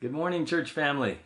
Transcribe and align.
Good 0.00 0.12
morning, 0.12 0.46
church 0.46 0.72
family. 0.72 1.18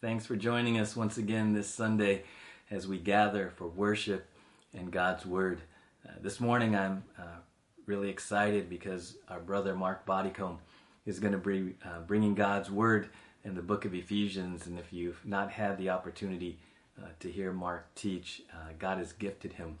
Thanks 0.00 0.26
for 0.26 0.34
joining 0.34 0.80
us 0.80 0.96
once 0.96 1.16
again 1.16 1.52
this 1.52 1.72
Sunday 1.72 2.24
as 2.72 2.88
we 2.88 2.98
gather 2.98 3.52
for 3.54 3.68
worship 3.68 4.26
and 4.74 4.90
God's 4.90 5.24
Word. 5.24 5.60
Uh, 6.04 6.10
this 6.20 6.40
morning 6.40 6.74
I'm 6.74 7.04
uh, 7.16 7.38
really 7.86 8.08
excited 8.08 8.68
because 8.68 9.16
our 9.28 9.38
brother 9.38 9.76
Mark 9.76 10.04
Bodycomb 10.04 10.58
is 11.06 11.20
going 11.20 11.34
to 11.34 11.38
be 11.38 11.76
uh, 11.84 12.00
bringing 12.00 12.34
God's 12.34 12.68
Word 12.68 13.10
in 13.44 13.54
the 13.54 13.62
book 13.62 13.84
of 13.84 13.94
Ephesians. 13.94 14.66
And 14.66 14.76
if 14.76 14.92
you've 14.92 15.24
not 15.24 15.52
had 15.52 15.78
the 15.78 15.90
opportunity 15.90 16.58
uh, 17.00 17.10
to 17.20 17.30
hear 17.30 17.52
Mark 17.52 17.94
teach, 17.94 18.42
uh, 18.52 18.72
God 18.76 18.98
has 18.98 19.12
gifted 19.12 19.52
him 19.52 19.78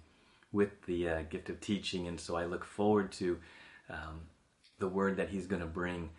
with 0.52 0.86
the 0.86 1.08
uh, 1.08 1.22
gift 1.22 1.48
of 1.48 1.60
teaching. 1.60 2.06
And 2.06 2.20
so 2.20 2.36
I 2.36 2.44
look 2.44 2.64
forward 2.64 3.10
to 3.14 3.40
um, 3.90 4.20
the 4.78 4.86
Word 4.86 5.16
that 5.16 5.30
he's 5.30 5.48
going 5.48 5.62
to 5.62 5.66
bring 5.66 6.10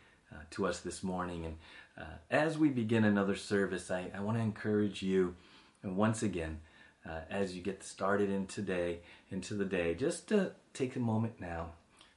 to 0.49 0.67
us 0.67 0.81
this 0.81 1.03
morning. 1.03 1.45
And 1.45 1.55
uh, 1.99 2.03
as 2.29 2.57
we 2.57 2.69
begin 2.69 3.03
another 3.03 3.35
service, 3.35 3.89
I, 3.89 4.11
I 4.15 4.19
want 4.21 4.37
to 4.37 4.43
encourage 4.43 5.01
you, 5.01 5.35
once 5.83 6.21
again, 6.23 6.59
uh, 7.07 7.21
as 7.29 7.55
you 7.55 7.61
get 7.61 7.83
started 7.83 8.29
in 8.29 8.47
today, 8.47 8.99
into 9.31 9.53
the 9.53 9.65
day, 9.65 9.95
just 9.95 10.27
to 10.29 10.51
take 10.73 10.95
a 10.95 10.99
moment 10.99 11.39
now 11.39 11.71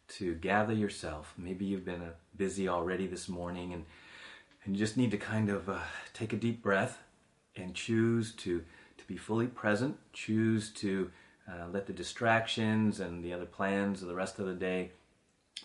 to 0.09 0.35
gather 0.35 0.75
yourself. 0.75 1.35
Maybe 1.39 1.65
you've 1.65 1.85
been 1.85 2.03
uh, 2.03 2.13
busy 2.37 2.69
already 2.69 3.07
this 3.07 3.29
morning, 3.29 3.73
and 3.73 3.85
and 4.65 4.77
you 4.77 4.79
just 4.79 4.97
need 4.97 5.11
to 5.13 5.19
kind 5.19 5.49
of 5.49 5.69
uh, 5.69 5.79
take 6.13 6.33
a 6.33 6.37
deep 6.37 6.63
breath 6.63 6.99
and 7.57 7.75
choose 7.75 8.33
to 8.37 8.65
to 8.99 9.05
be 9.07 9.17
fully 9.17 9.47
present. 9.47 9.97
Choose 10.13 10.71
to 10.75 11.11
uh, 11.49 11.69
let 11.73 11.87
the 11.87 11.93
distractions 11.93 13.01
and 13.01 13.25
the 13.25 13.33
other 13.33 13.47
plans 13.47 14.03
of 14.03 14.09
the 14.09 14.15
rest 14.15 14.39
of 14.39 14.47
the 14.47 14.55
day 14.55 14.91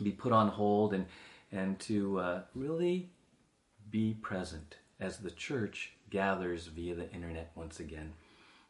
be 0.02 0.12
put 0.12 0.32
on 0.32 0.48
hold, 0.50 0.94
and 0.94 1.06
and 1.52 1.80
to 1.80 2.20
uh, 2.20 2.42
really 2.54 3.10
be 3.96 4.14
present 4.22 4.76
as 5.00 5.20
the 5.20 5.32
church 5.32 5.94
gathers 6.10 6.68
via 6.68 6.94
the 6.94 7.10
internet 7.14 7.50
once 7.56 7.80
again. 7.80 8.12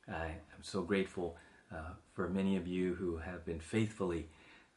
I 0.08 0.26
am 0.26 0.62
so 0.62 0.84
grateful 0.84 1.36
uh, 1.74 1.96
for 2.14 2.30
many 2.30 2.58
of 2.58 2.68
you 2.68 2.94
who 2.94 3.18
have 3.18 3.44
been 3.44 3.60
faithfully 3.60 4.28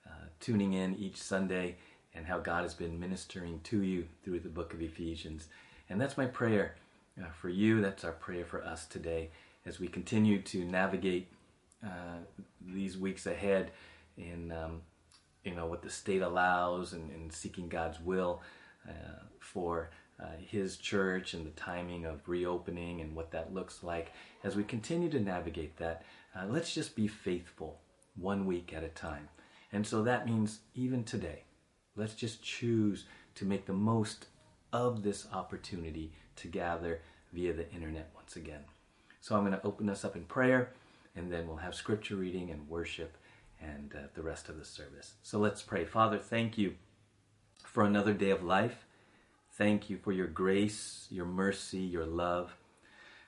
uh, 0.07 0.25
tuning 0.41 0.73
in 0.73 0.97
each 0.97 1.19
Sunday 1.19 1.77
and 2.15 2.25
how 2.25 2.39
God 2.39 2.63
has 2.63 2.73
been 2.73 2.99
ministering 2.99 3.61
to 3.65 3.83
you 3.83 4.07
through 4.25 4.41
the 4.41 4.49
book 4.49 4.73
of 4.73 4.81
Ephesians. 4.81 5.49
And 5.91 6.01
that's 6.01 6.17
my 6.17 6.25
prayer 6.25 6.77
uh, 7.21 7.29
for 7.39 7.51
you. 7.51 7.83
That's 7.83 8.03
our 8.03 8.13
prayer 8.13 8.47
for 8.47 8.65
us 8.65 8.87
today 8.87 9.29
as 9.67 9.79
we 9.79 9.87
continue 9.87 10.41
to 10.41 10.65
navigate 10.65 11.31
uh, 11.85 12.21
these 12.67 12.97
weeks 12.97 13.27
ahead 13.27 13.71
in 14.17 14.51
um, 14.53 14.81
you 15.45 15.55
know 15.55 15.67
what 15.67 15.83
the 15.83 15.91
state 15.91 16.23
allows 16.23 16.95
and, 16.95 17.11
and 17.11 17.31
seeking 17.31 17.69
God's 17.69 18.01
will 18.01 18.41
uh, 18.89 19.25
for 19.41 19.91
uh, 20.21 20.27
his 20.41 20.77
church 20.77 21.35
and 21.35 21.47
the 21.47 21.51
timing 21.51 22.05
of 22.05 22.29
reopening 22.29 23.01
and 23.01 23.15
what 23.15 23.31
that 23.31 23.55
looks 23.55 23.83
like. 23.83 24.13
As 24.43 24.57
we 24.57 24.65
continue 24.65 25.09
to 25.11 25.21
navigate 25.21 25.77
that, 25.77 26.05
uh, 26.37 26.47
let's 26.47 26.75
just 26.75 26.97
be 26.97 27.07
faithful 27.07 27.81
one 28.17 28.47
week 28.47 28.73
at 28.75 28.85
a 28.85 28.89
time. 28.89 29.29
And 29.73 29.87
so 29.87 30.03
that 30.03 30.27
means 30.27 30.61
even 30.75 31.05
today, 31.05 31.45
let's 31.97 32.15
just 32.15 32.43
choose 32.43 33.05
to 33.37 33.45
make 33.45 33.67
the 33.67 33.73
most 33.73 34.27
of 34.73 35.03
this 35.03 35.27
opportunity 35.33 36.13
to 36.37 36.49
gather 36.49 37.01
via 37.33 37.53
the 37.53 37.71
internet 37.73 38.11
once 38.15 38.37
again. 38.37 38.65
So 39.21 39.37
I'm 39.37 39.45
going 39.45 39.53
to 39.53 39.67
open 39.67 39.89
us 39.89 40.05
up 40.05 40.17
in 40.17 40.25
prayer 40.25 40.73
and 41.15 41.31
then 41.31 41.47
we'll 41.47 41.57
have 41.57 41.75
scripture 41.75 42.17
reading 42.17 42.51
and 42.51 42.69
worship 42.69 43.17
and 43.61 43.93
uh, 43.95 44.07
the 44.15 44.23
rest 44.23 44.49
of 44.49 44.59
the 44.59 44.65
service. 44.65 45.15
So 45.23 45.39
let's 45.39 45.63
pray. 45.63 45.85
Father, 45.85 46.19
thank 46.19 46.57
you 46.57 46.75
for 47.65 47.85
another 47.85 48.15
day 48.15 48.31
of 48.31 48.43
life. 48.43 48.87
Thank 49.59 49.91
you 49.91 49.99
for 49.99 50.13
your 50.13 50.29
grace, 50.29 51.09
your 51.11 51.27
mercy, 51.27 51.81
your 51.81 52.07
love. 52.07 52.55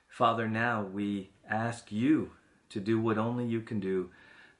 Father, 0.07 0.47
now 0.47 0.81
we 0.81 1.29
ask 1.49 1.91
you 1.91 2.31
to 2.69 2.79
do 2.79 3.01
what 3.01 3.17
only 3.17 3.45
you 3.45 3.59
can 3.59 3.81
do 3.81 4.11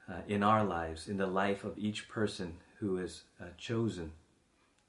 uh, 0.09 0.17
in 0.27 0.43
our 0.43 0.65
lives, 0.65 1.07
in 1.07 1.15
the 1.15 1.27
life 1.27 1.63
of 1.63 1.77
each 1.77 2.09
person 2.09 2.57
who 2.79 2.97
has 2.97 3.21
uh, 3.39 3.45
chosen 3.57 4.11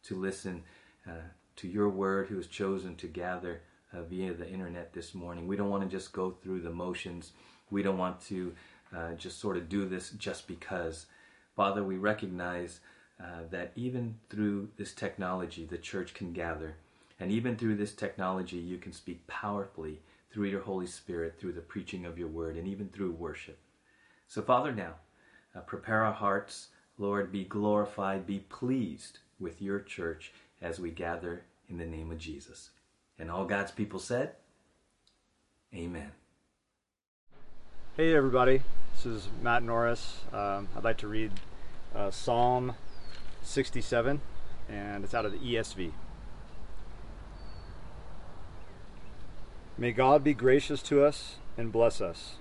to 0.02 0.16
listen 0.16 0.64
uh, 1.06 1.28
to 1.54 1.68
your 1.68 1.88
word, 1.88 2.26
who 2.26 2.36
has 2.36 2.48
chosen 2.48 2.96
to 2.96 3.06
gather 3.06 3.60
uh, 3.92 4.02
via 4.02 4.34
the 4.34 4.50
internet 4.50 4.92
this 4.92 5.14
morning. 5.14 5.46
We 5.46 5.54
don't 5.54 5.70
want 5.70 5.84
to 5.84 5.88
just 5.88 6.12
go 6.12 6.32
through 6.42 6.62
the 6.62 6.70
motions. 6.70 7.30
We 7.70 7.84
don't 7.84 7.98
want 7.98 8.20
to 8.22 8.54
uh, 8.92 9.12
just 9.12 9.38
sort 9.38 9.56
of 9.56 9.68
do 9.68 9.88
this 9.88 10.10
just 10.10 10.48
because. 10.48 11.06
Father, 11.54 11.84
we 11.84 11.96
recognize 11.96 12.80
uh, 13.22 13.42
that 13.50 13.72
even 13.76 14.16
through 14.30 14.68
this 14.76 14.92
technology, 14.92 15.64
the 15.64 15.78
church 15.78 16.12
can 16.12 16.32
gather. 16.32 16.74
And 17.20 17.30
even 17.30 17.56
through 17.56 17.76
this 17.76 17.94
technology, 17.94 18.56
you 18.56 18.78
can 18.78 18.92
speak 18.92 19.26
powerfully 19.28 20.00
through 20.32 20.46
your 20.46 20.62
Holy 20.62 20.86
Spirit, 20.86 21.36
through 21.38 21.52
the 21.52 21.60
preaching 21.60 22.04
of 22.04 22.18
your 22.18 22.26
word, 22.26 22.56
and 22.56 22.66
even 22.66 22.88
through 22.88 23.12
worship. 23.12 23.58
So, 24.26 24.42
Father, 24.42 24.72
now, 24.72 24.94
uh, 25.54 25.60
prepare 25.60 26.04
our 26.04 26.12
hearts. 26.12 26.68
Lord, 26.98 27.30
be 27.30 27.44
glorified, 27.44 28.26
be 28.26 28.40
pleased 28.40 29.18
with 29.38 29.62
your 29.62 29.78
church 29.78 30.32
as 30.60 30.80
we 30.80 30.90
gather 30.90 31.44
in 31.68 31.78
the 31.78 31.86
name 31.86 32.10
of 32.10 32.18
Jesus. 32.18 32.70
And 33.18 33.30
all 33.30 33.44
God's 33.44 33.70
people 33.70 34.00
said, 34.00 34.32
Amen. 35.74 36.10
Hey, 37.96 38.14
everybody. 38.14 38.62
This 38.94 39.06
is 39.06 39.28
Matt 39.42 39.62
Norris. 39.62 40.16
Um, 40.32 40.68
I'd 40.76 40.84
like 40.84 40.98
to 40.98 41.08
read 41.08 41.30
uh, 41.94 42.10
Psalm 42.10 42.74
67, 43.42 44.20
and 44.68 45.04
it's 45.04 45.14
out 45.14 45.26
of 45.26 45.32
the 45.32 45.38
ESV. 45.38 45.92
May 49.76 49.92
God 49.92 50.22
be 50.22 50.34
gracious 50.34 50.82
to 50.82 51.04
us 51.04 51.36
and 51.56 51.72
bless 51.72 52.00
us, 52.00 52.36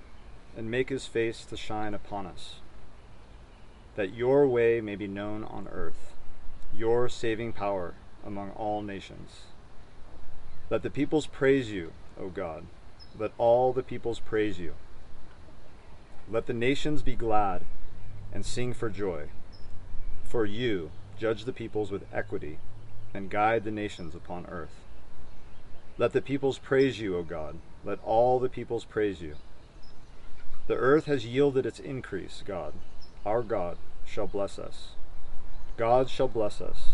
and 0.56 0.70
make 0.70 0.90
his 0.90 1.06
face 1.06 1.44
to 1.46 1.58
shine 1.58 1.94
upon 1.94 2.26
us, 2.26 2.56
that 3.96 4.14
your 4.14 4.48
way 4.48 4.82
may 4.82 4.96
be 4.96 5.08
known 5.08 5.44
on 5.44 5.68
earth, 5.72 6.14
your 6.74 7.10
saving 7.10 7.54
power 7.54 7.96
among 8.26 8.52
all 8.52 8.82
nations. 8.82 9.42
Let 10.70 10.84
the 10.84 10.90
peoples 10.90 11.26
praise 11.26 11.72
you, 11.72 11.92
O 12.20 12.30
God. 12.30 12.66
Let 13.18 13.32
all 13.38 13.74
the 13.74 13.84
peoples 13.84 14.20
praise 14.20 14.60
you. 14.60 14.74
Let 16.30 16.46
the 16.46 16.54
nations 16.54 17.02
be 17.02 17.16
glad 17.16 17.64
and 18.32 18.46
sing 18.46 18.74
for 18.74 18.90
joy. 18.90 19.30
For 20.32 20.46
you 20.46 20.92
judge 21.20 21.44
the 21.44 21.52
peoples 21.52 21.92
with 21.92 22.06
equity 22.14 22.60
and 23.14 23.30
guide 23.30 23.66
the 23.66 23.70
nations 23.70 24.16
upon 24.16 24.46
earth. 24.46 24.80
Let 25.98 26.14
the 26.14 26.22
peoples 26.22 26.58
praise 26.58 27.02
you, 27.02 27.18
O 27.18 27.22
God. 27.22 27.58
Let 27.84 28.00
all 28.02 28.40
the 28.40 28.48
peoples 28.48 28.86
praise 28.86 29.22
you. 29.22 29.36
The 30.68 30.76
earth 30.76 31.04
has 31.08 31.26
yielded 31.26 31.66
its 31.66 31.82
increase, 31.82 32.44
God. 32.46 32.72
Our 33.26 33.44
God 33.44 33.78
shall 34.06 34.26
bless 34.26 34.58
us. 34.58 34.92
God 35.76 36.10
shall 36.10 36.30
bless 36.30 36.62
us. 36.62 36.92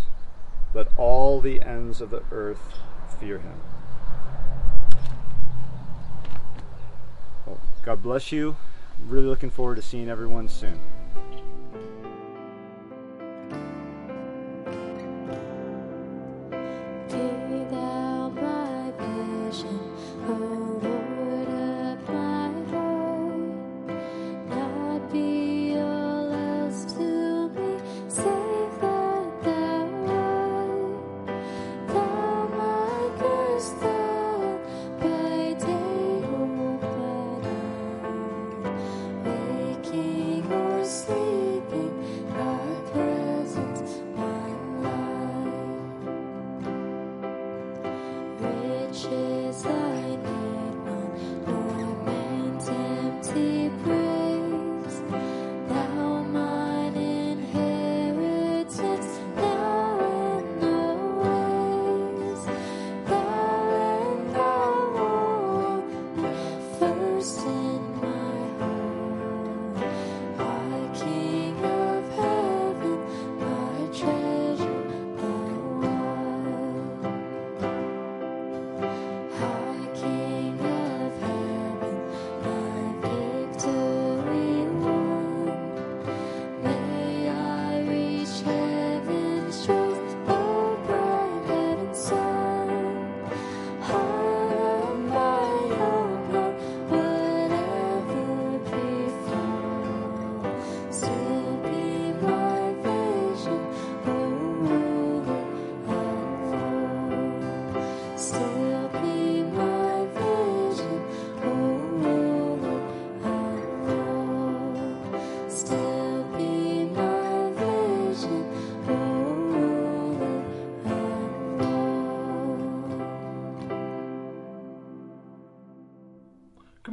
Let 0.74 0.88
all 0.98 1.40
the 1.40 1.62
ends 1.62 2.02
of 2.02 2.10
the 2.10 2.24
earth 2.32 2.74
fear 3.20 3.38
him. 3.38 3.62
God 7.86 8.02
bless 8.02 8.32
you. 8.32 8.56
Really 9.06 9.28
looking 9.28 9.52
forward 9.52 9.76
to 9.76 9.84
seeing 9.84 10.10
everyone 10.10 10.50
soon. 10.50 10.80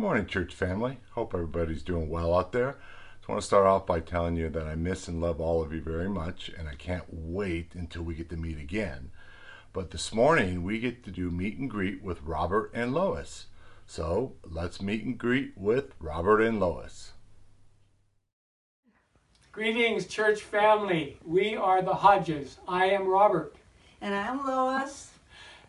Morning, 0.05 0.27
church 0.27 0.55
family. 0.55 0.99
Hope 1.13 1.33
everybody's 1.33 1.83
doing 1.83 2.11
well 2.11 2.37
out 2.37 2.53
there. 2.53 2.69
I 2.69 3.17
just 3.17 3.29
want 3.31 3.41
to 3.41 3.47
start 3.47 3.65
off 3.65 3.87
by 3.87 4.01
telling 4.01 4.37
you 4.37 4.51
that 4.51 4.67
I 4.67 4.75
miss 4.75 5.09
and 5.09 5.19
love 5.19 5.41
all 5.41 5.63
of 5.63 5.73
you 5.73 5.81
very 5.81 6.11
much, 6.11 6.51
and 6.59 6.69
I 6.69 6.75
can't 6.75 7.07
wait 7.09 7.75
until 7.75 8.03
we 8.03 8.15
get 8.15 8.29
to 8.29 8.37
meet 8.37 8.59
again. 8.59 9.13
But 9.73 9.93
this 9.93 10.13
morning 10.13 10.63
we 10.63 10.79
get 10.79 11.05
to 11.05 11.11
do 11.11 11.31
meet 11.31 11.57
and 11.57 11.71
greet 11.71 12.03
with 12.03 12.21
Robert 12.21 12.71
and 12.75 12.93
Lois. 12.93 13.47
So 13.87 14.35
let's 14.47 14.83
meet 14.83 15.07
and 15.07 15.17
greet 15.17 15.57
with 15.57 15.95
Robert 15.99 16.43
and 16.43 16.61
Lois. 16.61 17.13
Greetings, 19.53 20.07
church 20.07 20.43
family. 20.43 21.19
We 21.25 21.57
are 21.57 21.81
the 21.81 21.95
Hodges. 21.95 22.59
I 22.69 22.91
am 22.91 23.09
Robert. 23.09 23.57
And 24.03 24.15
I'm 24.15 24.47
Lois. 24.47 25.14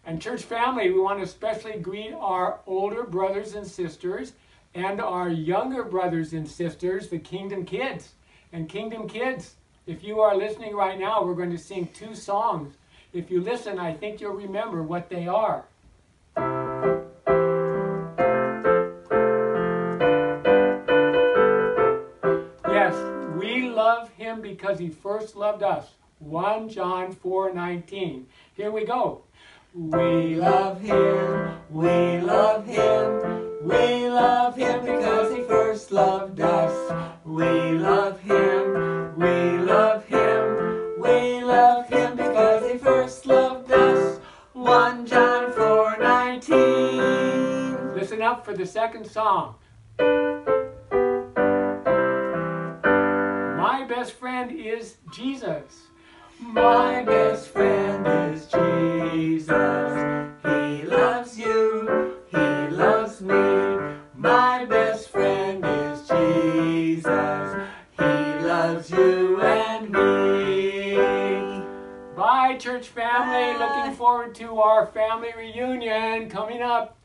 And 0.07 0.21
church 0.21 0.43
family, 0.43 0.91
we 0.91 0.99
want 0.99 1.17
to 1.17 1.23
especially 1.23 1.79
greet 1.79 2.13
our 2.13 2.59
older 2.67 3.03
brothers 3.03 3.55
and 3.55 3.65
sisters 3.65 4.33
and 4.75 5.01
our 5.01 5.29
younger 5.29 5.83
brothers 5.83 6.33
and 6.33 6.47
sisters, 6.47 7.09
the 7.09 7.17
Kingdom 7.17 7.65
Kids. 7.65 8.13
And 8.53 8.69
Kingdom 8.69 9.09
Kids, 9.09 9.55
if 9.87 10.03
you 10.03 10.19
are 10.19 10.37
listening 10.37 10.75
right 10.75 10.99
now, 10.99 11.23
we're 11.25 11.33
going 11.33 11.51
to 11.51 11.57
sing 11.57 11.89
two 11.93 12.13
songs. 12.13 12.75
If 13.13 13.31
you 13.31 13.41
listen, 13.41 13.79
I 13.79 13.93
think 13.93 14.21
you'll 14.21 14.33
remember 14.33 14.83
what 14.83 15.09
they 15.09 15.27
are. 15.27 15.65
Yes, 22.67 22.93
we 23.41 23.69
love 23.69 24.09
him 24.11 24.41
because 24.41 24.77
he 24.77 24.89
first 24.89 25.35
loved 25.35 25.63
us. 25.63 25.87
1 26.19 26.69
John 26.69 27.13
4:19. 27.13 28.25
Here 28.55 28.71
we 28.71 28.85
go. 28.85 29.23
We 29.75 30.35
love 30.35 30.79
him, 30.79 31.59
we 31.69 32.21
love 32.21 32.65
him, 32.65 33.59
we 33.61 34.07
love 34.07 34.55
him 34.55 34.85
because 34.85 35.35
he 35.35 35.43
first 35.43 35.91
loved 35.91 36.39
us. 36.39 36.93
We 37.25 37.77
love 37.77 38.17
him, 38.21 39.17
we 39.17 39.57
love 39.57 40.05
him, 40.05 40.93
we 40.97 41.43
love 41.43 41.89
him 41.89 42.15
because 42.15 42.71
he 42.71 42.77
first 42.77 43.25
loved 43.25 43.69
us. 43.69 44.21
1 44.53 45.07
John 45.07 45.51
4:19. 45.51 47.95
Listen 47.95 48.21
up 48.21 48.45
for 48.45 48.53
the 48.53 48.65
second 48.65 49.05
song. 49.05 49.55
My 53.57 53.83
best 53.89 54.13
friend 54.13 54.57
is 54.57 54.99
Jesus. 55.11 55.87
My 56.39 57.03
best 57.03 57.49
friend 57.49 58.07
is 58.07 58.47
Jesus. 58.47 58.84
Church 72.65 72.87
family. 72.87 73.59
Bye. 73.59 73.75
Looking 73.77 73.95
forward 73.95 74.33
to 74.35 74.59
our 74.59 74.87
family 74.87 75.29
reunion 75.37 76.31
coming 76.31 76.63
up. 76.63 76.97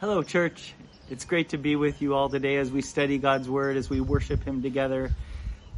Hello, 0.00 0.22
church. 0.22 0.74
It's 1.10 1.24
great 1.24 1.48
to 1.48 1.58
be 1.58 1.74
with 1.74 2.00
you 2.00 2.14
all 2.14 2.28
today 2.28 2.58
as 2.58 2.70
we 2.70 2.82
study 2.82 3.18
God's 3.18 3.48
Word, 3.48 3.76
as 3.76 3.90
we 3.90 4.00
worship 4.00 4.44
Him 4.44 4.62
together, 4.62 5.10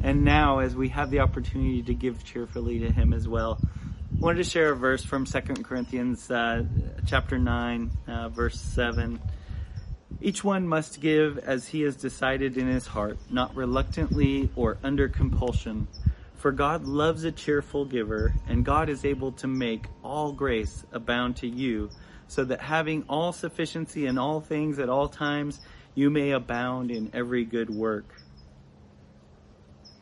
and 0.02 0.24
now 0.24 0.58
as 0.58 0.76
we 0.76 0.90
have 0.90 1.10
the 1.10 1.20
opportunity 1.20 1.82
to 1.84 1.94
give 1.94 2.22
cheerfully 2.22 2.80
to 2.80 2.92
Him 2.92 3.14
as 3.14 3.26
well. 3.26 3.58
I 3.62 4.20
wanted 4.20 4.44
to 4.44 4.50
share 4.50 4.72
a 4.72 4.76
verse 4.76 5.02
from 5.02 5.24
2 5.24 5.40
Corinthians 5.62 6.30
uh, 6.30 6.64
chapter 7.06 7.38
9, 7.38 7.90
uh, 8.06 8.28
verse 8.28 8.60
7. 8.60 9.18
Each 10.20 10.44
one 10.44 10.68
must 10.68 11.00
give 11.00 11.38
as 11.38 11.66
he 11.66 11.80
has 11.82 11.96
decided 11.96 12.58
in 12.58 12.66
his 12.66 12.86
heart, 12.86 13.16
not 13.30 13.56
reluctantly 13.56 14.50
or 14.54 14.76
under 14.82 15.08
compulsion. 15.08 15.88
For 16.40 16.52
God 16.52 16.86
loves 16.86 17.24
a 17.24 17.32
cheerful 17.32 17.84
giver, 17.84 18.32
and 18.48 18.64
God 18.64 18.88
is 18.88 19.04
able 19.04 19.32
to 19.32 19.46
make 19.46 19.84
all 20.02 20.32
grace 20.32 20.86
abound 20.90 21.36
to 21.36 21.46
you, 21.46 21.90
so 22.28 22.44
that 22.44 22.62
having 22.62 23.04
all 23.10 23.34
sufficiency 23.34 24.06
in 24.06 24.16
all 24.16 24.40
things 24.40 24.78
at 24.78 24.88
all 24.88 25.06
times, 25.06 25.60
you 25.94 26.08
may 26.08 26.30
abound 26.30 26.90
in 26.90 27.10
every 27.12 27.44
good 27.44 27.68
work. 27.68 28.22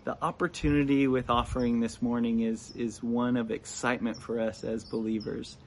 The 0.04 0.16
opportunity 0.22 1.08
with 1.08 1.28
offering 1.28 1.80
this 1.80 2.00
morning 2.00 2.42
is, 2.42 2.70
is 2.76 3.02
one 3.02 3.36
of 3.36 3.50
excitement 3.50 4.22
for 4.22 4.38
us 4.38 4.62
as 4.62 4.84
believers. 4.84 5.58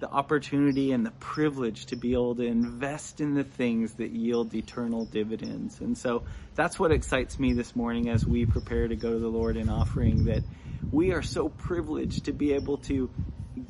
The 0.00 0.10
opportunity 0.10 0.92
and 0.92 1.06
the 1.06 1.12
privilege 1.12 1.86
to 1.86 1.96
be 1.96 2.12
able 2.12 2.34
to 2.36 2.42
invest 2.42 3.20
in 3.20 3.34
the 3.34 3.44
things 3.44 3.94
that 3.94 4.10
yield 4.10 4.54
eternal 4.54 5.04
dividends. 5.06 5.80
And 5.80 5.96
so 5.96 6.24
that's 6.54 6.78
what 6.78 6.92
excites 6.92 7.38
me 7.38 7.52
this 7.52 7.74
morning 7.74 8.08
as 8.08 8.26
we 8.26 8.44
prepare 8.44 8.88
to 8.88 8.96
go 8.96 9.12
to 9.12 9.18
the 9.18 9.28
Lord 9.28 9.56
in 9.56 9.68
offering 9.68 10.24
that 10.26 10.42
we 10.90 11.12
are 11.12 11.22
so 11.22 11.48
privileged 11.48 12.26
to 12.26 12.32
be 12.32 12.52
able 12.52 12.78
to 12.78 13.08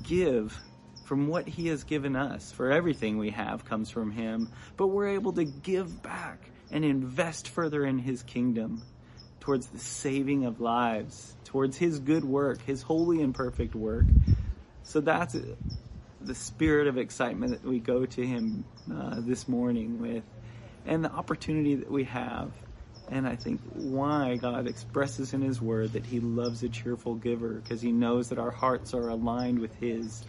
give 0.02 0.58
from 1.04 1.28
what 1.28 1.46
he 1.46 1.68
has 1.68 1.84
given 1.84 2.16
us. 2.16 2.50
For 2.50 2.72
everything 2.72 3.18
we 3.18 3.30
have 3.30 3.64
comes 3.64 3.90
from 3.90 4.10
him, 4.10 4.48
but 4.76 4.88
we're 4.88 5.08
able 5.08 5.34
to 5.34 5.44
give 5.44 6.02
back 6.02 6.40
and 6.70 6.84
invest 6.84 7.48
further 7.48 7.84
in 7.84 7.98
his 7.98 8.22
kingdom 8.22 8.82
towards 9.40 9.66
the 9.66 9.78
saving 9.78 10.46
of 10.46 10.60
lives, 10.60 11.37
towards 11.44 11.76
his 11.76 12.00
good 12.00 12.25
work, 12.25 12.62
his 12.62 12.82
holy 12.82 13.20
and 13.20 13.34
perfect 13.34 13.75
work. 13.75 14.06
So 14.82 15.00
that's 15.00 15.37
the 16.26 16.34
spirit 16.34 16.86
of 16.86 16.98
excitement 16.98 17.52
that 17.52 17.64
we 17.64 17.78
go 17.78 18.06
to 18.06 18.26
him 18.26 18.64
uh, 18.92 19.16
this 19.18 19.48
morning 19.48 20.00
with, 20.00 20.24
and 20.86 21.04
the 21.04 21.10
opportunity 21.10 21.76
that 21.76 21.90
we 21.90 22.04
have. 22.04 22.50
And 23.10 23.26
I 23.26 23.36
think 23.36 23.60
why 23.74 24.36
God 24.36 24.66
expresses 24.66 25.34
in 25.34 25.42
His 25.42 25.60
Word 25.60 25.92
that 25.92 26.06
He 26.06 26.20
loves 26.20 26.62
a 26.62 26.70
cheerful 26.70 27.14
giver 27.14 27.54
because 27.54 27.82
He 27.82 27.92
knows 27.92 28.30
that 28.30 28.38
our 28.38 28.50
hearts 28.50 28.94
are 28.94 29.08
aligned 29.08 29.58
with 29.58 29.74
His. 29.76 30.24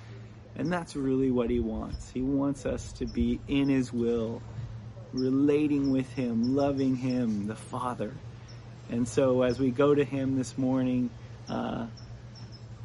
And 0.57 0.71
that's 0.71 0.95
really 0.95 1.31
what 1.31 1.49
He 1.49 1.59
wants. 1.59 2.09
He 2.09 2.21
wants 2.21 2.65
us 2.65 2.91
to 2.93 3.05
be 3.05 3.39
in 3.47 3.69
His 3.69 3.93
will, 3.93 4.41
relating 5.13 5.91
with 5.91 6.11
Him, 6.13 6.55
loving 6.55 6.97
Him, 6.97 7.47
the 7.47 7.55
Father. 7.55 8.13
And 8.89 9.07
so 9.07 9.43
as 9.43 9.57
we 9.57 9.71
go 9.71 9.95
to 9.95 10.03
Him 10.03 10.37
this 10.37 10.57
morning, 10.57 11.09
uh, 11.47 11.87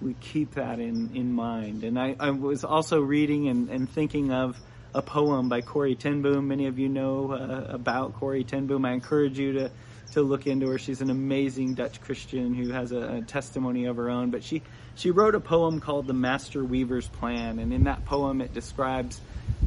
we 0.01 0.15
keep 0.15 0.55
that 0.55 0.81
in, 0.81 1.15
in 1.15 1.33
mind. 1.33 1.85
And 1.85 1.99
I, 1.99 2.17
I 2.19 2.31
was 2.31 2.65
also 2.65 3.01
reading 3.01 3.49
and, 3.49 3.69
and 3.69 3.89
thinking 3.89 4.33
of 4.33 4.59
a 4.95 5.03
poem 5.03 5.49
by 5.49 5.61
Corrie 5.61 5.95
ten 5.95 6.23
Boom. 6.23 6.49
Many 6.49 6.67
of 6.67 6.79
you 6.79 6.89
know 6.89 7.33
uh, 7.33 7.67
about 7.69 8.15
Corrie 8.15 8.45
ten 8.45 8.67
Boom. 8.67 8.85
I 8.85 8.93
encourage 8.93 9.39
you 9.39 9.53
to, 9.53 9.71
to 10.13 10.23
look 10.23 10.47
into 10.47 10.69
her. 10.69 10.79
She's 10.79 11.01
an 11.01 11.11
amazing 11.11 11.75
Dutch 11.75 12.01
Christian 12.01 12.55
who 12.55 12.73
has 12.73 12.93
a, 12.93 13.17
a 13.17 13.23
testimony 13.23 13.85
of 13.85 13.97
her 13.97 14.11
own. 14.11 14.31
But 14.31 14.43
she, 14.43 14.63
she 14.97 15.11
wrote 15.11 15.35
a 15.35 15.41
poem 15.41 15.81
called 15.81 16.07
The 16.07 16.15
Master 16.15 16.65
Weaver's 16.65 17.07
Plan. 17.07 17.59
And 17.59 17.73
in 17.73 17.85
that 17.85 18.05
poem, 18.05 18.41
it 18.41 18.53
describes 18.55 19.21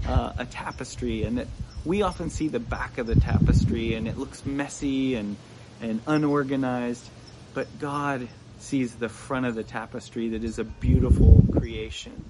uh, 0.07 0.33
a 0.37 0.45
tapestry 0.45 1.23
and 1.23 1.37
that 1.37 1.47
we 1.85 2.01
often 2.01 2.29
see 2.29 2.47
the 2.47 2.59
back 2.59 2.97
of 2.97 3.07
the 3.07 3.15
tapestry 3.15 3.93
and 3.93 4.07
it 4.07 4.17
looks 4.17 4.45
messy 4.45 5.15
and, 5.15 5.37
and 5.81 6.01
unorganized. 6.07 7.07
But 7.53 7.79
God 7.79 8.27
sees 8.63 8.95
the 8.95 9.09
front 9.09 9.45
of 9.45 9.55
the 9.55 9.63
tapestry 9.63 10.29
that 10.29 10.43
is 10.43 10.57
a 10.57 10.63
beautiful 10.63 11.43
creation. 11.51 12.23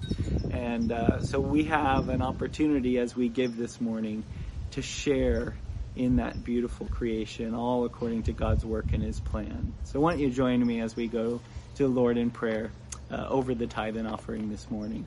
And 0.52 0.92
uh, 0.92 1.22
so 1.22 1.40
we 1.40 1.66
have 1.66 2.10
an 2.10 2.22
opportunity 2.22 2.98
as 2.98 3.16
we 3.16 3.30
give 3.30 3.56
this 3.56 3.80
morning 3.80 4.24
to 4.72 4.82
share 4.82 5.56
in 5.96 6.16
that 6.16 6.44
beautiful 6.44 6.88
creation, 6.88 7.54
all 7.54 7.86
according 7.86 8.24
to 8.24 8.34
God's 8.34 8.66
work 8.66 8.94
and 8.94 9.04
His 9.04 9.20
plan. 9.20 9.74
So 9.84 10.00
why 10.00 10.14
don't 10.14 10.22
you 10.22 10.32
join 10.32 10.66
me 10.66 10.82
as 10.82 10.96
we 10.96 11.08
go 11.08 11.40
to 11.76 11.84
the 11.84 11.90
Lord 11.90 12.18
in 12.18 12.32
prayer 12.32 12.72
uh, 13.12 13.28
over 13.30 13.54
the 13.54 13.68
tithe 13.68 13.96
and 13.96 14.08
offering 14.08 14.50
this 14.50 14.70
morning. 14.72 15.06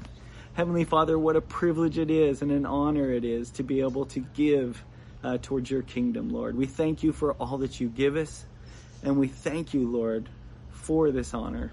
Heavenly 0.54 0.84
Father, 0.84 1.18
what 1.18 1.34
a 1.34 1.40
privilege 1.40 1.98
it 1.98 2.10
is 2.10 2.40
and 2.40 2.52
an 2.52 2.64
honor 2.64 3.10
it 3.10 3.24
is 3.24 3.50
to 3.52 3.64
be 3.64 3.80
able 3.80 4.06
to 4.06 4.20
give 4.20 4.82
uh, 5.24 5.38
towards 5.42 5.70
your 5.70 5.82
kingdom, 5.82 6.30
Lord. 6.30 6.56
We 6.56 6.66
thank 6.66 7.02
you 7.02 7.12
for 7.12 7.32
all 7.32 7.58
that 7.58 7.80
you 7.80 7.88
give 7.88 8.16
us, 8.16 8.44
and 9.02 9.18
we 9.18 9.26
thank 9.26 9.74
you, 9.74 9.90
Lord, 9.90 10.28
for 10.86 11.10
this 11.10 11.34
honor 11.34 11.72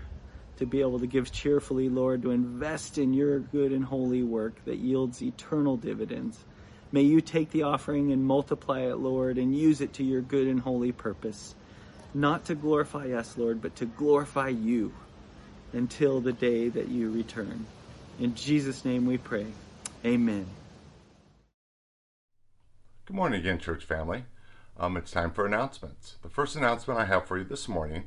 to 0.58 0.65
be 0.65 0.82
able 0.82 1.00
to 1.00 1.05
give 1.05 1.32
cheerfully, 1.32 1.88
Lord, 1.88 2.24
to 2.24 2.32
invest 2.32 2.98
in 2.98 3.13
your 3.13 3.39
good 3.39 3.72
and 3.72 3.86
holy 3.86 4.24
work 4.24 4.55
that 4.65 4.77
yields 4.77 5.22
eternal 5.22 5.77
dividends. 5.77 6.43
May 6.91 7.03
you 7.03 7.22
take 7.22 7.51
the 7.51 7.62
offering 7.62 8.12
and 8.12 8.25
multiply 8.25 8.82
it, 8.82 8.98
Lord, 8.98 9.38
and 9.38 9.55
use 9.55 9.82
it 9.82 9.93
to 9.93 10.03
your 10.03 10.22
good 10.22 10.48
and 10.48 10.60
holy 10.60 10.91
purpose. 10.91 11.53
Not 12.15 12.46
to 12.46 12.55
glorify 12.55 13.12
us, 13.12 13.38
Lord, 13.38 13.62
but 13.62 13.75
to 13.75 13.86
glorify 13.86 14.50
you 14.50 14.91
until 15.74 16.20
the 16.20 16.34
day 16.34 16.70
that 16.70 16.88
you 16.88 17.12
return. 17.12 17.67
In 18.20 18.34
Jesus' 18.34 18.84
name 18.84 19.05
we 19.05 19.20
pray. 19.20 19.46
Amen. 20.03 20.48
Good 23.05 23.15
morning 23.15 23.39
again, 23.39 23.60
church 23.60 23.84
family. 23.86 24.25
Um, 24.75 24.98
it's 24.98 25.12
time 25.12 25.29
for 25.29 25.46
announcements. 25.46 26.15
The 26.24 26.29
first 26.29 26.55
announcement 26.55 27.00
I 27.00 27.05
have 27.05 27.27
for 27.27 27.38
you 27.38 27.43
this 27.43 27.67
morning 27.67 28.05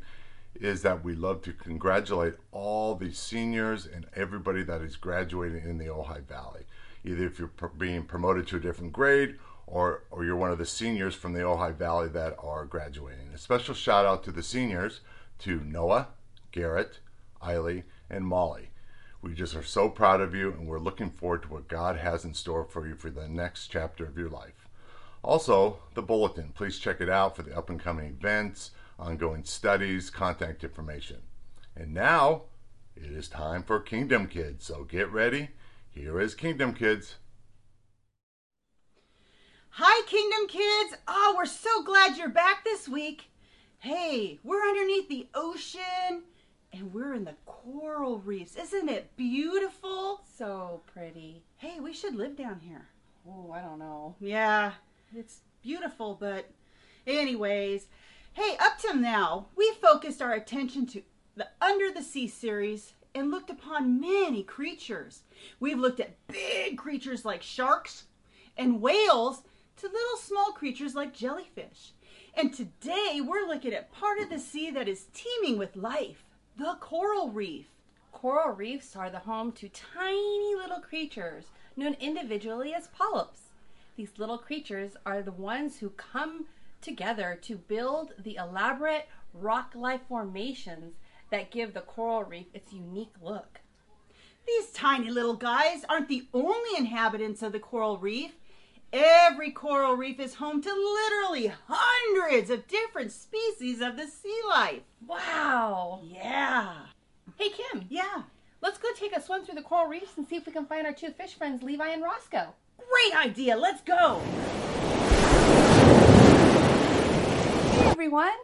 is 0.61 0.83
that 0.83 1.05
we 1.05 1.15
love 1.15 1.43
to 1.43 1.53
congratulate 1.53 2.35
all 2.53 2.95
the 2.95 3.13
seniors 3.13 3.87
and 3.87 4.07
everybody 4.15 4.63
that 4.65 4.81
is 4.81 4.97
graduating 4.97 5.65
in 5.65 5.79
the 5.79 5.87
Ojai 5.87 6.25
Valley. 6.27 6.63
Either 7.05 7.27
if 7.27 7.39
you're 7.39 7.49
pr- 7.49 7.67
being 7.67 8.05
promoted 8.05 8.47
to 8.49 8.57
a 8.57 8.61
different 8.61 8.93
grade 8.93 9.37
or, 9.67 10.05
or 10.11 10.25
you're 10.25 10.37
one 10.37 10.51
of 10.51 10.59
the 10.59 10.67
seniors 10.67 11.15
from 11.15 11.33
the 11.33 11.41
Ojai 11.41 11.75
Valley 11.75 12.09
that 12.09 12.37
are 12.39 12.65
graduating. 12.65 13.29
A 13.35 13.39
special 13.39 13.75
shout 13.75 14.07
out 14.07 14.23
to 14.25 14.33
the 14.33 14.43
seniors, 14.43 15.01
to 15.41 15.61
Noah, 15.61 16.09
Garrett, 16.53 17.01
Eiley, 17.43 17.83
and 18.09 18.27
Molly. 18.27 18.71
We 19.23 19.35
just 19.35 19.57
are 19.57 19.63
so 19.63 19.89
proud 19.89 20.21
of 20.21 20.35
you, 20.35 20.53
and 20.53 20.69
we're 20.69 20.79
looking 20.79 21.11
forward 21.11 21.43
to 21.43 21.49
what 21.49 21.69
God 21.69 21.97
has 21.97 22.25
in 22.25 22.33
store 22.33 22.65
for 22.65 22.87
you 22.87 22.95
for 22.95 23.11
the 23.11 23.29
next 23.29 23.69
chapter 23.69 24.05
of 24.07 24.17
your 24.17 24.29
life. 24.29 24.69
Also, 25.23 25.79
the 25.95 26.03
bulletin. 26.03 26.53
Please 26.55 26.79
check 26.79 27.01
it 27.01 27.11
out 27.11 27.35
for 27.35 27.43
the 27.43 27.57
up 27.57 27.69
and 27.69 27.81
coming 27.81 28.07
events, 28.07 28.71
ongoing 28.99 29.45
studies, 29.45 30.11
contact 30.11 30.65
information. 30.65 31.19
And 31.75 31.93
now, 31.93 32.43
it 32.97 33.11
is 33.11 33.29
time 33.29 33.63
for 33.63 33.79
Kingdom 33.81 34.27
Kids. 34.27 34.65
So 34.65 34.85
get 34.85 35.11
ready. 35.13 35.51
Here 35.91 36.21
is 36.21 36.35
Kingdom 36.35 36.75
Kids. 36.75 37.17
Hi, 39.71 40.07
Kingdom 40.07 40.49
Kids. 40.49 40.97
Oh, 41.07 41.35
we're 41.37 41.45
so 41.45 41.83
glad 41.83 42.17
you're 42.17 42.31
back 42.31 42.65
this 42.65 42.89
week. 42.89 43.31
Hey, 43.79 44.39
we're 44.43 44.67
underneath 44.67 45.09
the 45.09 45.29
ocean 45.35 46.23
and 46.73 46.93
we're 46.93 47.15
in 47.15 47.25
the 47.25 47.37
coral 47.45 48.19
reefs. 48.19 48.57
Isn't 48.57 48.89
it 48.89 49.15
beautiful? 49.17 50.23
So 50.39 50.81
pretty. 50.87 51.43
Hey, 51.59 51.81
we 51.81 51.93
should 51.93 52.15
live 52.15 52.37
down 52.37 52.61
here. 52.61 52.89
Oh, 53.29 53.51
I 53.53 53.61
don't 53.61 53.79
know. 53.79 54.15
Yeah, 54.21 54.73
it's 55.15 55.41
beautiful, 55.63 56.17
but 56.19 56.49
anyways, 57.07 57.87
hey, 58.37 58.55
up 58.61 58.79
till 58.79 58.95
now, 58.95 59.47
we 59.57 59.73
focused 59.81 60.21
our 60.21 60.35
attention 60.35 60.85
to 60.85 61.01
the 61.37 61.49
Under 61.63 61.91
the 61.91 62.03
Sea 62.03 62.29
series 62.29 62.93
and 63.15 63.31
looked 63.31 63.49
upon 63.49 63.99
many 63.99 64.43
creatures. 64.43 65.23
We've 65.59 65.79
looked 65.79 66.01
at 66.01 66.19
big 66.29 66.77
creatures 66.77 67.25
like 67.25 67.43
sharks 67.43 68.05
and 68.55 68.83
whales 68.83 69.43
to 69.79 69.87
little 69.87 70.19
small 70.19 70.53
creatures 70.53 70.95
like 70.95 71.15
jellyfish. 71.15 71.93
And 72.35 72.53
today 72.53 73.23
we're 73.27 73.49
looking 73.49 73.73
at 73.73 73.91
part 73.91 74.19
of 74.19 74.29
the 74.29 74.39
sea 74.39 74.71
that 74.71 74.87
is 74.87 75.07
teeming 75.15 75.59
with 75.59 75.75
life, 75.75 76.23
the 76.59 76.77
coral 76.79 77.31
reef. 77.31 77.69
Coral 78.13 78.55
reefs 78.55 78.95
are 78.95 79.09
the 79.09 79.21
home 79.21 79.51
to 79.53 79.71
tiny 79.71 80.55
little 80.55 80.81
creatures 80.81 81.47
known 81.75 81.97
individually 82.01 82.75
as 82.75 82.89
polyps. 82.89 83.41
These 83.97 84.19
little 84.19 84.37
creatures 84.37 84.93
are 85.07 85.23
the 85.23 85.33
ones 85.33 85.79
who 85.79 85.89
come 85.89 86.45
together 86.81 87.39
to 87.43 87.57
build 87.57 88.13
the 88.19 88.37
elaborate 88.37 89.09
rock 89.33 89.73
life 89.75 90.01
formations 90.09 90.95
that 91.31 91.51
give 91.51 91.75
the 91.75 91.81
coral 91.81 92.25
reef 92.25 92.47
its 92.55 92.73
unique 92.73 93.15
look. 93.21 93.61
These 94.47 94.71
tiny 94.71 95.11
little 95.11 95.35
guys 95.35 95.85
aren't 95.89 96.09
the 96.09 96.27
only 96.33 96.71
inhabitants 96.79 97.43
of 97.43 97.53
the 97.53 97.59
coral 97.59 97.99
reef. 97.99 98.33
Every 98.93 99.51
coral 99.51 99.97
reef 99.97 100.21
is 100.21 100.35
home 100.35 100.63
to 100.63 100.73
literally 100.73 101.53
hundreds 101.67 102.51
of 102.51 102.69
different 102.69 103.11
species 103.11 103.81
of 103.81 103.97
the 103.97 104.07
sea 104.07 104.41
life. 104.49 104.83
Wow! 105.05 106.01
Yeah. 106.05 106.73
Hey, 107.37 107.51
Kim, 107.51 107.87
Yeah. 107.91 108.23
let's 108.63 108.79
go 108.79 108.89
take 108.95 109.15
a 109.17 109.21
swim 109.21 109.45
through 109.45 109.57
the 109.57 109.63
coral 109.63 109.89
reefs 109.89 110.17
and 110.17 110.27
see 110.29 110.37
if 110.37 110.47
we 110.47 110.53
can 110.53 110.67
find 110.67 110.87
our 110.87 110.93
two 110.93 111.11
fish 111.11 111.35
friends, 111.35 111.65
Levi 111.65 111.89
and 111.89 112.03
Roscoe. 112.03 112.55
Great 112.79 113.17
idea. 113.27 113.57
Let's 113.57 113.83
go. 113.83 114.23
Hey, 117.73 117.86
everyone! 117.97 118.37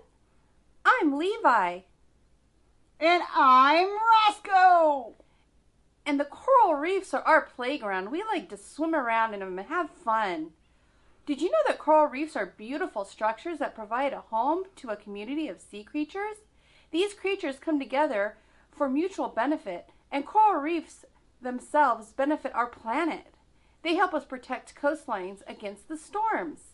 I'm 0.82 1.18
Levi, 1.18 1.80
And 2.98 3.22
I'm 3.36 3.86
Roscoe. 4.26 5.12
and 6.06 6.18
the 6.18 6.24
coral 6.24 6.74
reefs 6.74 7.12
are 7.12 7.20
our 7.20 7.42
playground. 7.42 8.10
We 8.10 8.24
like 8.24 8.48
to 8.48 8.56
swim 8.56 8.94
around 8.94 9.34
in 9.34 9.40
them 9.40 9.58
and 9.58 9.68
have 9.68 9.90
fun. 9.90 10.52
Did 11.26 11.42
you 11.42 11.50
know 11.50 11.58
that 11.66 11.78
coral 11.78 12.06
reefs 12.06 12.34
are 12.34 12.54
beautiful 12.56 13.04
structures 13.04 13.58
that 13.58 13.74
provide 13.74 14.14
a 14.14 14.22
home 14.30 14.64
to 14.76 14.88
a 14.88 14.96
community 14.96 15.48
of 15.48 15.60
sea 15.60 15.84
creatures? 15.84 16.38
These 16.90 17.12
creatures 17.12 17.58
come 17.60 17.78
together 17.78 18.38
for 18.74 18.88
mutual 18.88 19.28
benefit, 19.28 19.90
and 20.10 20.24
coral 20.24 20.62
reefs 20.62 21.04
themselves 21.42 22.14
benefit 22.14 22.54
our 22.54 22.68
planet. 22.68 23.26
They 23.82 23.96
help 23.96 24.14
us 24.14 24.24
protect 24.24 24.74
coastlines 24.74 25.42
against 25.46 25.88
the 25.88 25.98
storms. 25.98 26.71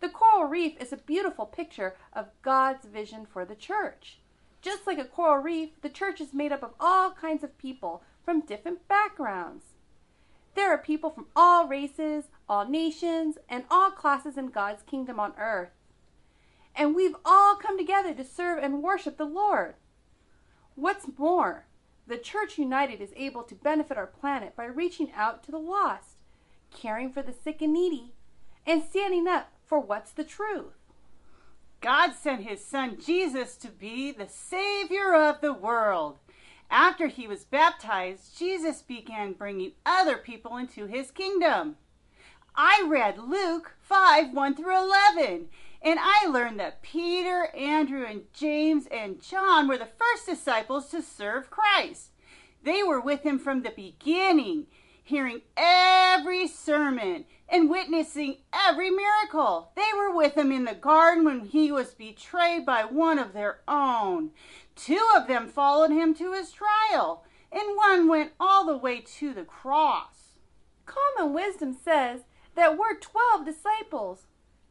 The 0.00 0.08
coral 0.08 0.44
reef 0.44 0.80
is 0.80 0.92
a 0.92 0.96
beautiful 0.96 1.46
picture 1.46 1.96
of 2.12 2.30
God's 2.42 2.86
vision 2.86 3.26
for 3.26 3.44
the 3.44 3.56
church. 3.56 4.20
Just 4.60 4.86
like 4.86 4.98
a 4.98 5.04
coral 5.04 5.42
reef, 5.42 5.80
the 5.82 5.88
church 5.88 6.20
is 6.20 6.32
made 6.32 6.52
up 6.52 6.62
of 6.62 6.74
all 6.78 7.12
kinds 7.12 7.42
of 7.42 7.58
people 7.58 8.02
from 8.24 8.40
different 8.40 8.86
backgrounds. 8.86 9.64
There 10.54 10.70
are 10.70 10.78
people 10.78 11.10
from 11.10 11.26
all 11.34 11.66
races, 11.66 12.24
all 12.48 12.66
nations, 12.66 13.38
and 13.48 13.64
all 13.70 13.90
classes 13.90 14.36
in 14.36 14.48
God's 14.48 14.82
kingdom 14.82 15.20
on 15.20 15.34
earth. 15.38 15.70
And 16.74 16.94
we've 16.94 17.16
all 17.24 17.56
come 17.56 17.78
together 17.78 18.14
to 18.14 18.24
serve 18.24 18.62
and 18.62 18.82
worship 18.82 19.16
the 19.16 19.24
Lord. 19.24 19.74
What's 20.74 21.06
more, 21.16 21.66
the 22.06 22.18
Church 22.18 22.56
United 22.56 23.00
is 23.00 23.12
able 23.16 23.42
to 23.42 23.54
benefit 23.54 23.96
our 23.96 24.06
planet 24.06 24.54
by 24.56 24.66
reaching 24.66 25.10
out 25.12 25.42
to 25.44 25.50
the 25.50 25.58
lost, 25.58 26.16
caring 26.72 27.12
for 27.12 27.22
the 27.22 27.32
sick 27.32 27.60
and 27.60 27.72
needy, 27.72 28.14
and 28.64 28.82
standing 28.82 29.26
up 29.26 29.50
for 29.68 29.78
what's 29.78 30.10
the 30.10 30.24
truth. 30.24 30.74
God 31.80 32.12
sent 32.14 32.42
his 32.42 32.64
son 32.64 32.98
Jesus 33.04 33.54
to 33.56 33.68
be 33.68 34.10
the 34.10 34.26
Savior 34.26 35.14
of 35.14 35.40
the 35.40 35.52
world. 35.52 36.18
After 36.70 37.06
he 37.06 37.28
was 37.28 37.44
baptized, 37.44 38.36
Jesus 38.36 38.82
began 38.82 39.32
bringing 39.32 39.72
other 39.86 40.16
people 40.16 40.56
into 40.56 40.86
his 40.86 41.10
kingdom. 41.10 41.76
I 42.54 42.84
read 42.88 43.18
Luke 43.18 43.76
5 43.80 44.32
1 44.34 44.54
through 44.56 44.76
11, 44.76 45.48
and 45.80 45.98
I 46.02 46.26
learned 46.26 46.58
that 46.58 46.82
Peter, 46.82 47.46
Andrew, 47.56 48.04
and 48.04 48.22
James 48.32 48.86
and 48.90 49.22
John 49.22 49.68
were 49.68 49.78
the 49.78 49.86
first 49.86 50.26
disciples 50.26 50.90
to 50.90 51.00
serve 51.00 51.50
Christ. 51.50 52.10
They 52.62 52.82
were 52.82 53.00
with 53.00 53.22
him 53.22 53.38
from 53.38 53.62
the 53.62 53.70
beginning, 53.70 54.66
hearing 55.08 55.40
every 55.56 56.46
sermon 56.46 57.24
and 57.48 57.70
witnessing 57.70 58.36
every 58.52 58.90
miracle. 58.90 59.72
They 59.74 59.88
were 59.96 60.14
with 60.14 60.34
him 60.36 60.52
in 60.52 60.66
the 60.66 60.74
garden 60.74 61.24
when 61.24 61.40
he 61.40 61.72
was 61.72 61.94
betrayed 61.94 62.66
by 62.66 62.84
one 62.84 63.18
of 63.18 63.32
their 63.32 63.60
own. 63.66 64.32
Two 64.76 65.04
of 65.16 65.26
them 65.26 65.48
followed 65.48 65.90
him 65.90 66.14
to 66.16 66.34
his 66.34 66.52
trial, 66.52 67.24
and 67.50 67.74
one 67.74 68.06
went 68.06 68.32
all 68.38 68.66
the 68.66 68.76
way 68.76 69.00
to 69.00 69.32
the 69.32 69.44
cross. 69.44 70.36
Common 70.84 71.32
wisdom 71.32 71.72
says 71.72 72.20
that 72.54 72.76
we're 72.76 72.98
12 72.98 73.46
disciples, 73.46 74.26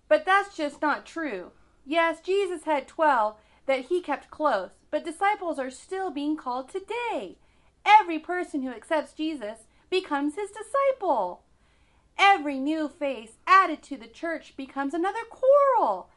but 0.07 0.23
that's 0.23 0.55
just 0.55 0.83
not 0.83 1.03
true. 1.03 1.51
Yes, 1.83 2.21
Jesus 2.21 2.65
had 2.65 2.87
12 2.87 3.37
that 3.65 3.85
he 3.85 4.01
kept 4.01 4.29
close, 4.29 4.69
but 4.91 5.03
disciples 5.03 5.57
are 5.57 5.71
still 5.71 6.11
being 6.11 6.37
called 6.37 6.69
today. 6.69 7.37
Every 7.83 8.19
person 8.19 8.61
who 8.61 8.69
accepts 8.71 9.13
Jesus 9.13 9.66
becomes 9.89 10.35
his 10.35 10.51
disciple. 10.51 11.43
Every 12.17 12.59
new 12.59 12.89
face 12.89 13.33
added 13.45 13.81
to 13.83 13.97
the 13.97 14.07
church 14.07 14.55
becomes 14.57 14.93
another 14.93 15.23
coral. 15.29 16.09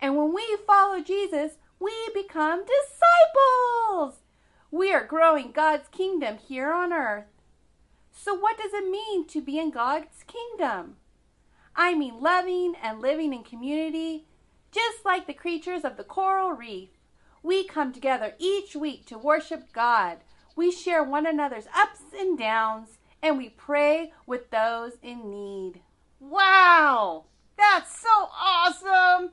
And 0.00 0.16
when 0.16 0.32
we 0.32 0.56
follow 0.66 1.00
Jesus, 1.00 1.52
we 1.78 1.92
become 2.14 2.64
disciples. 2.64 4.20
We 4.70 4.92
are 4.92 5.04
growing 5.04 5.52
God's 5.52 5.88
kingdom 5.88 6.38
here 6.38 6.72
on 6.72 6.92
earth. 6.92 7.26
So, 8.12 8.34
what 8.34 8.56
does 8.56 8.72
it 8.72 8.88
mean 8.88 9.26
to 9.28 9.40
be 9.40 9.58
in 9.58 9.70
God's 9.70 10.22
kingdom? 10.26 10.96
I 11.74 11.94
mean 11.94 12.20
loving 12.20 12.74
and 12.82 13.00
living 13.00 13.32
in 13.32 13.42
community, 13.42 14.26
just 14.70 15.04
like 15.04 15.26
the 15.26 15.34
creatures 15.34 15.84
of 15.84 15.96
the 15.96 16.04
coral 16.04 16.52
reef. 16.52 16.90
We 17.42 17.64
come 17.64 17.92
together 17.92 18.34
each 18.38 18.76
week 18.76 19.06
to 19.06 19.18
worship 19.18 19.72
God. 19.72 20.18
We 20.54 20.70
share 20.70 21.02
one 21.02 21.26
another's 21.26 21.66
ups 21.74 22.00
and 22.16 22.38
downs, 22.38 22.98
and 23.22 23.38
we 23.38 23.48
pray 23.50 24.12
with 24.26 24.50
those 24.50 24.92
in 25.02 25.30
need. 25.30 25.80
Wow! 26.20 27.24
That's 27.56 27.98
so 28.00 28.08
awesome! 28.08 29.30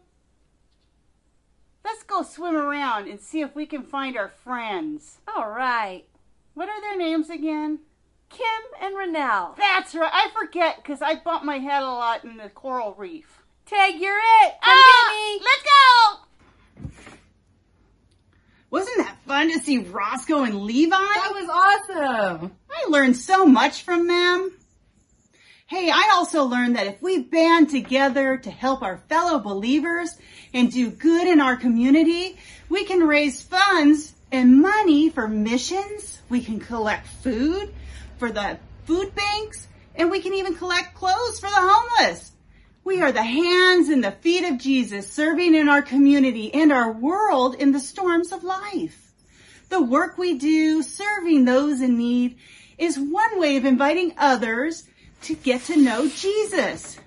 Let's 1.84 2.04
go 2.04 2.24
swim 2.24 2.56
around 2.56 3.08
and 3.08 3.20
see 3.20 3.42
if 3.42 3.56
we 3.56 3.66
can 3.66 3.84
find 3.84 4.16
our 4.18 4.30
friends. 4.30 5.20
All 5.28 5.50
right, 5.50 6.06
What 6.54 6.70
are 6.70 6.82
their 6.82 6.98
names 6.98 7.30
again? 7.30 7.80
Kim 8.30 8.46
and 8.82 8.96
Renelle. 8.96 9.56
That's 9.58 9.96
right. 9.96 10.12
I 10.14 10.30
forget 10.38 10.78
because 10.78 11.02
I 11.02 11.16
bump 11.16 11.44
my 11.44 11.58
head 11.58 11.82
a 11.82 11.86
lot 11.86 12.24
in 12.24 12.38
the 12.38 12.50
coral 12.50 12.94
reef. 12.96 13.42
Tag, 13.66 13.96
you're 14.00 14.18
it. 14.44 14.54
Come 14.62 14.78
Ah, 14.78 15.10
get 15.10 15.42
me. 15.42 15.46
Wasn't 18.72 18.98
that 18.98 19.18
fun 19.26 19.52
to 19.52 19.60
see 19.60 19.80
Roscoe 19.80 20.44
and 20.44 20.62
Levi? 20.62 20.96
That 20.96 21.34
was 21.34 21.50
awesome. 21.50 22.52
I 22.70 22.86
learned 22.90 23.18
so 23.18 23.46
much 23.46 23.82
from 23.84 24.08
them. 24.08 24.52
Hey, 25.66 25.90
I 25.90 26.12
also 26.14 26.46
learned 26.46 26.76
that 26.76 26.88
if 26.88 27.02
we 27.02 27.20
band 27.20 27.70
together 27.70 28.38
to 28.38 28.52
help 28.52 28.82
our 28.82 28.98
fellow 29.10 29.40
believers 29.40 30.16
and 30.54 30.72
do 30.72 30.90
good 30.90 31.28
in 31.28 31.42
our 31.42 31.56
community, 31.56 32.38
we 32.70 32.86
can 32.86 33.02
raise 33.02 33.42
funds 33.42 34.14
and 34.32 34.62
money 34.62 35.10
for 35.10 35.28
missions. 35.28 36.22
We 36.30 36.42
can 36.42 36.60
collect 36.60 37.08
food 37.08 37.74
for 38.18 38.32
the 38.32 38.60
food 38.86 39.14
banks 39.16 39.68
and 39.96 40.12
we 40.12 40.22
can 40.22 40.34
even 40.34 40.56
collect 40.56 40.96
clothes 40.96 41.40
for 41.40 41.50
the 41.50 41.56
homeless. 41.56 42.32
We 42.90 43.04
are 43.04 43.12
the 43.12 43.22
hands 43.22 43.88
and 43.90 44.04
the 44.04 44.10
feet 44.10 44.44
of 44.44 44.58
Jesus 44.58 45.08
serving 45.14 45.54
in 45.54 45.70
our 45.70 45.84
community 45.84 46.52
and 46.52 46.72
our 46.72 46.92
world 46.92 47.54
in 47.54 47.72
the 47.72 47.80
storms 47.80 48.32
of 48.32 48.44
life. 48.44 49.12
The 49.70 49.80
work 49.80 50.18
we 50.18 50.40
do 50.40 50.82
serving 50.82 51.46
those 51.46 51.82
in 51.82 52.00
need 52.00 52.40
is 52.80 52.98
one 52.98 53.40
way 53.40 53.58
of 53.58 53.66
inviting 53.66 54.16
others 54.18 54.86
to 55.22 55.36
get 55.36 55.66
to 55.66 55.78
know 55.78 56.10
Jesus. 56.10 56.98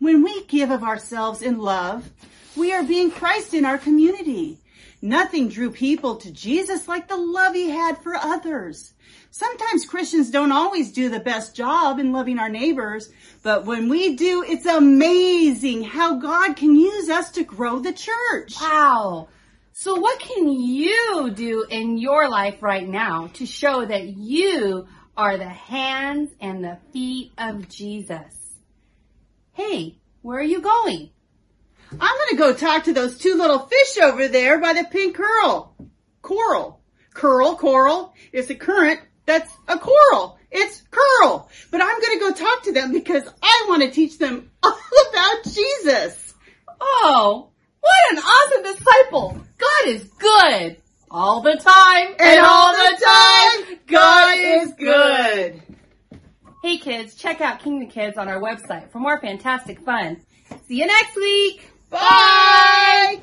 When 0.00 0.24
we 0.24 0.46
give 0.46 0.72
of 0.72 0.82
ourselves 0.82 1.42
in 1.42 1.60
love, 1.60 2.10
we 2.56 2.72
are 2.72 2.82
being 2.82 3.12
Christ 3.12 3.54
in 3.54 3.64
our 3.64 3.78
community. 3.78 4.58
Nothing 5.00 5.48
drew 5.48 5.70
people 5.70 6.16
to 6.16 6.32
Jesus 6.32 6.88
like 6.88 7.06
the 7.06 7.16
love 7.16 7.54
he 7.54 7.70
had 7.70 8.02
for 8.02 8.16
others. 8.16 8.93
Sometimes 9.36 9.84
Christians 9.84 10.30
don't 10.30 10.52
always 10.52 10.92
do 10.92 11.08
the 11.08 11.18
best 11.18 11.56
job 11.56 11.98
in 11.98 12.12
loving 12.12 12.38
our 12.38 12.48
neighbors, 12.48 13.10
but 13.42 13.64
when 13.64 13.88
we 13.88 14.14
do, 14.14 14.44
it's 14.46 14.64
amazing 14.64 15.82
how 15.82 16.20
God 16.20 16.54
can 16.54 16.76
use 16.76 17.10
us 17.10 17.32
to 17.32 17.42
grow 17.42 17.80
the 17.80 17.92
church. 17.92 18.54
Wow. 18.60 19.26
So 19.72 19.98
what 19.98 20.20
can 20.20 20.48
you 20.48 21.32
do 21.34 21.66
in 21.68 21.98
your 21.98 22.28
life 22.28 22.62
right 22.62 22.88
now 22.88 23.26
to 23.34 23.44
show 23.44 23.84
that 23.84 24.06
you 24.06 24.86
are 25.16 25.36
the 25.36 25.48
hands 25.48 26.30
and 26.40 26.62
the 26.62 26.78
feet 26.92 27.32
of 27.36 27.68
Jesus? 27.68 28.54
Hey, 29.54 29.98
where 30.22 30.38
are 30.38 30.44
you 30.44 30.60
going? 30.60 31.10
I'm 31.90 31.98
gonna 31.98 32.38
go 32.38 32.54
talk 32.54 32.84
to 32.84 32.92
those 32.92 33.18
two 33.18 33.34
little 33.34 33.66
fish 33.66 33.98
over 34.00 34.28
there 34.28 34.60
by 34.60 34.74
the 34.74 34.84
pink 34.84 35.16
curl. 35.16 35.74
Coral. 36.22 36.80
Curl, 37.14 37.56
coral. 37.56 38.14
It's 38.32 38.50
a 38.50 38.54
current. 38.54 39.00
That's 39.26 39.50
a 39.68 39.78
coral. 39.78 40.38
It's 40.50 40.82
curl. 40.90 41.48
But 41.70 41.80
I'm 41.82 42.00
gonna 42.00 42.20
go 42.20 42.32
talk 42.32 42.62
to 42.64 42.72
them 42.72 42.92
because 42.92 43.28
I 43.42 43.66
want 43.68 43.82
to 43.82 43.90
teach 43.90 44.18
them 44.18 44.50
all 44.62 44.78
about 45.10 45.44
Jesus. 45.44 46.34
Oh, 46.80 47.50
what 47.80 48.12
an 48.12 48.18
awesome 48.18 48.62
disciple. 48.74 49.46
God 49.58 49.88
is 49.88 50.04
good. 50.04 50.76
All 51.10 51.42
the 51.42 51.56
time. 51.56 52.14
And 52.18 52.40
all 52.40 52.72
the 52.72 53.04
time, 53.04 53.78
God 53.86 54.36
is 54.38 54.72
good. 54.72 55.62
Hey 56.62 56.78
kids, 56.78 57.14
check 57.14 57.40
out 57.40 57.60
Kingdom 57.60 57.90
Kids 57.90 58.16
on 58.16 58.28
our 58.28 58.40
website 58.40 58.90
for 58.90 58.98
more 58.98 59.20
fantastic 59.20 59.80
fun. 59.80 60.22
See 60.66 60.78
you 60.78 60.86
next 60.86 61.14
week. 61.14 61.70
Bye! 61.90 63.20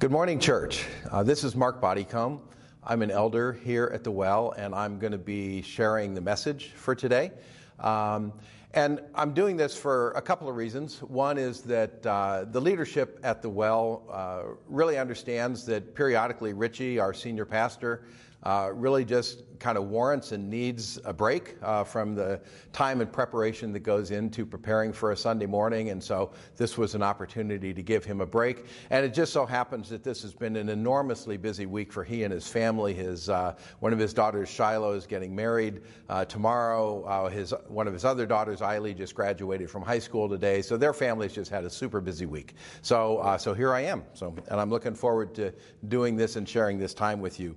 Good 0.00 0.10
morning, 0.10 0.38
church. 0.38 0.86
Uh, 1.10 1.22
this 1.22 1.44
is 1.44 1.54
Mark 1.54 1.78
Bodycomb. 1.78 2.40
I'm 2.82 3.02
an 3.02 3.10
elder 3.10 3.52
here 3.52 3.90
at 3.92 4.02
the 4.02 4.10
Well, 4.10 4.54
and 4.56 4.74
I'm 4.74 4.98
going 4.98 5.12
to 5.12 5.18
be 5.18 5.60
sharing 5.60 6.14
the 6.14 6.22
message 6.22 6.68
for 6.68 6.94
today. 6.94 7.32
Um, 7.78 8.32
and 8.72 9.02
I'm 9.14 9.34
doing 9.34 9.58
this 9.58 9.76
for 9.76 10.12
a 10.12 10.22
couple 10.22 10.48
of 10.48 10.56
reasons. 10.56 11.02
One 11.02 11.36
is 11.36 11.60
that 11.64 12.06
uh, 12.06 12.46
the 12.50 12.62
leadership 12.62 13.20
at 13.22 13.42
the 13.42 13.50
Well 13.50 14.04
uh, 14.10 14.54
really 14.68 14.96
understands 14.96 15.66
that 15.66 15.94
periodically 15.94 16.54
Richie, 16.54 16.98
our 16.98 17.12
senior 17.12 17.44
pastor, 17.44 18.04
uh, 18.42 18.70
really 18.72 19.04
just 19.04 19.42
kind 19.60 19.76
of 19.76 19.84
warrants 19.88 20.32
and 20.32 20.48
needs 20.48 20.98
a 21.04 21.12
break 21.12 21.54
uh, 21.62 21.84
from 21.84 22.14
the 22.14 22.40
time 22.72 23.00
and 23.02 23.12
preparation 23.12 23.72
that 23.72 23.80
goes 23.80 24.10
into 24.10 24.46
preparing 24.46 24.92
for 24.92 25.12
a 25.12 25.16
Sunday 25.16 25.46
morning. 25.46 25.90
And 25.90 26.02
so 26.02 26.32
this 26.56 26.78
was 26.78 26.94
an 26.94 27.02
opportunity 27.02 27.74
to 27.74 27.82
give 27.82 28.04
him 28.04 28.22
a 28.22 28.26
break. 28.26 28.64
And 28.88 29.04
it 29.04 29.12
just 29.12 29.32
so 29.32 29.44
happens 29.44 29.90
that 29.90 30.02
this 30.02 30.22
has 30.22 30.32
been 30.32 30.56
an 30.56 30.70
enormously 30.70 31.36
busy 31.36 31.66
week 31.66 31.92
for 31.92 32.02
he 32.02 32.24
and 32.24 32.32
his 32.32 32.48
family. 32.48 32.94
His, 32.94 33.28
uh, 33.28 33.54
one 33.80 33.92
of 33.92 33.98
his 33.98 34.14
daughters, 34.14 34.48
Shiloh, 34.48 34.94
is 34.94 35.06
getting 35.06 35.36
married 35.36 35.82
uh, 36.08 36.24
tomorrow. 36.24 37.04
Uh, 37.04 37.28
his, 37.28 37.52
one 37.68 37.86
of 37.86 37.92
his 37.92 38.06
other 38.06 38.24
daughters, 38.24 38.60
Eiley, 38.60 38.96
just 38.96 39.14
graduated 39.14 39.70
from 39.70 39.82
high 39.82 39.98
school 39.98 40.28
today. 40.28 40.62
So 40.62 40.78
their 40.78 40.94
families 40.94 41.34
just 41.34 41.50
had 41.50 41.64
a 41.64 41.70
super 41.70 42.00
busy 42.00 42.24
week. 42.24 42.54
So, 42.80 43.18
uh, 43.18 43.36
so 43.36 43.52
here 43.52 43.74
I 43.74 43.82
am. 43.82 44.04
So, 44.14 44.34
and 44.48 44.58
I'm 44.58 44.70
looking 44.70 44.94
forward 44.94 45.34
to 45.34 45.52
doing 45.88 46.16
this 46.16 46.36
and 46.36 46.48
sharing 46.48 46.78
this 46.78 46.94
time 46.94 47.20
with 47.20 47.38
you. 47.38 47.54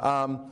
Um, 0.00 0.50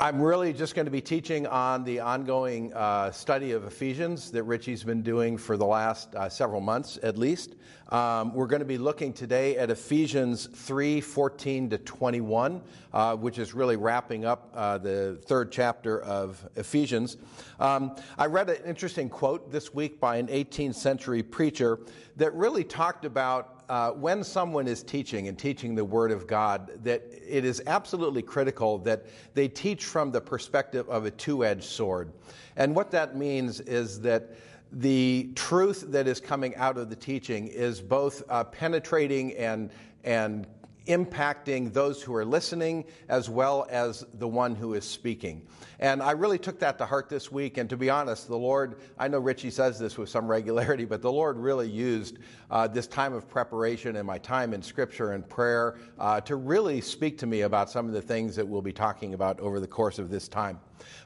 I'm 0.00 0.22
really 0.22 0.54
just 0.54 0.74
going 0.74 0.86
to 0.86 0.90
be 0.90 1.02
teaching 1.02 1.46
on 1.46 1.84
the 1.84 2.00
ongoing 2.00 2.72
uh, 2.72 3.12
study 3.12 3.52
of 3.52 3.64
Ephesians 3.64 4.30
that 4.30 4.42
Richie's 4.44 4.82
been 4.82 5.02
doing 5.02 5.36
for 5.36 5.58
the 5.58 5.66
last 5.66 6.14
uh, 6.14 6.30
several 6.30 6.62
months 6.62 6.98
at 7.02 7.18
least. 7.18 7.56
Um, 7.90 8.32
we're 8.32 8.46
going 8.46 8.60
to 8.60 8.66
be 8.66 8.78
looking 8.78 9.12
today 9.12 9.58
at 9.58 9.70
Ephesians 9.70 10.46
3 10.46 11.02
14 11.02 11.70
to 11.70 11.78
21, 11.78 12.62
uh, 12.92 13.16
which 13.16 13.38
is 13.38 13.52
really 13.52 13.76
wrapping 13.76 14.24
up 14.24 14.50
uh, 14.54 14.78
the 14.78 15.20
third 15.26 15.52
chapter 15.52 16.00
of 16.00 16.42
Ephesians. 16.56 17.18
Um, 17.60 17.94
I 18.16 18.26
read 18.26 18.48
an 18.48 18.64
interesting 18.64 19.10
quote 19.10 19.52
this 19.52 19.74
week 19.74 20.00
by 20.00 20.16
an 20.16 20.28
18th 20.28 20.76
century 20.76 21.22
preacher 21.22 21.80
that 22.16 22.34
really 22.34 22.64
talked 22.64 23.04
about 23.04 23.53
uh, 23.68 23.90
when 23.92 24.22
someone 24.24 24.66
is 24.66 24.82
teaching 24.82 25.28
and 25.28 25.38
teaching 25.38 25.74
the 25.74 25.84
Word 25.84 26.10
of 26.10 26.26
God, 26.26 26.70
that 26.84 27.02
it 27.10 27.44
is 27.44 27.62
absolutely 27.66 28.22
critical 28.22 28.78
that 28.78 29.06
they 29.34 29.48
teach 29.48 29.84
from 29.84 30.10
the 30.10 30.20
perspective 30.20 30.88
of 30.88 31.06
a 31.06 31.10
two 31.10 31.44
edged 31.44 31.64
sword. 31.64 32.12
And 32.56 32.74
what 32.74 32.90
that 32.92 33.16
means 33.16 33.60
is 33.60 34.00
that 34.00 34.36
the 34.72 35.30
truth 35.34 35.84
that 35.88 36.08
is 36.08 36.20
coming 36.20 36.54
out 36.56 36.76
of 36.78 36.90
the 36.90 36.96
teaching 36.96 37.46
is 37.48 37.80
both 37.80 38.22
uh, 38.28 38.44
penetrating 38.44 39.32
and, 39.36 39.70
and 40.02 40.46
impacting 40.86 41.72
those 41.72 42.02
who 42.02 42.14
are 42.14 42.24
listening 42.24 42.84
as 43.08 43.30
well 43.30 43.66
as 43.70 44.04
the 44.14 44.28
one 44.28 44.54
who 44.54 44.74
is 44.74 44.84
speaking. 44.84 45.42
And 45.80 46.02
I 46.02 46.12
really 46.12 46.38
took 46.38 46.58
that 46.60 46.78
to 46.78 46.86
heart 46.86 47.08
this 47.08 47.32
week. 47.32 47.58
And 47.58 47.68
to 47.70 47.76
be 47.76 47.90
honest, 47.90 48.28
the 48.28 48.36
Lord, 48.36 48.76
I 48.98 49.08
know 49.08 49.18
Richie 49.18 49.50
says 49.50 49.78
this 49.78 49.96
with 49.96 50.08
some 50.08 50.26
regularity, 50.26 50.84
but 50.84 51.02
the 51.02 51.10
Lord 51.10 51.36
really 51.38 51.68
used 51.68 52.18
uh, 52.50 52.66
this 52.66 52.86
time 52.86 53.12
of 53.12 53.28
preparation 53.28 53.96
and 53.96 54.06
my 54.06 54.18
time 54.18 54.54
in 54.54 54.62
Scripture 54.62 55.12
and 55.12 55.28
prayer 55.28 55.78
uh, 55.98 56.20
to 56.22 56.36
really 56.36 56.80
speak 56.80 57.18
to 57.18 57.26
me 57.26 57.42
about 57.42 57.70
some 57.70 57.86
of 57.86 57.92
the 57.92 58.02
things 58.02 58.36
that 58.36 58.46
we'll 58.46 58.62
be 58.62 58.72
talking 58.72 59.14
about 59.14 59.40
over 59.40 59.60
the 59.60 59.66
course 59.66 59.98
of 59.98 60.10
this 60.10 60.28
time. 60.28 60.60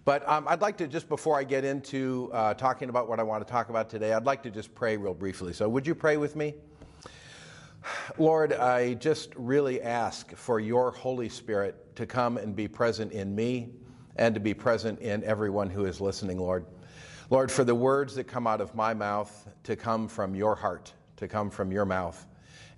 But 0.05 0.29
um, 0.29 0.47
I'd 0.49 0.61
like 0.61 0.77
to, 0.79 0.89
just 0.89 1.09
before 1.09 1.39
I 1.39 1.45
get 1.45 1.65
into 1.65 2.31
uh, 2.33 2.55
talking 2.55 2.89
about 2.89 3.09
what 3.09 3.21
I 3.21 3.23
want 3.23 3.47
to 3.47 3.51
talk 3.51 3.69
about 3.69 3.89
today, 3.89 4.13
I'd 4.13 4.27
like 4.27 4.43
to 4.43 4.51
just 4.51 4.75
pray 4.75 4.97
real 4.97 5.15
briefly. 5.15 5.53
So, 5.53 5.69
would 5.69 5.87
you 5.87 5.95
pray 5.95 6.17
with 6.17 6.35
me? 6.35 6.55
Lord, 8.19 8.53
I 8.53 8.95
just 8.95 9.33
really 9.37 9.81
ask 9.81 10.35
for 10.35 10.61
your 10.61 10.91
Holy 10.91 11.29
Spirit 11.29 11.97
to 11.97 12.07
come 12.07 12.37
and 12.37 12.55
be 12.55 12.69
present 12.69 13.13
in 13.13 13.35
me 13.35 13.71
and 14.17 14.35
to 14.35 14.41
be 14.41 14.55
present 14.55 15.01
in 15.01 15.23
everyone 15.25 15.71
who 15.71 15.85
is 15.85 16.01
listening, 16.01 16.39
Lord. 16.39 16.67
Lord, 17.31 17.53
for 17.53 17.65
the 17.65 17.75
words 17.75 18.15
that 18.15 18.25
come 18.25 18.47
out 18.47 18.61
of 18.61 18.75
my 18.75 18.95
mouth 18.95 19.49
to 19.65 19.77
come 19.77 20.09
from 20.09 20.35
your 20.35 20.55
heart, 20.55 20.93
to 21.17 21.29
come 21.29 21.51
from 21.51 21.71
your 21.71 21.85
mouth, 21.85 22.27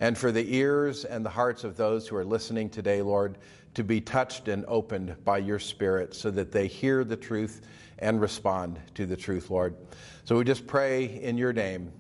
and 0.01 0.17
for 0.17 0.33
the 0.33 0.55
ears 0.55 1.05
and 1.05 1.25
the 1.25 1.31
hearts 1.31 1.65
of 1.65 1.77
those 1.77 2.09
who 2.09 2.17
are 2.17 2.25
listening 2.25 2.69
today, 2.69 3.01
Lord, 3.01 3.39
to 3.75 3.85
be 3.85 4.01
touched 4.01 4.49
and 4.49 4.65
opened 4.67 5.17
by 5.25 5.39
your 5.39 5.59
Spirit 5.59 6.15
so 6.15 6.31
that 6.33 6.51
they 6.51 6.67
hear 6.67 7.05
the 7.05 7.17
truth 7.17 7.61
and 8.01 8.21
respond 8.21 8.81
to 8.95 9.07
the 9.07 9.17
truth, 9.17 9.51
Lord. 9.51 9.77
So 10.25 10.37
we 10.37 10.45
just 10.45 10.67
pray 10.67 11.05
in 11.05 11.39
your 11.39 11.53
name. 11.53 11.93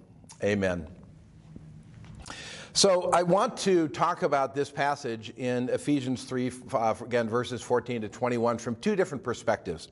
Amen. 0.42 0.86
So 2.72 3.10
I 3.12 3.24
want 3.24 3.56
to 3.58 3.88
talk 3.88 4.22
about 4.22 4.54
this 4.54 4.70
passage 4.70 5.30
in 5.36 5.68
Ephesians 5.70 6.22
3, 6.22 6.52
uh, 6.72 6.94
again, 7.00 7.28
verses 7.28 7.62
14 7.62 8.02
to 8.02 8.08
21 8.08 8.58
from 8.58 8.76
two 8.76 8.94
different 8.94 9.24
perspectives. 9.24 9.88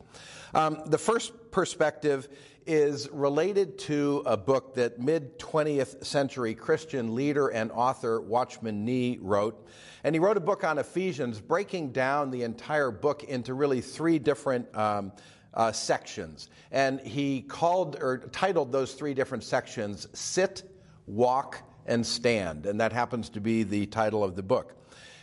Um, 0.54 0.82
the 0.86 0.96
first 0.96 1.32
perspective 1.50 2.28
is 2.66 3.08
related 3.10 3.78
to 3.78 4.22
a 4.26 4.36
book 4.36 4.76
that 4.76 5.00
mid 5.00 5.40
20th 5.40 6.04
century 6.04 6.54
Christian 6.54 7.16
leader 7.16 7.48
and 7.48 7.72
author 7.72 8.20
Watchman 8.20 8.84
Nee 8.84 9.18
wrote. 9.20 9.66
And 10.04 10.14
he 10.14 10.20
wrote 10.20 10.36
a 10.36 10.40
book 10.40 10.62
on 10.62 10.78
Ephesians, 10.78 11.40
breaking 11.40 11.90
down 11.90 12.30
the 12.30 12.44
entire 12.44 12.92
book 12.92 13.24
into 13.24 13.54
really 13.54 13.80
three 13.80 14.20
different 14.20 14.72
um, 14.76 15.10
uh, 15.52 15.72
sections. 15.72 16.48
And 16.70 17.00
he 17.00 17.42
called 17.42 17.96
or 18.00 18.18
titled 18.30 18.70
those 18.70 18.94
three 18.94 19.14
different 19.14 19.42
sections 19.42 20.06
Sit, 20.12 20.62
Walk, 21.06 21.67
and 21.88 22.06
Stand. 22.06 22.66
And 22.66 22.80
that 22.80 22.92
happens 22.92 23.28
to 23.30 23.40
be 23.40 23.64
the 23.64 23.86
title 23.86 24.22
of 24.22 24.36
the 24.36 24.42
book. 24.42 24.74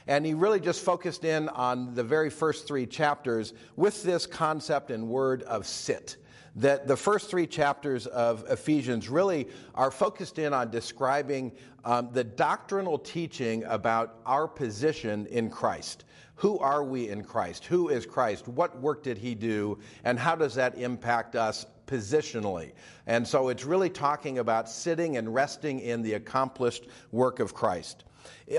And 0.08 0.26
he 0.26 0.34
really 0.34 0.60
just 0.60 0.84
focused 0.84 1.24
in 1.24 1.50
on 1.50 1.96
the 1.96 2.04
very 2.04 2.30
first 2.30 2.68
three 2.68 2.86
chapters 2.86 3.54
with 3.76 4.04
this 4.04 4.28
concept 4.28 4.92
and 4.92 5.08
word 5.08 5.44
of 5.44 5.66
sit. 5.66 6.18
That 6.58 6.88
the 6.88 6.96
first 6.96 7.30
three 7.30 7.48
chapters 7.48 8.06
of 8.08 8.46
Ephesians 8.50 9.10
really 9.10 9.48
are 9.74 9.92
focused 9.92 10.40
in 10.40 10.54
on 10.54 10.70
describing 10.70 11.52
um, 11.84 12.10
the 12.14 12.24
doctrinal 12.24 12.98
teaching 12.98 13.64
about 13.66 14.20
our 14.26 14.48
position 14.48 15.26
in 15.28 15.50
Christ. 15.50 16.06
Who 16.36 16.60
are 16.60 16.84
we 16.84 17.10
in 17.10 17.24
Christ? 17.24 17.66
Who 17.66 17.90
is 17.90 18.06
Christ? 18.06 18.48
What 18.48 18.80
work 18.80 19.04
did 19.04 19.18
he 19.18 19.36
do? 19.36 19.80
And 20.04 20.20
how 20.20 20.36
does 20.36 20.56
that 20.56 20.78
impact 20.78 21.36
us 21.36 21.66
positionally. 21.88 22.72
And 23.08 23.28
so 23.28 23.50
it's 23.50 23.66
really 23.66 23.90
talking 23.90 24.40
about 24.40 24.70
sitting 24.70 25.18
and 25.18 25.34
resting 25.34 25.80
in 25.80 26.02
the 26.02 26.14
accomplished 26.14 26.88
work 27.12 27.40
of 27.40 27.54
Christ. 27.54 28.06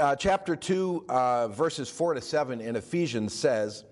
Uh, 0.01 0.17
chapter 0.17 0.57
2, 0.57 1.05
uh, 1.09 1.49
verses 1.49 1.89
4 1.89 2.15
to 2.15 2.21
7 2.21 2.61
in 2.61 2.77
Ephesians 2.77 3.33
says, 3.33 3.85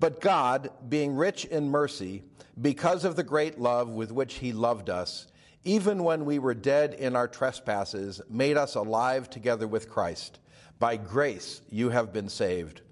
But 0.00 0.20
God, 0.20 0.70
being 0.88 1.14
rich 1.14 1.44
in 1.46 1.68
mercy, 1.68 2.22
because 2.60 3.04
of 3.04 3.16
the 3.16 3.22
great 3.22 3.58
love 3.58 3.90
with 3.90 4.12
which 4.12 4.34
he 4.34 4.52
loved 4.52 4.88
us, 4.88 5.26
even 5.64 6.04
when 6.04 6.24
we 6.24 6.38
were 6.38 6.54
dead 6.54 6.94
in 6.94 7.16
our 7.16 7.26
trespasses, 7.26 8.20
made 8.28 8.56
us 8.56 8.74
alive 8.74 9.30
together 9.30 9.66
with 9.66 9.88
Christ. 9.88 10.38
By 10.78 10.96
grace 10.96 11.62
you 11.70 11.88
have 11.90 12.12
been 12.12 12.28
saved, 12.28 12.82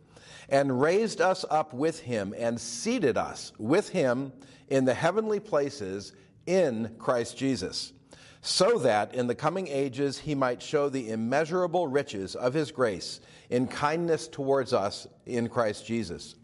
and 0.48 0.80
raised 0.80 1.20
us 1.20 1.44
up 1.50 1.74
with 1.74 2.00
him, 2.00 2.34
and 2.36 2.60
seated 2.60 3.18
us 3.18 3.52
with 3.58 3.90
him 3.90 4.32
in 4.68 4.84
the 4.84 4.94
heavenly 4.94 5.40
places 5.40 6.12
in 6.46 6.94
Christ 6.98 7.36
Jesus, 7.36 7.92
so 8.40 8.78
that 8.78 9.14
in 9.14 9.26
the 9.26 9.34
coming 9.34 9.68
ages 9.68 10.18
he 10.18 10.34
might 10.34 10.62
show 10.62 10.88
the 10.88 11.10
immeasurable 11.10 11.86
riches 11.86 12.34
of 12.34 12.54
his 12.54 12.72
grace 12.72 13.20
in 13.50 13.66
kindness 13.66 14.28
towards 14.28 14.72
us 14.72 15.06
in 15.26 15.48
Christ 15.48 15.86
Jesus. 15.86 16.34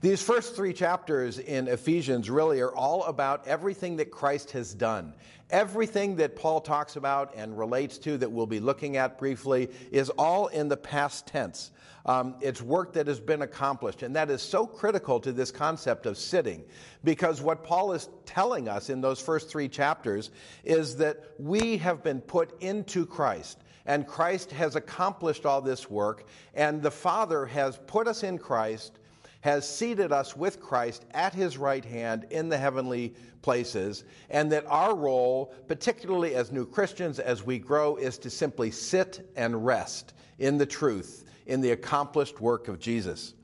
These 0.00 0.22
first 0.22 0.54
three 0.54 0.74
chapters 0.74 1.40
in 1.40 1.66
Ephesians 1.66 2.30
really 2.30 2.60
are 2.60 2.72
all 2.72 3.02
about 3.02 3.48
everything 3.48 3.96
that 3.96 4.12
Christ 4.12 4.52
has 4.52 4.72
done. 4.72 5.12
Everything 5.50 6.14
that 6.16 6.36
Paul 6.36 6.60
talks 6.60 6.94
about 6.94 7.34
and 7.34 7.58
relates 7.58 7.98
to 7.98 8.16
that 8.18 8.30
we'll 8.30 8.46
be 8.46 8.60
looking 8.60 8.96
at 8.96 9.18
briefly 9.18 9.70
is 9.90 10.08
all 10.10 10.46
in 10.46 10.68
the 10.68 10.76
past 10.76 11.26
tense. 11.26 11.72
Um, 12.06 12.36
it's 12.40 12.62
work 12.62 12.92
that 12.92 13.08
has 13.08 13.18
been 13.18 13.42
accomplished, 13.42 14.04
and 14.04 14.14
that 14.14 14.30
is 14.30 14.40
so 14.40 14.68
critical 14.68 15.18
to 15.18 15.32
this 15.32 15.50
concept 15.50 16.06
of 16.06 16.16
sitting 16.16 16.62
because 17.02 17.42
what 17.42 17.64
Paul 17.64 17.92
is 17.92 18.08
telling 18.24 18.68
us 18.68 18.90
in 18.90 19.00
those 19.00 19.20
first 19.20 19.50
three 19.50 19.68
chapters 19.68 20.30
is 20.62 20.98
that 20.98 21.24
we 21.40 21.78
have 21.78 22.04
been 22.04 22.20
put 22.20 22.62
into 22.62 23.04
Christ 23.04 23.58
and 23.84 24.06
Christ 24.06 24.52
has 24.52 24.76
accomplished 24.76 25.46
all 25.46 25.62
this 25.62 25.90
work, 25.90 26.28
and 26.54 26.82
the 26.82 26.90
Father 26.90 27.46
has 27.46 27.80
put 27.86 28.06
us 28.06 28.22
in 28.22 28.36
Christ 28.36 28.97
has 29.40 29.68
seated 29.68 30.12
us 30.12 30.36
with 30.36 30.60
Christ 30.60 31.04
at 31.12 31.32
his 31.32 31.56
right 31.56 31.84
hand 31.84 32.26
in 32.30 32.48
the 32.48 32.58
heavenly 32.58 33.14
places, 33.42 34.04
and 34.30 34.50
that 34.52 34.66
our 34.66 34.94
role, 34.94 35.54
particularly 35.68 36.34
as 36.34 36.50
new 36.50 36.66
Christians 36.66 37.18
as 37.18 37.44
we 37.44 37.58
grow, 37.58 37.96
is 37.96 38.18
to 38.18 38.30
simply 38.30 38.70
sit 38.70 39.30
and 39.36 39.64
rest 39.64 40.14
in 40.38 40.58
the 40.58 40.66
truth, 40.66 41.24
in 41.46 41.60
the 41.60 41.70
accomplished 41.70 42.40
work 42.40 42.68
of 42.68 42.78
Jesus. 42.78 43.34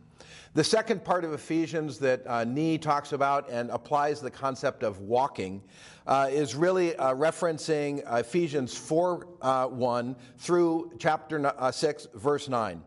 The 0.54 0.62
second 0.62 1.04
part 1.04 1.24
of 1.24 1.32
Ephesians 1.32 1.98
that 1.98 2.24
uh, 2.28 2.44
Nee 2.44 2.78
talks 2.78 3.12
about 3.12 3.50
and 3.50 3.70
applies 3.70 4.20
the 4.20 4.30
concept 4.30 4.84
of 4.84 5.00
walking 5.00 5.60
uh, 6.06 6.28
is 6.30 6.54
really 6.54 6.94
uh, 6.94 7.12
referencing 7.12 8.04
Ephesians 8.20 8.76
4 8.76 9.26
uh, 9.42 9.66
1 9.66 10.16
through 10.38 10.92
chapter 11.00 11.44
uh, 11.58 11.72
6, 11.72 12.06
verse 12.14 12.48
9. 12.48 12.82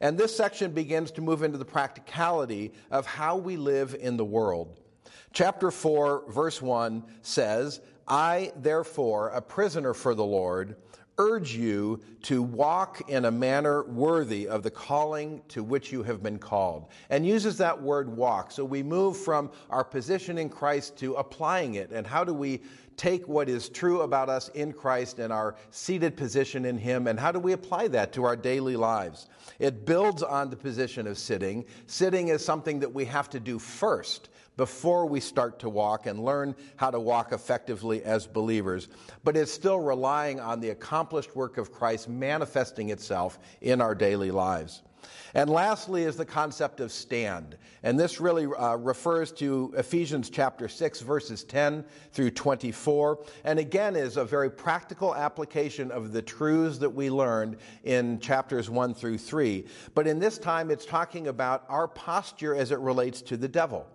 And 0.00 0.16
this 0.16 0.36
section 0.36 0.72
begins 0.72 1.10
to 1.12 1.20
move 1.20 1.42
into 1.42 1.58
the 1.58 1.64
practicality 1.64 2.72
of 2.90 3.06
how 3.06 3.36
we 3.36 3.56
live 3.56 3.96
in 3.98 4.16
the 4.16 4.24
world. 4.24 4.78
Chapter 5.32 5.70
4, 5.70 6.30
verse 6.30 6.62
1 6.62 7.04
says, 7.22 7.80
I, 8.06 8.52
therefore, 8.56 9.28
a 9.28 9.42
prisoner 9.42 9.92
for 9.92 10.14
the 10.14 10.24
Lord, 10.24 10.76
urge 11.18 11.52
you 11.54 12.00
to 12.22 12.40
walk 12.42 13.10
in 13.10 13.24
a 13.24 13.30
manner 13.30 13.82
worthy 13.84 14.46
of 14.46 14.62
the 14.62 14.70
calling 14.70 15.42
to 15.48 15.64
which 15.64 15.90
you 15.92 16.04
have 16.04 16.22
been 16.22 16.38
called. 16.38 16.86
And 17.10 17.26
uses 17.26 17.58
that 17.58 17.82
word 17.82 18.08
walk. 18.08 18.52
So 18.52 18.64
we 18.64 18.84
move 18.84 19.16
from 19.16 19.50
our 19.68 19.84
position 19.84 20.38
in 20.38 20.48
Christ 20.48 20.96
to 20.98 21.14
applying 21.14 21.74
it. 21.74 21.90
And 21.90 22.06
how 22.06 22.22
do 22.22 22.32
we 22.32 22.62
take 22.98 23.26
what 23.28 23.48
is 23.48 23.68
true 23.68 24.02
about 24.02 24.28
us 24.28 24.48
in 24.50 24.72
Christ 24.72 25.18
and 25.20 25.32
our 25.32 25.54
seated 25.70 26.16
position 26.16 26.66
in 26.66 26.76
Him, 26.76 27.06
and 27.06 27.18
how 27.18 27.32
do 27.32 27.38
we 27.38 27.52
apply 27.52 27.88
that 27.88 28.12
to 28.14 28.24
our 28.24 28.36
daily 28.36 28.76
lives? 28.76 29.28
It 29.58 29.84
builds 29.84 30.22
on 30.22 30.50
the 30.50 30.56
position 30.56 31.06
of 31.06 31.18
sitting. 31.18 31.64
Sitting 31.86 32.28
is 32.28 32.44
something 32.44 32.80
that 32.80 32.94
we 32.94 33.04
have 33.06 33.28
to 33.30 33.40
do 33.40 33.58
first 33.58 34.28
before 34.58 35.06
we 35.06 35.20
start 35.20 35.60
to 35.60 35.70
walk 35.70 36.06
and 36.06 36.22
learn 36.22 36.54
how 36.76 36.90
to 36.90 37.00
walk 37.00 37.32
effectively 37.32 38.02
as 38.02 38.26
believers. 38.26 38.88
But 39.24 39.36
it's 39.36 39.52
still 39.52 39.78
relying 39.80 40.40
on 40.40 40.60
the 40.60 40.70
accomplished 40.70 41.34
work 41.34 41.56
of 41.56 41.72
Christ 41.72 42.08
manifesting 42.08 42.90
itself 42.90 43.38
in 43.62 43.80
our 43.80 43.94
daily 43.94 44.32
lives. 44.32 44.82
And 45.34 45.48
lastly 45.48 46.02
is 46.02 46.16
the 46.16 46.24
concept 46.24 46.80
of 46.80 46.90
stand. 46.90 47.56
And 47.84 48.00
this 48.00 48.20
really 48.20 48.46
uh, 48.46 48.76
refers 48.76 49.30
to 49.32 49.72
Ephesians 49.76 50.28
chapter 50.28 50.66
6, 50.66 51.02
verses 51.02 51.44
10 51.44 51.84
through 52.12 52.32
24. 52.32 53.24
And 53.44 53.60
again 53.60 53.94
is 53.94 54.16
a 54.16 54.24
very 54.24 54.50
practical 54.50 55.14
application 55.14 55.92
of 55.92 56.12
the 56.12 56.22
truths 56.22 56.78
that 56.78 56.90
we 56.90 57.10
learned 57.10 57.58
in 57.84 58.18
chapters 58.18 58.68
1 58.68 58.94
through 58.94 59.18
3. 59.18 59.64
But 59.94 60.08
in 60.08 60.18
this 60.18 60.36
time, 60.36 60.70
it's 60.72 60.84
talking 60.84 61.28
about 61.28 61.64
our 61.68 61.86
posture 61.86 62.56
as 62.56 62.72
it 62.72 62.80
relates 62.80 63.22
to 63.22 63.36
the 63.36 63.48
devil. 63.48 63.86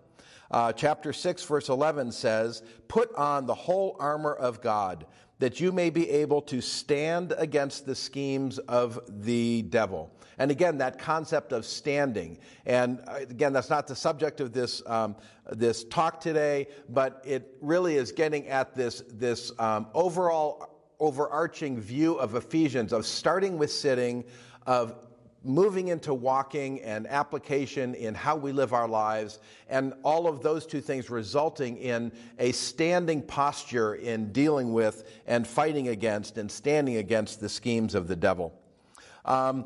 Uh, 0.52 0.72
chapter 0.72 1.14
6, 1.14 1.44
verse 1.44 1.70
11 1.70 2.12
says, 2.12 2.64
Put 2.88 3.14
on 3.16 3.46
the 3.46 3.56
whole 3.56 3.96
armor 4.00 4.34
of 4.34 4.62
God, 4.62 5.06
that 5.40 5.60
you 5.60 5.72
may 5.72 5.90
be 5.90 6.10
able 6.10 6.42
to 6.44 6.62
stand 6.62 7.34
against 7.38 7.86
the 7.86 7.96
schemes 7.96 8.60
of 8.60 9.00
the 9.10 9.64
devil. 9.64 10.12
And 10.38 10.52
again, 10.52 10.78
that 10.80 11.00
concept 11.00 11.52
of 11.52 11.66
standing. 11.66 12.40
And 12.66 13.02
uh, 13.08 13.20
again, 13.30 13.54
that's 13.54 13.70
not 13.70 13.88
the 13.88 13.96
subject 13.96 14.42
of 14.42 14.52
this, 14.54 14.82
um, 14.88 15.16
this 15.52 15.84
talk 15.86 16.20
today, 16.20 16.68
but 16.90 17.22
it 17.26 17.58
really 17.62 17.96
is 17.96 18.12
getting 18.12 18.48
at 18.48 18.76
this, 18.76 19.04
this 19.12 19.52
um, 19.60 19.88
overall 19.94 20.70
overarching 21.00 21.80
view 21.80 22.16
of 22.16 22.36
Ephesians, 22.36 22.94
of 22.94 23.06
starting 23.06 23.58
with 23.58 23.72
sitting, 23.72 24.24
of 24.66 24.96
moving 25.44 25.90
into 25.90 26.14
walking 26.14 26.82
and 26.82 27.06
application 27.08 27.94
in 27.96 28.16
how 28.16 28.36
we 28.36 28.52
live 28.52 28.74
our 28.74 28.88
lives, 28.88 29.40
and 29.70 29.94
all 30.04 30.28
of 30.28 30.42
those 30.42 30.66
two 30.66 30.82
things 30.82 31.10
resulting 31.10 31.78
in 31.78 32.12
a 32.40 32.52
standing 32.54 33.22
posture 33.22 33.96
in 33.96 34.32
dealing 34.32 34.74
with 34.74 35.04
and 35.28 35.46
fighting 35.46 35.90
against 35.90 36.38
and 36.38 36.50
standing 36.50 36.98
against 36.98 37.42
the 37.42 37.50
schemes 37.50 37.96
of 37.96 38.08
the 38.08 38.16
devil. 38.16 38.58
Um, 39.26 39.66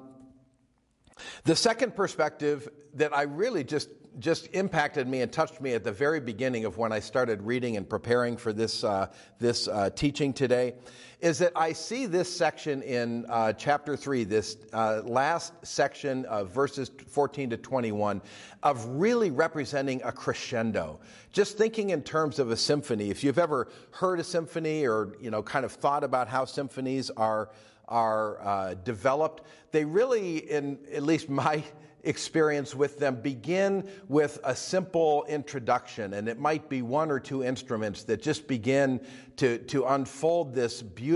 the 1.44 1.56
second 1.56 1.96
perspective 1.96 2.70
that 2.94 3.16
I 3.16 3.24
really 3.24 3.64
just 3.64 3.90
just 4.20 4.48
impacted 4.54 5.08
me 5.08 5.22
and 5.22 5.32
touched 5.32 5.62
me 5.62 5.74
at 5.74 5.84
the 5.84 5.92
very 5.92 6.20
beginning 6.20 6.66
of 6.66 6.78
when 6.78 6.92
I 6.92 7.00
started 7.00 7.44
reading 7.44 7.78
and 7.78 7.88
preparing 7.88 8.36
for 8.36 8.52
this 8.52 8.84
uh, 8.84 9.08
this 9.40 9.68
uh, 9.68 9.92
teaching 9.92 10.34
today 10.34 10.74
is 11.20 11.40
that 11.40 11.52
I 11.56 11.74
see 11.74 12.06
this 12.06 12.34
section 12.34 12.84
in 12.84 13.26
uh, 13.28 13.54
chapter 13.54 13.98
three, 13.98 14.24
this 14.24 14.58
uh, 14.72 15.02
last 15.04 15.54
section 15.64 16.26
of 16.26 16.52
verses 16.52 16.92
14 17.08 17.50
to 17.50 17.58
21, 17.58 18.22
of 18.62 18.86
really 18.86 19.32
representing 19.32 20.02
a 20.04 20.12
crescendo. 20.12 21.00
Just 21.32 21.58
thinking 21.58 21.90
in 21.90 22.04
terms 22.04 22.38
of 22.38 22.52
a 22.52 22.58
symphony. 22.58 23.10
If 23.10 23.24
you've 23.24 23.40
ever 23.40 23.68
heard 23.92 24.20
a 24.20 24.24
symphony 24.24 24.86
or 24.86 25.16
you 25.20 25.32
know 25.32 25.42
kind 25.42 25.66
of 25.66 25.72
thought 25.72 26.04
about 26.04 26.28
how 26.28 26.46
symphonies 26.46 27.10
are 27.12 27.50
are 27.88 28.42
uh, 28.42 28.74
developed, 28.84 29.44
they 29.72 29.86
really, 29.86 30.38
in 30.50 30.78
at 30.94 31.04
least 31.04 31.30
my 31.30 31.64
experience 32.04 32.74
with 32.74 33.00
them, 33.00 33.16
begin 33.22 33.90
with 34.08 34.40
a 34.44 34.56
simple 34.56 35.26
introduction, 35.28 36.14
and 36.14 36.30
it 36.30 36.40
might 36.40 36.70
be 36.70 36.82
one 36.82 37.12
or 37.12 37.20
two 37.20 37.44
instruments 37.44 38.04
that 38.04 38.22
just 38.22 38.48
begin 38.48 39.00
to, 39.36 39.58
to 39.60 39.86
unfold 39.86 40.54
this 40.54 40.82
beautiful 40.82 41.07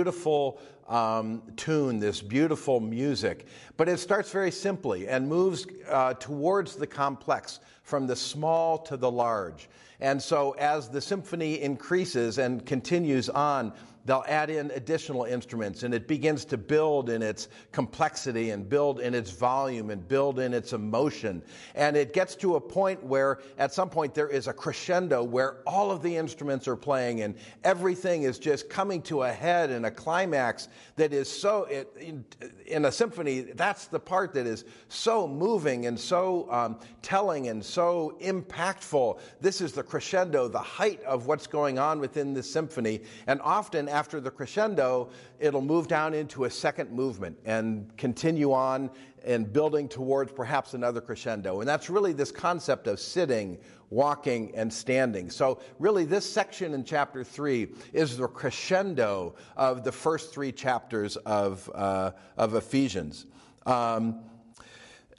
um, 0.87 1.41
tune, 1.55 1.99
this 1.99 2.21
beautiful 2.21 2.79
music. 2.79 3.45
But 3.77 3.87
it 3.89 3.97
starts 3.97 4.31
very 4.31 4.51
simply 4.51 5.07
and 5.07 5.27
moves 5.27 5.65
uh, 5.89 6.13
towards 6.15 6.75
the 6.75 6.87
complex, 6.87 7.59
from 7.83 8.07
the 8.07 8.15
small 8.15 8.77
to 8.79 8.97
the 8.97 9.09
large. 9.09 9.69
And 9.99 10.21
so, 10.21 10.51
as 10.53 10.89
the 10.89 10.99
symphony 11.01 11.61
increases 11.61 12.39
and 12.39 12.65
continues 12.65 13.29
on, 13.29 13.73
they'll 14.05 14.25
add 14.27 14.49
in 14.49 14.71
additional 14.71 15.25
instruments 15.25 15.83
and 15.83 15.93
it 15.93 16.07
begins 16.07 16.45
to 16.45 16.57
build 16.57 17.09
in 17.09 17.21
its 17.21 17.49
complexity 17.71 18.51
and 18.51 18.67
build 18.67 18.99
in 18.99 19.13
its 19.13 19.31
volume 19.31 19.89
and 19.89 20.07
build 20.07 20.39
in 20.39 20.53
its 20.53 20.73
emotion. 20.73 21.41
And 21.75 21.95
it 21.95 22.13
gets 22.13 22.35
to 22.37 22.55
a 22.55 22.61
point 22.61 23.03
where 23.03 23.39
at 23.57 23.73
some 23.73 23.89
point 23.89 24.13
there 24.13 24.29
is 24.29 24.47
a 24.47 24.53
crescendo 24.53 25.23
where 25.23 25.57
all 25.67 25.91
of 25.91 26.01
the 26.01 26.15
instruments 26.15 26.67
are 26.67 26.75
playing 26.75 27.21
and 27.21 27.35
everything 27.63 28.23
is 28.23 28.39
just 28.39 28.69
coming 28.69 29.01
to 29.03 29.23
a 29.23 29.31
head 29.31 29.69
and 29.69 29.85
a 29.85 29.91
climax 29.91 30.67
that 30.95 31.13
is 31.13 31.29
so, 31.29 31.65
it, 31.65 31.91
in, 31.99 32.25
in, 32.65 32.85
a 32.85 32.91
symphony, 32.91 33.41
that's 33.41 33.85
the 33.87 33.99
part 33.99 34.33
that 34.33 34.47
is 34.47 34.65
so 34.89 35.27
moving 35.27 35.85
and 35.85 35.99
so 35.99 36.51
um, 36.51 36.79
telling 37.01 37.49
and 37.49 37.63
so 37.63 38.17
impactful. 38.21 39.19
This 39.39 39.61
is 39.61 39.73
the 39.73 39.83
crescendo, 39.83 40.47
the 40.47 40.59
height 40.59 41.01
of 41.03 41.27
what's 41.27 41.47
going 41.47 41.77
on 41.77 41.99
within 41.99 42.33
the 42.33 42.43
symphony. 42.43 43.01
And 43.27 43.39
often 43.41 43.87
after 43.91 44.19
the 44.19 44.31
crescendo, 44.31 45.09
it'll 45.39 45.61
move 45.61 45.87
down 45.87 46.13
into 46.13 46.45
a 46.45 46.49
second 46.49 46.91
movement 46.91 47.37
and 47.45 47.95
continue 47.97 48.51
on 48.53 48.89
and 49.23 49.51
building 49.53 49.87
towards 49.87 50.31
perhaps 50.31 50.73
another 50.73 51.01
crescendo. 51.01 51.59
And 51.59 51.69
that's 51.69 51.89
really 51.89 52.13
this 52.13 52.31
concept 52.31 52.87
of 52.87 52.99
sitting, 52.99 53.59
walking, 53.91 54.51
and 54.55 54.73
standing. 54.73 55.29
So, 55.29 55.59
really, 55.77 56.05
this 56.05 56.27
section 56.27 56.73
in 56.73 56.83
chapter 56.83 57.23
three 57.23 57.67
is 57.93 58.17
the 58.17 58.27
crescendo 58.27 59.35
of 59.55 59.83
the 59.83 59.91
first 59.91 60.33
three 60.33 60.51
chapters 60.51 61.17
of, 61.17 61.69
uh, 61.75 62.11
of 62.37 62.55
Ephesians. 62.55 63.27
Um, 63.65 64.21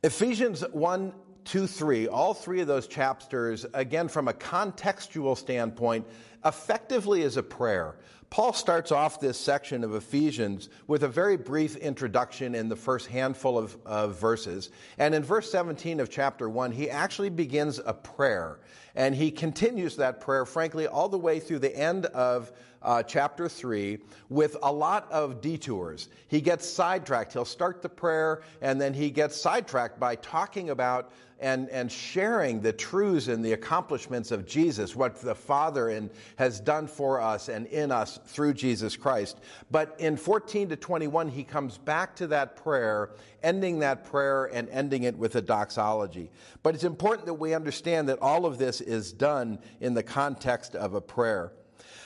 Ephesians 0.03 0.65
1 0.73 1.13
2, 1.45 1.67
3, 1.67 2.09
all 2.09 2.35
three 2.35 2.61
of 2.61 2.69
those 2.69 2.87
chapters, 2.87 3.67
again, 3.75 4.09
from 4.09 4.29
a 4.29 4.33
contextual 4.33 5.37
standpoint, 5.37 6.07
effectively 6.45 7.23
is 7.23 7.37
a 7.37 7.43
prayer. 7.43 7.97
Paul 8.33 8.55
starts 8.55 8.91
off 8.91 9.21
this 9.21 9.39
section 9.39 9.85
of 9.85 9.95
Ephesians 9.95 10.71
with 10.87 11.03
a 11.03 11.09
very 11.09 11.37
brief 11.37 11.77
introduction 11.77 12.55
in 12.55 12.71
the 12.71 12.77
first 12.77 13.09
handful 13.09 13.59
of, 13.59 13.77
of, 13.85 14.19
verses. 14.19 14.71
And 14.97 15.15
in 15.15 15.23
verse 15.23 15.53
17 15.53 16.01
of 16.01 16.09
chapter 16.09 16.49
1, 16.49 16.73
he 16.73 16.89
actually 16.89 17.29
begins 17.29 17.79
a 17.85 17.93
prayer. 17.93 18.61
And 18.95 19.15
he 19.15 19.31
continues 19.31 19.97
that 19.97 20.23
prayer, 20.23 20.47
frankly, 20.47 20.87
all 20.87 21.11
the 21.11 21.19
way 21.19 21.41
through 21.41 21.59
the 21.59 21.77
end 21.77 22.07
of 22.07 22.51
uh, 22.83 23.03
chapter 23.03 23.49
3 23.49 23.99
with 24.29 24.57
a 24.63 24.73
lot 24.73 25.11
of 25.11 25.41
detours. 25.41 26.09
He 26.29 26.41
gets 26.41 26.69
sidetracked. 26.69 27.33
He'll 27.33 27.45
start 27.45 27.83
the 27.83 27.89
prayer 27.89 28.43
and 28.61 28.81
then 28.81 28.95
he 28.95 29.11
gets 29.11 29.41
sidetracked 29.41 29.99
by 29.99 30.17
talking 30.17 30.71
about 30.71 31.13
and, 31.43 31.69
and 31.71 31.91
sharing 31.91 32.61
the 32.61 32.73
truths 32.73 33.27
and 33.27 33.45
the 33.45 33.53
accomplishments 33.53 34.31
of 34.31 34.47
Jesus, 34.47 34.95
what 34.95 35.21
the 35.21 35.35
Father 35.35 35.89
and 35.89 36.09
has 36.37 36.61
done 36.61 36.87
for 36.87 37.21
us 37.21 37.49
and 37.49 37.67
in 37.67 37.91
us 37.91 38.21
through 38.27 38.55
Jesus 38.55 38.97
Christ. 38.97 39.41
But 39.69 39.97
in 39.99 40.17
14 40.17 40.69
to 40.69 40.77
21, 40.77 41.29
he 41.29 41.43
comes 41.43 41.79
back 41.79 42.15
to 42.17 42.29
that 42.29 42.57
prayer, 42.57 43.11
ending 43.43 43.81
that 43.81 44.05
prayer 44.05 44.45
and 44.47 44.69
ending 44.69 45.03
it 45.03 45.19
with 45.19 45.35
a 45.35 45.43
doxology. 45.43 46.31
But 46.63 46.77
it's 46.77 46.85
important 46.85 47.27
that 47.27 47.35
we 47.35 47.55
understand 47.55 48.09
that 48.09 48.21
all 48.23 48.47
of 48.47 48.59
this 48.59 48.81
is 48.81 49.13
done 49.13 49.59
in 49.81 49.95
the 49.95 50.05
context 50.05 50.77
of 50.77 50.95
a 50.95 51.01
prayer. 51.01 51.53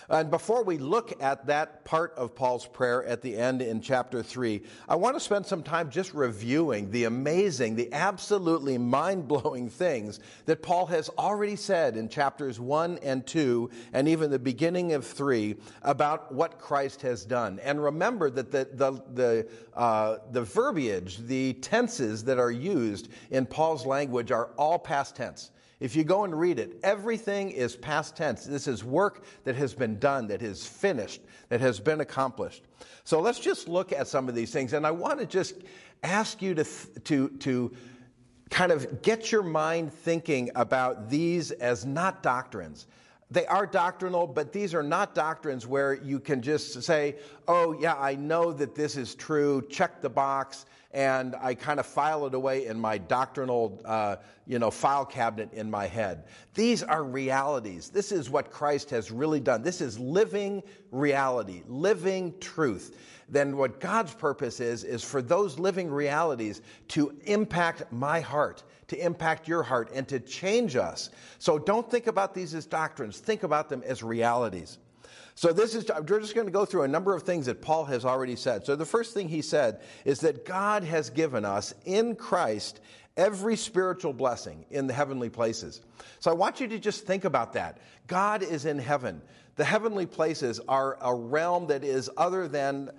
And 0.08 0.30
before 0.30 0.62
we 0.62 0.78
look 0.78 1.20
at 1.20 1.46
that 1.46 1.84
part 1.84 2.14
of 2.16 2.34
Paul's 2.34 2.66
prayer 2.66 3.04
at 3.04 3.22
the 3.22 3.36
end 3.36 3.60
in 3.60 3.80
chapter 3.80 4.22
3, 4.22 4.62
I 4.88 4.94
want 4.94 5.16
to 5.16 5.20
spend 5.20 5.46
some 5.46 5.62
time 5.62 5.90
just 5.90 6.14
reviewing 6.14 6.90
the 6.90 7.04
amazing, 7.04 7.74
the 7.74 7.92
absolutely 7.92 8.78
mind 8.78 9.26
blowing 9.26 9.68
things 9.68 10.20
that 10.44 10.62
Paul 10.62 10.86
has 10.86 11.08
already 11.18 11.56
said 11.56 11.96
in 11.96 12.08
chapters 12.08 12.60
1 12.60 12.98
and 13.02 13.26
2, 13.26 13.70
and 13.92 14.06
even 14.06 14.30
the 14.30 14.38
beginning 14.38 14.92
of 14.92 15.04
3, 15.04 15.56
about 15.82 16.32
what 16.32 16.58
Christ 16.58 17.02
has 17.02 17.24
done. 17.24 17.58
And 17.64 17.82
remember 17.82 18.30
that 18.30 18.52
the, 18.52 18.68
the, 18.72 19.02
the, 19.14 19.48
uh, 19.74 20.18
the 20.30 20.42
verbiage, 20.42 21.18
the 21.18 21.54
tenses 21.54 22.22
that 22.24 22.38
are 22.38 22.52
used 22.52 23.08
in 23.30 23.44
Paul's 23.44 23.84
language 23.84 24.30
are 24.30 24.50
all 24.56 24.78
past 24.78 25.16
tense. 25.16 25.50
If 25.78 25.94
you 25.94 26.04
go 26.04 26.24
and 26.24 26.38
read 26.38 26.58
it, 26.58 26.78
everything 26.82 27.50
is 27.50 27.76
past 27.76 28.16
tense. 28.16 28.44
This 28.44 28.66
is 28.66 28.82
work 28.82 29.24
that 29.44 29.56
has 29.56 29.74
been 29.74 29.98
done, 29.98 30.26
that 30.28 30.40
is 30.42 30.66
finished, 30.66 31.20
that 31.50 31.60
has 31.60 31.78
been 31.78 32.00
accomplished. 32.00 32.62
So 33.04 33.20
let's 33.20 33.38
just 33.38 33.68
look 33.68 33.92
at 33.92 34.08
some 34.08 34.28
of 34.28 34.34
these 34.34 34.50
things. 34.52 34.72
And 34.72 34.86
I 34.86 34.90
want 34.90 35.20
to 35.20 35.26
just 35.26 35.54
ask 36.02 36.40
you 36.40 36.54
to, 36.54 36.64
to, 37.04 37.28
to 37.28 37.76
kind 38.48 38.72
of 38.72 39.02
get 39.02 39.30
your 39.30 39.42
mind 39.42 39.92
thinking 39.92 40.50
about 40.54 41.10
these 41.10 41.50
as 41.50 41.84
not 41.84 42.22
doctrines. 42.22 42.86
They 43.30 43.44
are 43.46 43.66
doctrinal, 43.66 44.26
but 44.26 44.52
these 44.52 44.72
are 44.72 44.84
not 44.84 45.14
doctrines 45.14 45.66
where 45.66 45.94
you 45.94 46.20
can 46.20 46.42
just 46.42 46.82
say, 46.84 47.16
oh, 47.48 47.76
yeah, 47.78 47.96
I 47.96 48.14
know 48.14 48.52
that 48.52 48.74
this 48.74 48.96
is 48.96 49.14
true, 49.14 49.66
check 49.68 50.00
the 50.00 50.08
box, 50.08 50.64
and 50.96 51.36
I 51.42 51.54
kind 51.54 51.78
of 51.78 51.84
file 51.84 52.24
it 52.26 52.32
away 52.32 52.64
in 52.64 52.80
my 52.80 52.96
doctrinal, 52.96 53.78
uh, 53.84 54.16
you 54.46 54.58
know, 54.58 54.70
file 54.70 55.04
cabinet 55.04 55.52
in 55.52 55.70
my 55.70 55.86
head. 55.86 56.24
These 56.54 56.82
are 56.82 57.04
realities. 57.04 57.90
This 57.90 58.12
is 58.12 58.30
what 58.30 58.50
Christ 58.50 58.88
has 58.90 59.10
really 59.10 59.38
done. 59.38 59.62
This 59.62 59.82
is 59.82 59.98
living 59.98 60.62
reality, 60.90 61.62
living 61.68 62.32
truth. 62.40 62.96
Then 63.28 63.58
what 63.58 63.78
God's 63.78 64.14
purpose 64.14 64.58
is, 64.58 64.84
is 64.84 65.04
for 65.04 65.20
those 65.20 65.58
living 65.58 65.90
realities 65.90 66.62
to 66.88 67.14
impact 67.26 67.92
my 67.92 68.20
heart, 68.20 68.62
to 68.88 68.96
impact 68.96 69.46
your 69.46 69.62
heart, 69.62 69.90
and 69.92 70.08
to 70.08 70.18
change 70.18 70.76
us. 70.76 71.10
So 71.38 71.58
don't 71.58 71.90
think 71.90 72.06
about 72.06 72.32
these 72.32 72.54
as 72.54 72.64
doctrines. 72.64 73.18
Think 73.18 73.42
about 73.42 73.68
them 73.68 73.82
as 73.84 74.02
realities. 74.02 74.78
So 75.36 75.52
this 75.52 75.74
is, 75.74 75.84
we're 76.08 76.20
just 76.20 76.34
going 76.34 76.46
to 76.46 76.52
go 76.52 76.64
through 76.64 76.82
a 76.82 76.88
number 76.88 77.14
of 77.14 77.22
things 77.22 77.44
that 77.44 77.60
Paul 77.60 77.84
has 77.84 78.06
already 78.06 78.36
said. 78.36 78.64
So 78.64 78.74
the 78.74 78.86
first 78.86 79.12
thing 79.12 79.28
he 79.28 79.42
said 79.42 79.82
is 80.06 80.20
that 80.20 80.46
God 80.46 80.82
has 80.82 81.10
given 81.10 81.44
us 81.44 81.74
in 81.84 82.16
Christ 82.16 82.80
every 83.18 83.54
spiritual 83.54 84.14
blessing 84.14 84.64
in 84.70 84.86
the 84.86 84.94
heavenly 84.94 85.28
places. 85.28 85.82
So 86.20 86.30
I 86.30 86.34
want 86.34 86.58
you 86.60 86.68
to 86.68 86.78
just 86.78 87.06
think 87.06 87.26
about 87.26 87.52
that. 87.52 87.78
God 88.06 88.42
is 88.42 88.64
in 88.64 88.78
heaven. 88.78 89.20
The 89.56 89.64
heavenly 89.64 90.06
places 90.06 90.58
are 90.68 90.96
a 91.02 91.14
realm 91.14 91.66
that 91.66 91.84
is 91.84 92.10
other 92.16 92.48
than 92.48 92.90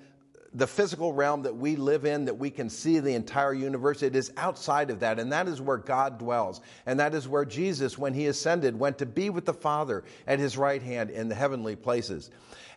the 0.54 0.68
physical 0.68 1.14
realm 1.14 1.42
that 1.44 1.56
we 1.56 1.76
live 1.76 2.06
in, 2.06 2.26
that 2.26 2.38
we 2.38 2.50
can 2.50 2.70
see 2.70 3.00
the 3.00 3.14
entire 3.14 3.54
universe, 3.54 4.02
it 4.02 4.16
is 4.16 4.32
outside 4.38 4.90
of 4.90 5.00
that. 5.02 5.20
And 5.20 5.32
that 5.32 5.48
is 5.48 5.62
where 5.62 5.78
God 5.78 6.18
dwells. 6.18 6.62
And 6.86 7.00
that 7.00 7.14
is 7.14 7.28
where 7.28 7.46
Jesus, 7.46 7.98
when 7.98 8.14
he 8.14 8.28
ascended, 8.28 8.78
went 8.78 8.98
to 9.00 9.06
be 9.06 9.30
with 9.30 9.46
the 9.46 9.54
Father 9.54 10.04
at 10.26 10.40
his 10.40 10.58
right 10.58 10.82
hand 10.82 11.10
in 11.10 11.30
the 11.30 11.36
heavenly 11.36 11.76
places. 11.76 12.32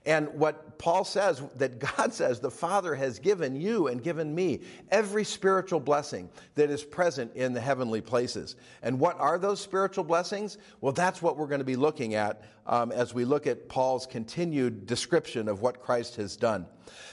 And 0.07 0.29
what 0.31 0.79
Paul 0.79 1.05
says, 1.05 1.43
that 1.57 1.79
God 1.79 2.15
says, 2.15 2.41
the 2.41 2.51
Father 2.51 2.95
has 2.95 3.19
given 3.19 3.55
you 3.55 3.89
and 3.89 4.03
given 4.03 4.35
me 4.35 4.61
every 4.91 5.25
spiritual 5.25 5.81
blessing 5.81 6.31
that 6.55 6.71
is 6.71 6.83
present 6.83 7.35
in 7.35 7.53
the 7.53 7.61
heavenly 7.61 8.01
places. 8.01 8.57
And 8.83 8.99
what 8.99 9.19
are 9.21 9.39
those 9.39 9.61
spiritual 9.61 10.05
blessings? 10.05 10.59
Well, 10.81 10.93
that's 10.93 11.21
what 11.21 11.37
we're 11.37 11.47
going 11.47 11.61
to 11.61 11.65
be 11.65 11.77
looking 11.77 12.15
at 12.15 12.43
um, 12.67 12.93
as 12.93 13.13
we 13.13 13.25
look 13.25 13.47
at 13.47 13.69
Paul's 13.69 14.07
continued 14.07 14.87
description 14.87 15.49
of 15.49 15.61
what 15.61 15.83
Christ 15.83 16.17
has 16.17 16.37
done. 16.37 16.67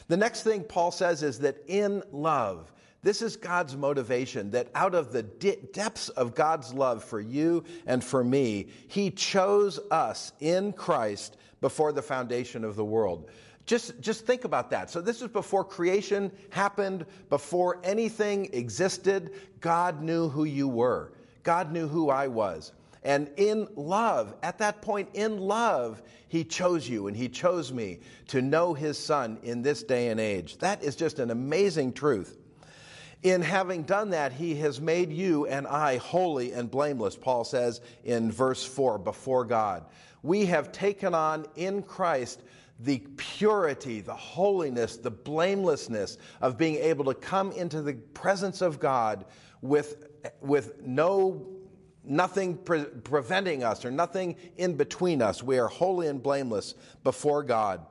The 0.08 0.18
next 0.18 0.44
thing 0.44 0.64
Paul 0.64 0.92
says 0.92 1.24
is 1.24 1.40
that 1.40 1.58
in 1.68 2.04
love, 2.12 2.72
this 3.04 3.22
is 3.22 3.36
God's 3.36 3.76
motivation 3.76 4.52
that 4.52 4.70
out 4.74 4.96
of 4.96 5.12
the 5.12 5.24
depths 5.24 6.10
of 6.10 6.36
God's 6.36 6.74
love 6.74 7.04
for 7.04 7.22
you 7.22 7.64
and 7.86 8.04
for 8.04 8.24
me, 8.24 8.68
He 8.88 9.12
chose 9.12 9.80
us 9.92 10.34
in 10.40 10.74
Christ 10.74 11.37
before 11.62 11.92
the 11.92 12.02
foundation 12.02 12.64
of 12.64 12.76
the 12.76 12.86
world. 12.86 13.30
Just, 13.66 14.00
just 14.00 14.26
think 14.26 14.46
about 14.46 14.70
that. 14.70 14.90
So, 14.90 15.02
this 15.02 15.22
is 15.22 15.28
before 15.28 15.66
creation 15.66 16.32
happened, 16.52 17.06
before 17.30 17.80
anything 17.84 18.50
existed. 18.54 19.34
God 19.60 20.02
knew 20.02 20.30
who 20.30 20.46
you 20.46 20.68
were, 20.68 21.12
God 21.44 21.72
knew 21.72 21.88
who 21.88 22.10
I 22.10 22.28
was. 22.28 22.72
And 23.04 23.30
in 23.38 23.68
love, 23.76 24.36
at 24.44 24.58
that 24.58 24.82
point, 24.82 25.10
in 25.14 25.38
love, 25.38 26.02
He 26.28 26.44
chose 26.44 26.90
you 26.90 27.08
and 27.08 27.16
He 27.16 27.30
chose 27.30 27.72
me 27.72 28.00
to 28.28 28.42
know 28.42 28.74
His 28.74 28.98
Son 28.98 29.38
in 29.44 29.62
this 29.62 29.84
day 29.84 30.10
and 30.10 30.20
age. 30.20 30.58
That 30.58 30.84
is 30.84 30.96
just 30.96 31.20
an 31.20 31.30
amazing 31.30 31.94
truth. 31.94 32.38
In 33.24 33.42
having 33.42 33.84
done 33.84 34.12
that, 34.12 34.32
He 34.32 34.56
has 34.56 34.80
made 34.82 35.12
you 35.12 35.46
and 35.46 35.68
I 35.68 35.98
holy 35.98 36.54
and 36.54 36.70
blameless, 36.70 37.16
Paul 37.16 37.44
says 37.44 37.82
in 38.04 38.32
verse 38.32 38.64
4, 38.66 38.98
before 39.00 39.46
God. 39.46 39.86
We 40.24 40.46
have 40.48 40.72
taken 40.72 41.14
on 41.14 41.46
in 41.56 41.84
Christ 41.84 42.42
the 42.80 43.00
purity, 43.18 44.02
the 44.02 44.16
holiness, 44.16 44.98
the 44.98 45.12
blamelessness 45.12 46.18
of 46.42 46.58
being 46.58 46.76
able 46.76 47.06
to 47.06 47.14
come 47.14 47.52
into 47.52 47.82
the 47.82 47.94
presence 47.94 48.62
of 48.62 48.80
God 48.80 49.26
with, 49.62 50.08
with 50.42 50.82
no 50.82 51.48
nothing 52.04 52.58
pre- 52.58 52.86
preventing 52.86 53.64
us 53.64 53.84
or 53.84 53.92
nothing 53.92 54.36
in 54.58 54.76
between 54.76 55.22
us. 55.22 55.44
We 55.44 55.60
are 55.60 55.68
holy 55.68 56.08
and 56.08 56.22
blameless 56.22 56.76
before 57.04 57.44
God. 57.44 57.86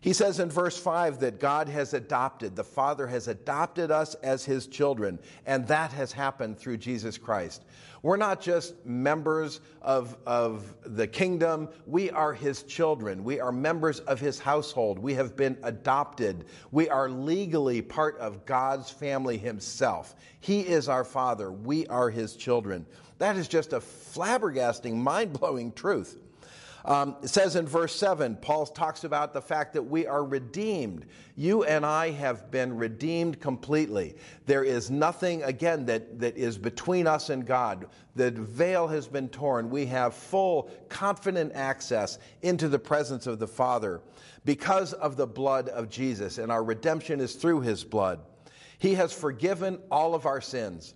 He 0.00 0.12
says 0.12 0.38
in 0.38 0.50
verse 0.50 0.78
5 0.78 1.20
that 1.20 1.40
God 1.40 1.66
has 1.70 1.94
adopted, 1.94 2.54
the 2.54 2.62
Father 2.62 3.06
has 3.06 3.26
adopted 3.26 3.90
us 3.90 4.14
as 4.16 4.44
his 4.44 4.66
children, 4.66 5.18
and 5.46 5.66
that 5.68 5.92
has 5.92 6.12
happened 6.12 6.58
through 6.58 6.76
Jesus 6.76 7.16
Christ. 7.16 7.64
We're 8.04 8.18
not 8.18 8.42
just 8.42 8.84
members 8.84 9.62
of, 9.80 10.14
of 10.26 10.74
the 10.84 11.06
kingdom, 11.06 11.70
we 11.86 12.10
are 12.10 12.34
his 12.34 12.62
children. 12.64 13.24
We 13.24 13.40
are 13.40 13.50
members 13.50 14.00
of 14.00 14.20
his 14.20 14.38
household. 14.38 14.98
We 14.98 15.14
have 15.14 15.36
been 15.36 15.56
adopted. 15.62 16.44
We 16.70 16.90
are 16.90 17.08
legally 17.08 17.80
part 17.80 18.18
of 18.18 18.44
God's 18.44 18.90
family 18.90 19.38
himself. 19.38 20.14
He 20.40 20.60
is 20.60 20.86
our 20.90 21.02
Father, 21.02 21.50
we 21.50 21.86
are 21.86 22.10
his 22.10 22.36
children. 22.36 22.84
That 23.16 23.36
is 23.36 23.48
just 23.48 23.72
a 23.72 23.80
flabbergasting, 23.80 24.94
mind 25.02 25.32
blowing 25.32 25.72
truth. 25.72 26.18
Um, 26.84 27.16
it 27.22 27.28
says 27.28 27.56
in 27.56 27.66
verse 27.66 27.94
7, 27.96 28.36
Paul 28.36 28.66
talks 28.66 29.04
about 29.04 29.32
the 29.32 29.40
fact 29.40 29.72
that 29.72 29.82
we 29.82 30.06
are 30.06 30.22
redeemed. 30.22 31.06
You 31.34 31.64
and 31.64 31.84
I 31.84 32.10
have 32.10 32.50
been 32.50 32.76
redeemed 32.76 33.40
completely. 33.40 34.16
There 34.44 34.64
is 34.64 34.90
nothing, 34.90 35.42
again, 35.44 35.86
that, 35.86 36.20
that 36.20 36.36
is 36.36 36.58
between 36.58 37.06
us 37.06 37.30
and 37.30 37.46
God. 37.46 37.86
The 38.16 38.30
veil 38.32 38.86
has 38.88 39.08
been 39.08 39.30
torn. 39.30 39.70
We 39.70 39.86
have 39.86 40.14
full, 40.14 40.70
confident 40.90 41.52
access 41.54 42.18
into 42.42 42.68
the 42.68 42.78
presence 42.78 43.26
of 43.26 43.38
the 43.38 43.48
Father 43.48 44.02
because 44.44 44.92
of 44.92 45.16
the 45.16 45.26
blood 45.26 45.70
of 45.70 45.88
Jesus, 45.88 46.36
and 46.36 46.52
our 46.52 46.62
redemption 46.62 47.18
is 47.18 47.34
through 47.34 47.62
his 47.62 47.82
blood. 47.82 48.20
He 48.78 48.92
has 48.94 49.10
forgiven 49.10 49.78
all 49.90 50.14
of 50.14 50.26
our 50.26 50.42
sins. 50.42 50.92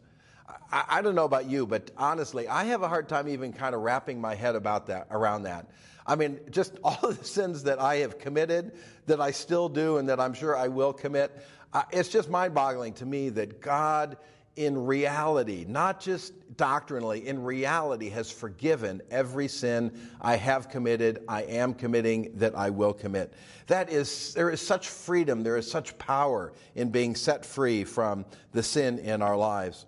I, 0.72 0.84
I, 0.88 1.02
don't 1.02 1.14
know 1.14 1.24
about 1.24 1.46
you, 1.46 1.66
but 1.66 1.90
honestly, 1.96 2.48
I 2.48 2.64
have 2.64 2.82
a 2.82 2.88
hard 2.88 3.08
time 3.08 3.28
even 3.28 3.52
kind 3.52 3.74
of 3.74 3.82
wrapping 3.82 4.20
my 4.20 4.34
head 4.34 4.54
about 4.54 4.86
that 4.86 5.06
around 5.10 5.42
that. 5.44 5.66
I 6.06 6.16
mean, 6.16 6.40
just 6.50 6.78
all 6.84 6.98
of 7.02 7.18
the 7.18 7.24
sins 7.24 7.62
that 7.64 7.80
I 7.80 7.96
have 7.96 8.18
committed, 8.18 8.72
that 9.06 9.20
I 9.20 9.30
still 9.30 9.68
do, 9.68 9.98
and 9.98 10.08
that 10.08 10.20
I'm 10.20 10.34
sure 10.34 10.56
I 10.56 10.68
will 10.68 10.92
commit. 10.92 11.36
Uh, 11.72 11.82
it's 11.90 12.08
just 12.08 12.30
mind-boggling 12.30 12.94
to 12.94 13.06
me 13.06 13.28
that 13.30 13.60
God 13.60 14.16
in 14.58 14.86
reality, 14.86 15.64
not 15.68 16.00
just 16.00 16.32
doctrinally, 16.56 17.28
in 17.28 17.40
reality, 17.44 18.08
has 18.08 18.28
forgiven 18.28 19.00
every 19.08 19.46
sin 19.46 19.92
I 20.20 20.34
have 20.34 20.68
committed, 20.68 21.22
I 21.28 21.42
am 21.44 21.74
committing, 21.74 22.32
that 22.34 22.56
I 22.56 22.70
will 22.70 22.92
commit. 22.92 23.32
That 23.68 23.88
is, 23.88 24.34
there 24.34 24.50
is 24.50 24.60
such 24.60 24.88
freedom, 24.88 25.44
there 25.44 25.56
is 25.56 25.70
such 25.70 25.96
power 25.98 26.52
in 26.74 26.90
being 26.90 27.14
set 27.14 27.46
free 27.46 27.84
from 27.84 28.24
the 28.50 28.64
sin 28.64 28.98
in 28.98 29.22
our 29.22 29.36
lives. 29.36 29.86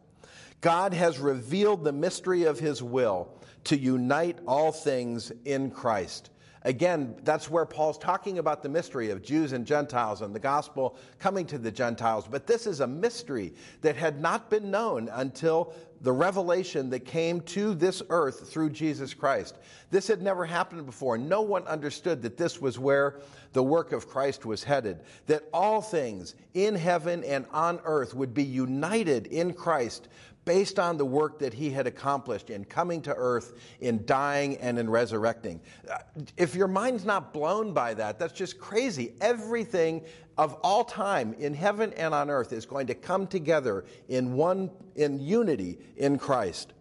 God 0.60 0.92
has 0.92 1.18
revealed 1.18 1.84
the 1.84 1.92
mystery 1.92 2.44
of 2.44 2.58
his 2.58 2.82
will 2.82 3.28
to 3.64 3.78
unite 3.78 4.38
all 4.46 4.72
things 4.72 5.32
in 5.44 5.70
Christ. 5.70 6.30
Again, 6.62 7.16
that's 7.22 7.48
where 7.50 7.64
Paul's 7.64 7.96
talking 7.96 8.38
about 8.38 8.62
the 8.62 8.68
mystery 8.68 9.10
of 9.10 9.22
Jews 9.22 9.52
and 9.52 9.66
Gentiles 9.66 10.20
and 10.20 10.34
the 10.34 10.40
gospel 10.40 10.98
coming 11.18 11.46
to 11.46 11.56
the 11.56 11.70
Gentiles. 11.70 12.28
But 12.30 12.46
this 12.46 12.66
is 12.66 12.80
a 12.80 12.86
mystery 12.86 13.54
that 13.80 13.96
had 13.96 14.20
not 14.20 14.50
been 14.50 14.70
known 14.70 15.08
until 15.12 15.72
the 16.02 16.12
revelation 16.12 16.90
that 16.90 17.00
came 17.00 17.40
to 17.42 17.74
this 17.74 18.02
earth 18.10 18.50
through 18.50 18.70
Jesus 18.70 19.14
Christ. 19.14 19.56
This 19.90 20.06
had 20.06 20.20
never 20.20 20.44
happened 20.44 20.84
before. 20.84 21.16
No 21.16 21.40
one 21.40 21.66
understood 21.66 22.20
that 22.22 22.36
this 22.36 22.60
was 22.60 22.78
where 22.78 23.20
the 23.52 23.62
work 23.62 23.92
of 23.92 24.08
Christ 24.08 24.44
was 24.44 24.62
headed, 24.62 25.00
that 25.26 25.44
all 25.52 25.80
things 25.80 26.34
in 26.54 26.74
heaven 26.74 27.24
and 27.24 27.46
on 27.52 27.80
earth 27.84 28.14
would 28.14 28.34
be 28.34 28.44
united 28.44 29.26
in 29.28 29.52
Christ 29.52 30.08
based 30.50 30.80
on 30.80 30.96
the 30.96 31.06
work 31.06 31.38
that 31.38 31.54
he 31.54 31.70
had 31.70 31.86
accomplished 31.86 32.50
in 32.50 32.64
coming 32.64 33.00
to 33.00 33.14
earth, 33.14 33.56
in 33.78 34.04
dying, 34.04 34.56
and 34.56 34.80
in 34.80 34.90
resurrecting. 34.90 35.60
Uh, 35.88 35.98
if 36.36 36.56
your 36.56 36.66
mind's 36.66 37.04
not 37.04 37.32
blown 37.32 37.72
by 37.72 37.94
that, 37.94 38.18
that's 38.18 38.32
just 38.32 38.58
crazy. 38.58 39.12
Everything 39.20 40.02
of 40.36 40.54
all 40.64 40.82
time 40.82 41.34
in 41.34 41.54
heaven 41.54 41.92
and 41.92 42.12
on 42.12 42.28
earth 42.28 42.52
is 42.52 42.66
going 42.66 42.88
to 42.88 42.94
come 42.96 43.28
together 43.28 43.84
in 44.08 44.32
one 44.32 44.68
in 44.96 45.20
unity 45.20 45.78
in 45.96 46.18
Christ. 46.18 46.72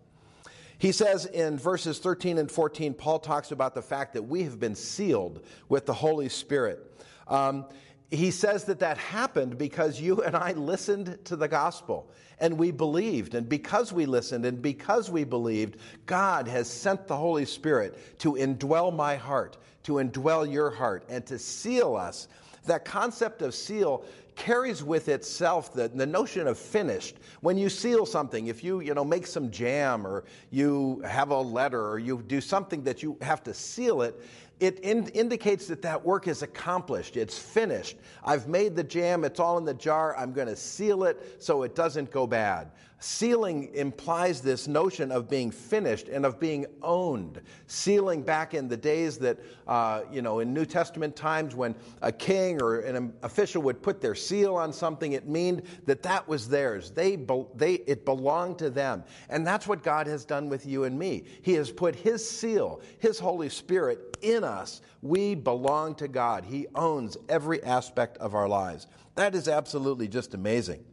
He 0.79 0.91
says 0.91 1.27
in 1.27 1.59
verses 1.59 1.99
13 1.99 2.39
and 2.39 2.49
14, 2.49 2.95
Paul 2.95 3.19
talks 3.19 3.51
about 3.51 3.75
the 3.75 3.83
fact 3.83 4.15
that 4.15 4.23
we 4.23 4.41
have 4.45 4.59
been 4.59 4.73
sealed 4.73 5.45
with 5.67 5.85
the 5.85 5.93
Holy 5.93 6.29
Spirit. 6.29 6.91
Um, 7.27 7.65
he 8.09 8.31
says 8.31 8.63
that 8.63 8.79
that 8.79 8.97
happened 8.97 9.59
because 9.59 10.01
you 10.01 10.23
and 10.23 10.35
I 10.35 10.53
listened 10.53 11.19
to 11.25 11.35
the 11.35 11.47
gospel 11.47 12.09
and 12.39 12.57
we 12.57 12.71
believed. 12.71 13.35
And 13.35 13.47
because 13.47 13.91
we 13.93 14.05
listened 14.05 14.45
and 14.45 14.61
because 14.61 15.09
we 15.09 15.23
believed, 15.23 15.77
God 16.05 16.47
has 16.47 16.69
sent 16.69 17.07
the 17.07 17.15
Holy 17.15 17.45
Spirit 17.45 18.19
to 18.19 18.33
indwell 18.33 18.95
my 18.95 19.15
heart, 19.15 19.57
to 19.83 19.93
indwell 19.93 20.51
your 20.51 20.69
heart, 20.69 21.03
and 21.09 21.25
to 21.25 21.37
seal 21.37 21.95
us. 21.95 22.27
That 22.65 22.85
concept 22.85 23.41
of 23.41 23.55
seal 23.55 24.05
carries 24.35 24.81
with 24.81 25.09
itself 25.09 25.73
the, 25.73 25.89
the 25.89 26.05
notion 26.05 26.47
of 26.47 26.57
finished. 26.57 27.17
When 27.41 27.57
you 27.57 27.67
seal 27.67 28.05
something, 28.05 28.47
if 28.47 28.63
you, 28.63 28.79
you 28.79 28.93
know, 28.93 29.03
make 29.03 29.27
some 29.27 29.51
jam 29.51 30.07
or 30.07 30.23
you 30.49 31.01
have 31.05 31.31
a 31.31 31.39
letter 31.39 31.85
or 31.85 31.99
you 31.99 32.23
do 32.25 32.39
something 32.39 32.83
that 32.83 33.03
you 33.03 33.17
have 33.21 33.43
to 33.43 33.53
seal 33.53 34.01
it, 34.01 34.21
it 34.59 34.79
in, 34.79 35.07
indicates 35.09 35.67
that 35.67 35.81
that 35.83 36.03
work 36.03 36.27
is 36.27 36.41
accomplished. 36.41 37.17
It's 37.17 37.37
finished. 37.37 37.97
I've 38.23 38.47
made 38.47 38.75
the 38.75 38.83
jam. 38.83 39.23
It's 39.23 39.39
all 39.39 39.57
in 39.57 39.65
the 39.65 39.73
jar. 39.73 40.15
I'm 40.17 40.33
going 40.33 40.47
to 40.47 40.55
seal 40.55 41.03
it 41.05 41.37
so 41.39 41.63
it 41.63 41.75
doesn't 41.75 42.11
go 42.11 42.27
bad. 42.27 42.71
Sealing 43.01 43.73
implies 43.75 44.41
this 44.41 44.67
notion 44.67 45.09
of 45.09 45.29
being 45.29 45.51
finished 45.51 46.09
and 46.09 46.25
of 46.25 46.37
being 46.37 46.65
owned. 46.81 47.41
Sealing 47.67 48.23
back 48.23 48.53
in 48.53 48.67
the 48.67 48.75
days 48.75 49.17
that, 49.19 49.39
uh, 49.67 50.01
you 50.11 50.21
know, 50.21 50.39
in 50.39 50.53
New 50.53 50.65
Testament 50.65 51.15
times 51.15 51.55
when 51.55 51.75
a 52.01 52.11
king 52.11 52.61
or 52.61 52.81
an 52.81 53.13
official 53.23 53.61
would 53.61 53.81
put 53.81 54.01
their 54.01 54.15
seal 54.15 54.55
on 54.57 54.73
something, 54.73 55.13
it 55.13 55.27
meant 55.27 55.65
that 55.85 56.03
that 56.03 56.27
was 56.27 56.49
theirs. 56.49 56.91
They, 56.91 57.15
they, 57.55 57.75
it 57.87 58.03
belonged 58.03 58.59
to 58.59 58.69
them. 58.69 59.05
And 59.29 59.47
that's 59.47 59.65
what 59.65 59.81
God 59.81 60.05
has 60.07 60.25
done 60.25 60.49
with 60.49 60.65
you 60.65 60.83
and 60.83 60.99
me. 60.99 61.23
He 61.41 61.53
has 61.53 61.71
put 61.71 61.95
His 61.95 62.27
seal, 62.27 62.81
His 62.97 63.17
Holy 63.17 63.47
Spirit 63.47 64.17
in 64.21 64.43
us. 64.43 64.81
We 65.01 65.35
belong 65.35 65.95
to 65.95 66.09
God. 66.09 66.43
He 66.43 66.67
owns 66.75 67.15
every 67.29 67.63
aspect 67.63 68.17
of 68.17 68.35
our 68.35 68.49
lives. 68.49 68.87
That 69.15 69.35
is 69.35 69.47
absolutely 69.47 70.09
just 70.09 70.33
amazing. 70.33 70.83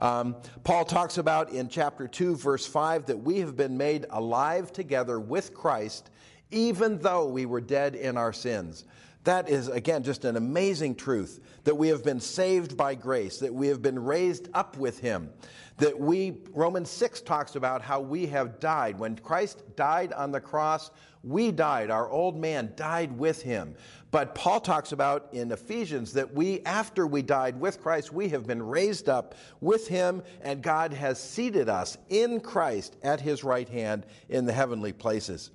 Um, 0.00 0.36
Paul 0.64 0.86
talks 0.86 1.18
about 1.18 1.50
in 1.50 1.68
chapter 1.68 2.08
2, 2.08 2.36
verse 2.36 2.66
5, 2.66 3.06
that 3.06 3.18
we 3.18 3.40
have 3.40 3.54
been 3.54 3.76
made 3.76 4.06
alive 4.10 4.72
together 4.72 5.20
with 5.20 5.52
Christ, 5.52 6.10
even 6.50 6.98
though 6.98 7.28
we 7.28 7.44
were 7.44 7.60
dead 7.60 7.94
in 7.94 8.16
our 8.16 8.32
sins. 8.32 8.86
That 9.24 9.50
is, 9.50 9.68
again, 9.68 10.02
just 10.02 10.24
an 10.24 10.36
amazing 10.36 10.94
truth 10.94 11.40
that 11.64 11.74
we 11.74 11.88
have 11.88 12.02
been 12.02 12.20
saved 12.20 12.78
by 12.78 12.94
grace, 12.94 13.38
that 13.40 13.52
we 13.52 13.68
have 13.68 13.82
been 13.82 14.02
raised 14.02 14.48
up 14.54 14.78
with 14.78 14.98
Him, 14.98 15.28
that 15.76 15.98
we, 15.98 16.38
Romans 16.52 16.88
6 16.88 17.20
talks 17.20 17.54
about 17.54 17.82
how 17.82 18.00
we 18.00 18.26
have 18.28 18.58
died. 18.58 18.98
When 18.98 19.16
Christ 19.16 19.62
died 19.76 20.14
on 20.14 20.32
the 20.32 20.40
cross, 20.40 20.90
we 21.22 21.52
died. 21.52 21.90
Our 21.90 22.08
old 22.08 22.38
man 22.38 22.72
died 22.76 23.12
with 23.18 23.42
Him. 23.42 23.74
But 24.10 24.34
Paul 24.34 24.60
talks 24.60 24.92
about 24.92 25.28
in 25.32 25.52
Ephesians 25.52 26.12
that 26.14 26.34
we, 26.34 26.60
after 26.62 27.06
we 27.06 27.22
died 27.22 27.60
with 27.60 27.80
Christ, 27.80 28.12
we 28.12 28.28
have 28.30 28.46
been 28.46 28.62
raised 28.62 29.08
up 29.08 29.34
with 29.60 29.86
him, 29.86 30.22
and 30.42 30.62
God 30.62 30.92
has 30.92 31.20
seated 31.20 31.68
us 31.68 31.96
in 32.08 32.40
Christ 32.40 32.96
at 33.02 33.20
his 33.20 33.44
right 33.44 33.68
hand 33.68 34.06
in 34.28 34.46
the 34.46 34.52
heavenly 34.52 34.92
places. 34.92 35.52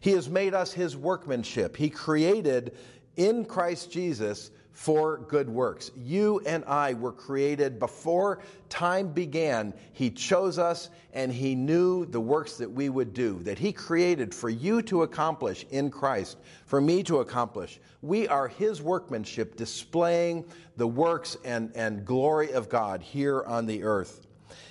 He 0.00 0.12
has 0.12 0.28
made 0.28 0.54
us 0.54 0.72
his 0.72 0.96
workmanship. 0.96 1.76
He 1.76 1.90
created 1.90 2.76
in 3.16 3.44
Christ 3.44 3.90
Jesus 3.90 4.50
for 4.76 5.16
good 5.16 5.48
works. 5.48 5.90
You 5.96 6.42
and 6.44 6.62
I 6.66 6.92
were 6.92 7.10
created 7.10 7.78
before 7.78 8.40
time 8.68 9.08
began. 9.08 9.72
He 9.94 10.10
chose 10.10 10.58
us 10.58 10.90
and 11.14 11.32
He 11.32 11.54
knew 11.54 12.04
the 12.04 12.20
works 12.20 12.58
that 12.58 12.70
we 12.70 12.90
would 12.90 13.14
do, 13.14 13.42
that 13.44 13.58
He 13.58 13.72
created 13.72 14.34
for 14.34 14.50
you 14.50 14.82
to 14.82 15.02
accomplish 15.02 15.64
in 15.70 15.90
Christ, 15.90 16.36
for 16.66 16.78
me 16.78 17.02
to 17.04 17.20
accomplish. 17.20 17.80
We 18.02 18.28
are 18.28 18.48
His 18.48 18.82
workmanship 18.82 19.56
displaying 19.56 20.44
the 20.76 20.86
works 20.86 21.38
and, 21.42 21.72
and 21.74 22.04
glory 22.04 22.52
of 22.52 22.68
God 22.68 23.00
here 23.00 23.42
on 23.44 23.64
the 23.64 23.82
earth. 23.82 24.25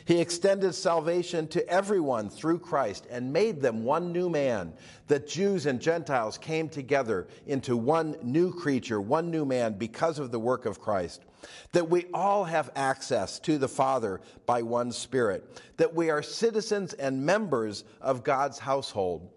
He 0.05 0.21
extended 0.21 0.73
salvation 0.73 1.47
to 1.49 1.67
everyone 1.67 2.29
through 2.29 2.59
Christ 2.59 3.07
and 3.09 3.33
made 3.33 3.61
them 3.61 3.83
one 3.83 4.11
new 4.11 4.29
man, 4.29 4.73
that 5.07 5.27
Jews 5.27 5.65
and 5.65 5.81
Gentiles 5.81 6.37
came 6.37 6.69
together 6.69 7.27
into 7.47 7.75
one 7.75 8.15
new 8.21 8.53
creature, 8.53 9.01
one 9.01 9.31
new 9.31 9.45
man 9.45 9.73
because 9.73 10.19
of 10.19 10.31
the 10.31 10.39
work 10.39 10.65
of 10.65 10.79
Christ. 10.79 11.23
That 11.71 11.89
we 11.89 12.05
all 12.13 12.43
have 12.43 12.71
access 12.75 13.39
to 13.39 13.57
the 13.57 13.67
Father 13.67 14.21
by 14.45 14.61
one 14.61 14.91
Spirit. 14.91 15.61
That 15.77 15.93
we 15.93 16.09
are 16.09 16.23
citizens 16.23 16.93
and 16.93 17.25
members 17.25 17.83
of 18.01 18.23
God's 18.23 18.59
household. 18.59 19.29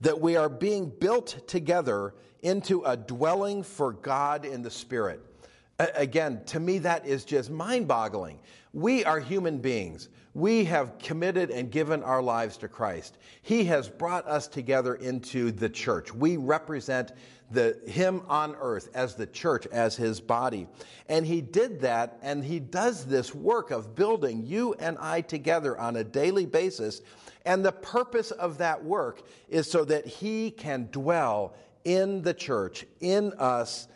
That 0.00 0.20
we 0.20 0.36
are 0.36 0.48
being 0.48 0.88
built 0.88 1.48
together 1.48 2.14
into 2.42 2.82
a 2.84 2.96
dwelling 2.96 3.62
for 3.62 3.92
God 3.92 4.44
in 4.44 4.62
the 4.62 4.70
Spirit. 4.70 5.20
Again, 5.78 6.42
to 6.46 6.58
me, 6.58 6.78
that 6.78 7.06
is 7.06 7.24
just 7.24 7.50
mind 7.50 7.86
boggling. 7.86 8.40
We 8.72 9.04
are 9.04 9.20
human 9.20 9.58
beings. 9.58 10.08
We 10.34 10.64
have 10.64 10.98
committed 10.98 11.50
and 11.50 11.70
given 11.70 12.02
our 12.02 12.20
lives 12.20 12.56
to 12.58 12.68
Christ. 12.68 13.18
He 13.42 13.64
has 13.66 13.88
brought 13.88 14.26
us 14.26 14.48
together 14.48 14.96
into 14.96 15.52
the 15.52 15.68
church. 15.68 16.12
We 16.12 16.36
represent 16.36 17.12
the, 17.52 17.78
Him 17.86 18.22
on 18.28 18.56
earth 18.60 18.88
as 18.92 19.14
the 19.14 19.26
church, 19.26 19.68
as 19.68 19.94
His 19.94 20.20
body. 20.20 20.66
And 21.08 21.24
He 21.24 21.40
did 21.40 21.80
that, 21.82 22.18
and 22.22 22.42
He 22.42 22.58
does 22.58 23.06
this 23.06 23.32
work 23.32 23.70
of 23.70 23.94
building 23.94 24.44
you 24.44 24.74
and 24.74 24.98
I 24.98 25.20
together 25.20 25.78
on 25.78 25.94
a 25.94 26.04
daily 26.04 26.46
basis. 26.46 27.02
And 27.46 27.64
the 27.64 27.72
purpose 27.72 28.32
of 28.32 28.58
that 28.58 28.84
work 28.84 29.22
is 29.48 29.70
so 29.70 29.84
that 29.84 30.06
He 30.06 30.50
can 30.50 30.88
dwell 30.90 31.54
in 31.84 32.22
the 32.22 32.34
church, 32.34 32.84
in 33.00 33.32
us. 33.34 33.86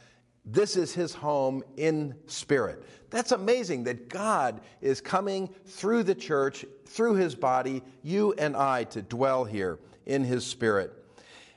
This 0.45 0.77
is 0.77 0.93
His 0.95 1.15
home 1.15 1.63
in 1.77 2.15
spirit. 2.27 2.85
That's 3.13 3.33
amazing 3.33 3.85
that 3.85 4.09
God 4.09 4.63
is 4.81 5.03
coming 5.03 5.51
through 5.67 6.05
the 6.05 6.15
church, 6.15 6.65
through 6.87 7.17
his 7.17 7.35
body, 7.35 7.83
you 8.03 8.33
and 8.39 8.57
I 8.57 8.85
to 8.85 9.03
dwell 9.03 9.45
here 9.45 9.79
in 10.07 10.25
his 10.25 10.47
spirit. 10.47 10.93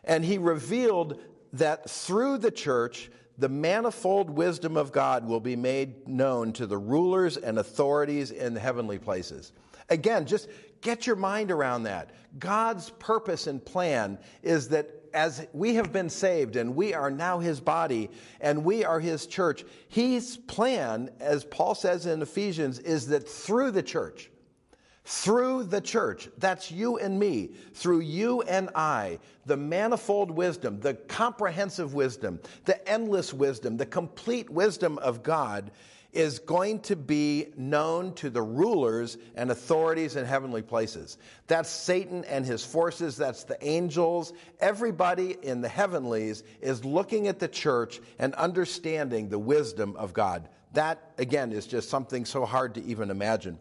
And 0.04 0.24
he 0.24 0.38
revealed 0.38 1.18
that 1.54 1.90
through 1.90 2.40
the 2.40 2.52
church, 2.52 3.10
the 3.38 3.48
manifold 3.48 4.30
wisdom 4.30 4.76
of 4.76 4.92
God 4.92 5.26
will 5.26 5.40
be 5.40 5.56
made 5.56 6.08
known 6.10 6.52
to 6.54 6.68
the 6.68 6.78
rulers 6.78 7.38
and 7.38 7.58
authorities 7.58 8.32
in 8.32 8.54
the 8.54 8.60
heavenly 8.60 9.00
places. 9.00 9.54
Again, 9.90 10.26
just 10.26 10.50
get 10.82 11.08
your 11.08 11.16
mind 11.16 11.52
around 11.52 11.84
that. 11.84 12.12
God's 12.38 12.90
purpose 12.90 13.48
and 13.48 13.64
plan 13.64 14.20
is 14.44 14.68
that 14.70 15.05
as 15.16 15.48
we 15.54 15.76
have 15.76 15.94
been 15.94 16.10
saved 16.10 16.58
and 16.58 16.76
we 16.76 16.94
are 16.94 17.10
now 17.10 17.40
his 17.40 17.62
body 17.62 18.12
and 18.42 18.64
we 18.64 18.84
are 18.84 19.00
his 19.00 19.26
church, 19.26 19.64
his 19.88 20.38
plan, 20.38 21.10
as 21.20 21.46
Paul 21.46 21.74
says 21.74 22.06
in 22.06 22.22
Ephesians, 22.22 22.80
is 22.80 23.08
that 23.08 23.28
through 23.28 23.72
the 23.72 23.82
church, 23.82 24.30
through 25.06 25.64
the 25.64 25.80
church, 25.80 26.28
that's 26.38 26.70
you 26.70 26.98
and 26.98 27.18
me, 27.18 27.52
through 27.74 28.02
you 28.02 28.42
and 28.42 28.70
I, 28.76 29.20
the 29.46 29.56
manifold 29.56 30.32
wisdom, 30.32 30.80
the 30.82 30.96
comprehensive 30.96 31.94
wisdom, 31.94 32.40
the 32.66 32.88
endless 32.88 33.34
wisdom, 33.34 33.78
the 33.78 33.86
complete 33.86 34.50
wisdom 34.50 34.98
of 34.98 35.24
God 35.24 35.72
is 36.16 36.40
going 36.40 36.80
to 36.80 36.96
be 36.96 37.48
known 37.58 38.14
to 38.16 38.30
the 38.30 38.42
rulers 38.42 39.18
and 39.36 39.52
authorities 39.52 40.16
in 40.16 40.26
heavenly 40.26 40.62
places. 40.62 41.18
That's 41.48 41.70
Satan 41.70 42.24
and 42.26 42.46
his 42.46 42.64
forces, 42.66 43.18
that's 43.18 43.44
the 43.44 43.58
angels. 43.66 44.34
Everybody 44.60 45.36
in 45.42 45.62
the 45.62 45.68
heavenlies 45.68 46.44
is 46.62 46.86
looking 46.86 47.28
at 47.28 47.40
the 47.40 47.48
church 47.50 48.00
and 48.18 48.34
understanding 48.36 49.30
the 49.30 49.40
wisdom 49.40 49.96
of 49.98 50.14
God. 50.14 50.48
That, 50.74 51.12
again, 51.18 51.52
is 51.52 51.68
just 51.68 51.90
something 51.90 52.26
so 52.26 52.46
hard 52.46 52.76
to 52.76 52.84
even 52.84 53.10
imagine. 53.10 53.60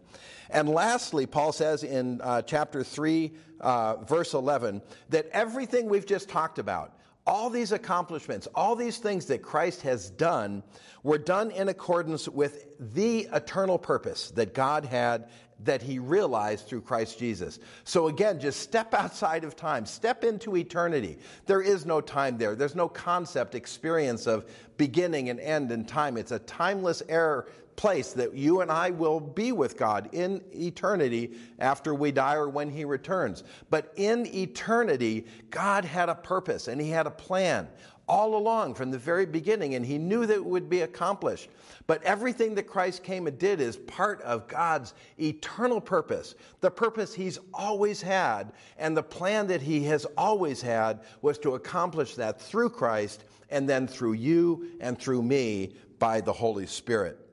And 0.51 0.69
lastly, 0.69 1.27
Paul 1.27 1.53
says 1.53 1.85
in 1.85 2.21
uh, 2.21 2.43
chapter 2.43 2.85
3, 2.85 3.33
uh, 3.61 3.97
verse 4.05 4.35
11, 4.35 4.83
that 5.11 5.29
everything 5.33 5.89
we've 5.89 6.07
just 6.07 6.29
talked 6.29 6.59
about, 6.59 6.94
all 7.27 7.49
these 7.49 7.73
accomplishments, 7.73 8.47
all 8.55 8.77
these 8.77 8.99
things 8.99 9.27
that 9.27 9.43
Christ 9.43 9.83
has 9.83 10.11
done, 10.11 10.63
were 11.03 11.19
done 11.19 11.51
in 11.51 11.69
accordance 11.69 12.29
with 12.29 12.67
the 12.95 13.29
eternal 13.33 13.79
purpose 13.79 14.31
that 14.33 14.55
God 14.55 14.85
had 14.85 15.29
that 15.61 15.81
he 15.81 15.99
realized 15.99 16.67
through 16.67 16.81
Christ 16.81 17.19
Jesus. 17.19 17.59
So 17.85 18.09
again, 18.09 18.41
just 18.41 18.61
step 18.61 18.93
outside 18.93 19.45
of 19.45 19.57
time, 19.57 19.87
step 19.87 20.25
into 20.25 20.57
eternity. 20.57 21.19
There 21.47 21.63
is 21.63 21.87
no 21.87 22.01
time 22.01 22.37
there. 22.37 22.55
There's 22.55 22.75
no 22.75 22.89
concept, 22.89 23.55
experience 23.55 24.27
of 24.27 24.51
beginning 24.77 25.31
and 25.31 25.41
end 25.41 25.71
in 25.71 25.85
time. 25.85 26.17
It's 26.17 26.33
a 26.33 26.41
timeless 26.41 27.03
era 27.09 27.47
place 27.77 28.13
that 28.13 28.35
you 28.35 28.61
and 28.61 28.71
I 28.71 28.91
will 28.91 29.21
be 29.21 29.53
with 29.53 29.77
God 29.77 30.09
in 30.13 30.43
eternity 30.53 31.33
after 31.59 31.95
we 31.95 32.13
die 32.13 32.35
or 32.35 32.49
when 32.49 32.71
He 32.71 32.85
returns. 32.85 33.45
But 33.71 33.93
in 33.97 34.27
eternity, 34.27 35.27
God 35.51 35.85
had 35.85 36.09
a 36.09 36.15
purpose 36.15 36.69
and 36.69 36.81
He 36.81 36.91
had 36.91 37.07
a 37.07 37.11
plan 37.11 37.69
all 38.07 38.37
along 38.37 38.75
from 38.75 38.91
the 38.91 38.99
very 38.99 39.27
beginning, 39.27 39.75
and 39.75 39.85
He 39.85 39.99
knew 39.99 40.27
that 40.27 40.35
it 40.35 40.45
would 40.45 40.69
be 40.69 40.83
accomplished. 40.83 41.49
But 41.87 42.03
everything 42.03 42.55
that 42.55 42.65
Christ 42.65 43.03
came 43.03 43.27
and 43.27 43.39
did 43.39 43.61
is 43.61 43.77
part 43.77 44.21
of 44.23 44.49
God's 44.49 44.95
eternal 45.19 45.81
purpose, 45.81 46.35
the 46.61 46.71
purpose 46.71 47.15
He's 47.15 47.39
always 47.53 48.03
had, 48.03 48.53
and 48.79 48.97
the 48.97 49.03
plan 49.03 49.47
that 49.47 49.63
He 49.63 49.85
has 49.85 50.05
always 50.17 50.61
had 50.61 51.01
was 51.23 51.39
to 51.39 51.55
accomplish 51.55 52.15
that 52.17 52.41
through 52.41 52.71
Christ 52.71 53.25
and 53.51 53.69
then 53.69 53.87
through 53.87 54.15
you 54.15 54.71
and 54.81 54.99
through 54.99 55.23
me 55.23 55.75
by 55.99 56.21
the 56.21 56.33
Holy 56.33 56.67
Spirit. 56.67 57.24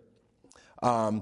Um, 0.81 1.21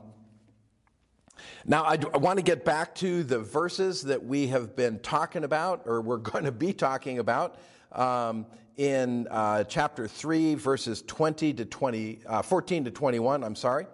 now, 1.65 1.83
I, 1.83 1.97
I, 2.13 2.17
want 2.17 2.37
to 2.37 2.43
get 2.43 2.63
back 2.63 2.95
to 2.95 3.23
the 3.23 3.39
verses 3.39 4.03
that 4.03 4.23
we 4.23 4.47
have 4.47 4.73
been 4.73 4.99
talking 4.99 5.43
about, 5.43 5.81
or 5.85 5.99
we're 5.99 6.17
going 6.17 6.45
to 6.45 6.51
be 6.51 6.71
talking 6.71 7.19
about, 7.19 7.59
um, 7.91 8.45
in 8.77 9.27
uh, 9.29 9.65
chapter 9.65 10.07
3, 10.07 10.55
verses 10.55 11.01
20 11.05 11.53
to 11.55 11.65
20, 11.65 12.19
uh, 12.25 12.41
14 12.41 12.85
to 12.85 12.91
21. 12.91 13.43
I'm 13.43 13.55
sorry. 13.55 13.87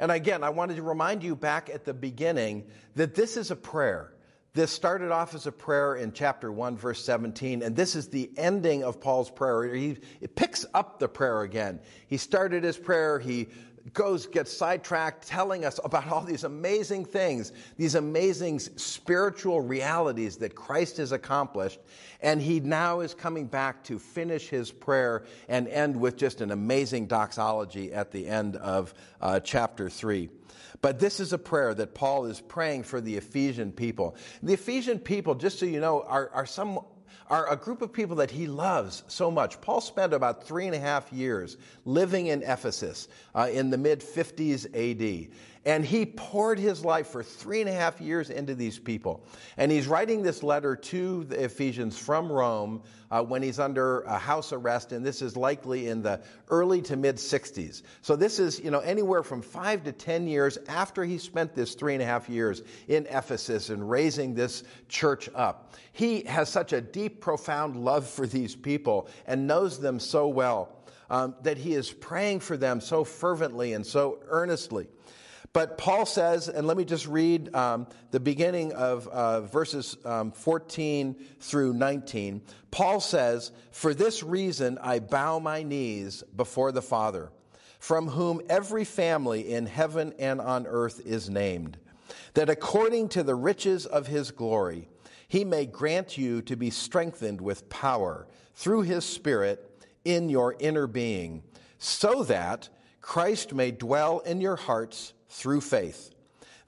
And 0.00 0.10
again, 0.10 0.42
I 0.42 0.50
wanted 0.50 0.74
to 0.76 0.82
remind 0.82 1.22
you 1.22 1.36
back 1.36 1.70
at 1.70 1.84
the 1.84 1.94
beginning 1.94 2.64
that 2.96 3.14
this 3.14 3.36
is 3.36 3.52
a 3.52 3.56
prayer. 3.56 4.14
This 4.52 4.72
started 4.72 5.12
off 5.12 5.34
as 5.36 5.46
a 5.46 5.52
prayer 5.52 5.94
in 5.94 6.12
chapter 6.12 6.50
1, 6.50 6.76
verse 6.76 7.04
17, 7.04 7.62
and 7.62 7.76
this 7.76 7.94
is 7.94 8.08
the 8.08 8.30
ending 8.36 8.82
of 8.82 9.00
Paul's 9.00 9.30
prayer. 9.30 9.72
He 9.74 9.96
picks 10.34 10.66
up 10.74 10.98
the 10.98 11.08
prayer 11.08 11.42
again. 11.42 11.80
He 12.08 12.16
started 12.16 12.64
his 12.64 12.76
prayer, 12.76 13.18
he 13.20 13.48
goes, 13.92 14.26
gets 14.26 14.52
sidetracked 14.52 15.26
telling 15.26 15.64
us 15.64 15.78
about 15.84 16.08
all 16.08 16.22
these 16.22 16.44
amazing 16.44 17.04
things, 17.04 17.52
these 17.76 17.94
amazing 17.94 18.58
spiritual 18.58 19.60
realities 19.60 20.38
that 20.38 20.54
Christ 20.54 20.96
has 20.96 21.12
accomplished. 21.12 21.78
And 22.22 22.40
he 22.40 22.60
now 22.60 23.00
is 23.00 23.12
coming 23.12 23.46
back 23.46 23.84
to 23.84 23.98
finish 23.98 24.48
his 24.48 24.72
prayer 24.72 25.24
and 25.48 25.68
end 25.68 25.94
with 25.94 26.16
just 26.16 26.40
an 26.40 26.50
amazing 26.50 27.06
doxology 27.06 27.92
at 27.92 28.10
the 28.10 28.26
end 28.26 28.56
of 28.56 28.94
uh, 29.20 29.40
chapter 29.40 29.90
3. 29.90 30.30
But 30.80 30.98
this 30.98 31.20
is 31.20 31.32
a 31.32 31.38
prayer 31.38 31.74
that 31.74 31.94
Paul 31.94 32.26
is 32.26 32.40
praying 32.40 32.84
for 32.84 33.00
the 33.00 33.16
Ephesian 33.16 33.72
people. 33.72 34.16
The 34.42 34.54
Ephesian 34.54 34.98
people, 34.98 35.34
just 35.34 35.58
so 35.58 35.66
you 35.66 35.80
know, 35.80 36.02
are, 36.02 36.30
are 36.30 36.46
some 36.46 36.80
are 37.28 37.50
a 37.50 37.56
group 37.56 37.82
of 37.82 37.92
people 37.92 38.16
that 38.16 38.30
he 38.30 38.46
loves 38.46 39.02
so 39.08 39.30
much. 39.30 39.60
Paul 39.60 39.80
spent 39.80 40.12
about 40.12 40.44
three 40.44 40.66
and 40.66 40.74
a 40.74 40.78
half 40.78 41.12
years 41.12 41.56
living 41.84 42.26
in 42.26 42.42
Ephesus 42.42 43.08
uh, 43.34 43.48
in 43.50 43.70
the 43.70 43.78
mid 43.78 44.00
50s 44.00 44.66
AD. 44.74 45.28
And 45.66 45.84
he 45.84 46.04
poured 46.04 46.58
his 46.58 46.84
life 46.84 47.06
for 47.06 47.22
three 47.22 47.60
and 47.60 47.70
a 47.70 47.72
half 47.72 48.00
years 48.00 48.28
into 48.28 48.54
these 48.54 48.78
people. 48.78 49.24
And 49.56 49.72
he's 49.72 49.86
writing 49.86 50.22
this 50.22 50.42
letter 50.42 50.76
to 50.76 51.24
the 51.24 51.44
Ephesians 51.44 51.98
from 51.98 52.30
Rome 52.30 52.82
uh, 53.10 53.22
when 53.22 53.42
he's 53.42 53.58
under 53.58 54.04
house 54.08 54.52
arrest, 54.52 54.92
and 54.92 55.06
this 55.06 55.22
is 55.22 55.36
likely 55.36 55.88
in 55.88 56.02
the 56.02 56.20
early 56.48 56.82
to 56.82 56.96
mid 56.96 57.16
60s. 57.16 57.82
So 58.02 58.16
this 58.16 58.38
is, 58.38 58.60
you 58.60 58.70
know, 58.70 58.80
anywhere 58.80 59.22
from 59.22 59.40
five 59.40 59.84
to 59.84 59.92
10 59.92 60.26
years 60.26 60.58
after 60.68 61.04
he 61.04 61.16
spent 61.16 61.54
this 61.54 61.74
three 61.74 61.94
and 61.94 62.02
a 62.02 62.06
half 62.06 62.28
years 62.28 62.62
in 62.88 63.06
Ephesus 63.06 63.70
and 63.70 63.88
raising 63.88 64.34
this 64.34 64.64
church 64.88 65.30
up. 65.34 65.74
He 65.92 66.24
has 66.24 66.48
such 66.48 66.72
a 66.72 66.80
deep, 66.80 67.20
profound 67.20 67.76
love 67.76 68.06
for 68.06 68.26
these 68.26 68.54
people 68.54 69.08
and 69.26 69.46
knows 69.46 69.78
them 69.78 69.98
so 69.98 70.28
well. 70.28 70.80
Um, 71.10 71.34
that 71.42 71.58
he 71.58 71.74
is 71.74 71.92
praying 71.92 72.40
for 72.40 72.56
them 72.56 72.80
so 72.80 73.04
fervently 73.04 73.74
and 73.74 73.84
so 73.84 74.20
earnestly. 74.28 74.88
But 75.54 75.78
Paul 75.78 76.04
says, 76.04 76.48
and 76.48 76.66
let 76.66 76.76
me 76.76 76.84
just 76.84 77.06
read 77.06 77.54
um, 77.54 77.86
the 78.10 78.18
beginning 78.18 78.72
of 78.72 79.06
uh, 79.06 79.42
verses 79.42 79.96
um, 80.04 80.32
14 80.32 81.14
through 81.38 81.74
19. 81.74 82.42
Paul 82.72 82.98
says, 82.98 83.52
For 83.70 83.94
this 83.94 84.24
reason 84.24 84.78
I 84.82 84.98
bow 84.98 85.38
my 85.38 85.62
knees 85.62 86.24
before 86.34 86.72
the 86.72 86.82
Father, 86.82 87.30
from 87.78 88.08
whom 88.08 88.42
every 88.48 88.84
family 88.84 89.52
in 89.52 89.66
heaven 89.66 90.12
and 90.18 90.40
on 90.40 90.66
earth 90.66 91.00
is 91.06 91.30
named, 91.30 91.78
that 92.34 92.50
according 92.50 93.10
to 93.10 93.22
the 93.22 93.36
riches 93.36 93.86
of 93.86 94.08
his 94.08 94.32
glory, 94.32 94.88
he 95.28 95.44
may 95.44 95.66
grant 95.66 96.18
you 96.18 96.42
to 96.42 96.56
be 96.56 96.70
strengthened 96.70 97.40
with 97.40 97.68
power 97.68 98.26
through 98.56 98.82
his 98.82 99.04
Spirit 99.04 99.86
in 100.04 100.28
your 100.28 100.56
inner 100.58 100.88
being, 100.88 101.44
so 101.78 102.24
that 102.24 102.70
Christ 103.00 103.54
may 103.54 103.70
dwell 103.70 104.18
in 104.18 104.40
your 104.40 104.56
hearts 104.56 105.12
through 105.34 105.60
faith, 105.60 106.10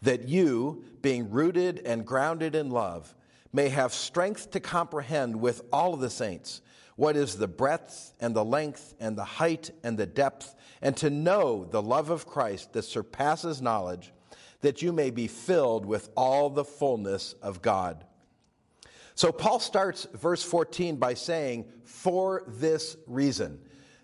that 0.02 0.28
you, 0.28 0.84
being 1.00 1.30
rooted 1.30 1.80
and 1.86 2.04
grounded 2.04 2.54
in 2.54 2.70
love, 2.70 3.14
may 3.52 3.68
have 3.68 3.94
strength 3.94 4.50
to 4.50 4.60
comprehend 4.60 5.36
with 5.36 5.62
all 5.72 5.94
of 5.94 6.00
the 6.00 6.10
saints 6.10 6.60
what 6.96 7.16
is 7.16 7.36
the 7.36 7.48
breadth 7.48 8.12
and 8.20 8.34
the 8.34 8.44
length 8.44 8.94
and 8.98 9.16
the 9.16 9.24
height 9.24 9.70
and 9.84 9.96
the 9.96 10.06
depth, 10.06 10.54
and 10.82 10.96
to 10.96 11.10
know 11.10 11.64
the 11.64 11.82
love 11.82 12.10
of 12.10 12.26
Christ 12.26 12.72
that 12.72 12.82
surpasses 12.82 13.62
knowledge, 13.62 14.12
that 14.62 14.82
you 14.82 14.92
may 14.92 15.10
be 15.10 15.28
filled 15.28 15.86
with 15.86 16.08
all 16.16 16.50
the 16.50 16.64
fullness 16.64 17.34
of 17.42 17.62
God. 17.62 18.04
So 19.14 19.30
Paul 19.30 19.60
starts 19.60 20.06
verse 20.12 20.42
14 20.42 20.96
by 20.96 21.14
saying, 21.14 21.66
For 21.84 22.42
this 22.46 22.96
reason. 23.06 23.60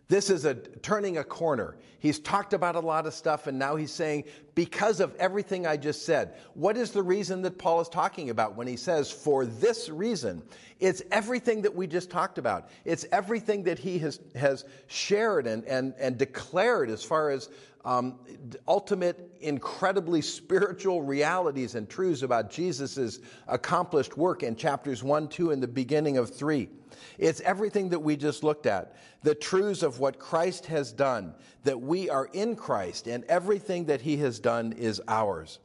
This 0.09 0.31
is 0.31 0.45
a 0.45 0.55
turning 0.55 1.19
a 1.19 1.25
corner. 1.25 1.77
He's 1.99 2.19
talked 2.19 2.53
about 2.53 2.75
a 2.75 2.81
lot 2.81 3.07
of 3.07 3.15
stuff, 3.15 3.47
and 3.47 3.59
now 3.59 3.77
he's 3.77 3.93
saying, 3.93 4.25
because 4.57 4.99
of 4.99 5.15
everything 5.17 5.69
I 5.69 5.77
just 5.77 6.05
said. 6.05 6.35
What 6.55 6.77
is 6.77 6.91
the 6.91 7.03
reason 7.03 7.43
that 7.43 7.59
Paul 7.59 7.81
is 7.81 7.89
talking 7.89 8.29
about 8.31 8.57
when 8.57 8.67
he 8.67 8.77
says, 8.77 9.11
for 9.11 9.47
this 9.47 9.89
reason? 9.89 10.43
It's 10.81 11.01
everything 11.13 11.63
that 11.63 11.73
we 11.73 11.87
just 11.87 12.11
talked 12.11 12.39
about. 12.39 12.71
It's 12.85 13.07
everything 13.13 13.63
that 13.63 13.79
he 13.79 14.01
has, 14.01 14.19
has 14.35 14.65
shared 14.89 15.47
and, 15.47 15.65
and, 15.65 15.95
and 15.97 16.19
declared 16.19 16.91
as 16.91 17.05
far 17.05 17.31
as 17.31 17.49
um, 17.85 18.19
ultimate, 18.69 19.31
incredibly 19.41 20.23
spiritual 20.23 21.03
realities 21.03 21.75
and 21.75 21.89
truths 21.89 22.23
about 22.23 22.51
Jesus' 22.51 23.19
accomplished 23.49 24.17
work 24.17 24.43
in 24.43 24.55
chapters 24.55 25.03
1, 25.03 25.29
2, 25.29 25.51
and 25.51 25.63
the 25.63 25.69
beginning 25.69 26.17
of 26.17 26.35
3. 26.35 26.69
It's 27.19 27.41
everything 27.41 27.89
that 27.91 27.99
we 27.99 28.17
just 28.17 28.45
looked 28.45 28.67
at. 28.67 28.97
The 29.23 29.35
truths 29.35 29.83
of 29.83 29.99
what 29.99 30.19
Christ 30.19 30.67
has 30.67 30.93
done, 30.93 31.35
that 31.65 31.81
we 31.81 32.09
are 32.09 32.29
in 32.33 32.57
Christ, 32.57 33.07
and 33.07 33.25
everything 33.25 33.87
that 33.87 34.01
he 34.01 34.17
has 34.19 34.39
done 34.39 34.73
is 34.73 35.01
ours. 35.09 35.59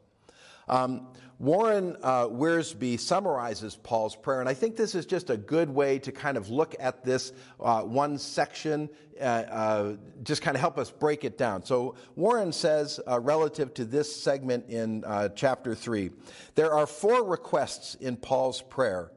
Um, 0.68 1.08
Warren 1.40 1.96
uh, 2.02 2.26
Wiersbe 2.26 3.00
summarizes 3.00 3.76
Paul's 3.76 4.16
prayer, 4.16 4.40
and 4.40 4.50
I 4.50 4.56
think 4.56 4.76
this 4.76 4.96
is 4.96 5.06
just 5.06 5.30
a 5.30 5.38
good 5.38 5.70
way 5.70 6.00
to 6.00 6.12
kind 6.12 6.36
of 6.36 6.50
look 6.50 6.76
at 6.80 7.06
this 7.06 7.32
uh, 7.60 7.82
one 7.84 8.18
section, 8.18 8.90
uh, 9.22 9.24
uh 9.24 9.96
just 10.24 10.42
kind 10.42 10.56
of 10.56 10.62
help 10.62 10.80
us 10.80 10.90
break 10.90 11.24
it 11.24 11.38
down. 11.38 11.64
So, 11.64 11.94
Warren 12.16 12.52
says, 12.52 13.00
uh, 13.08 13.20
relative 13.20 13.74
to 13.76 13.86
this 13.86 14.14
segment 14.14 14.68
in 14.68 15.04
uh, 15.06 15.30
chapter 15.30 15.76
3, 15.76 16.10
there 16.56 16.74
are 16.74 16.88
four 16.88 17.24
requests 17.24 17.94
in 17.96 18.18
Paul's 18.18 18.62
prayer 18.62 19.12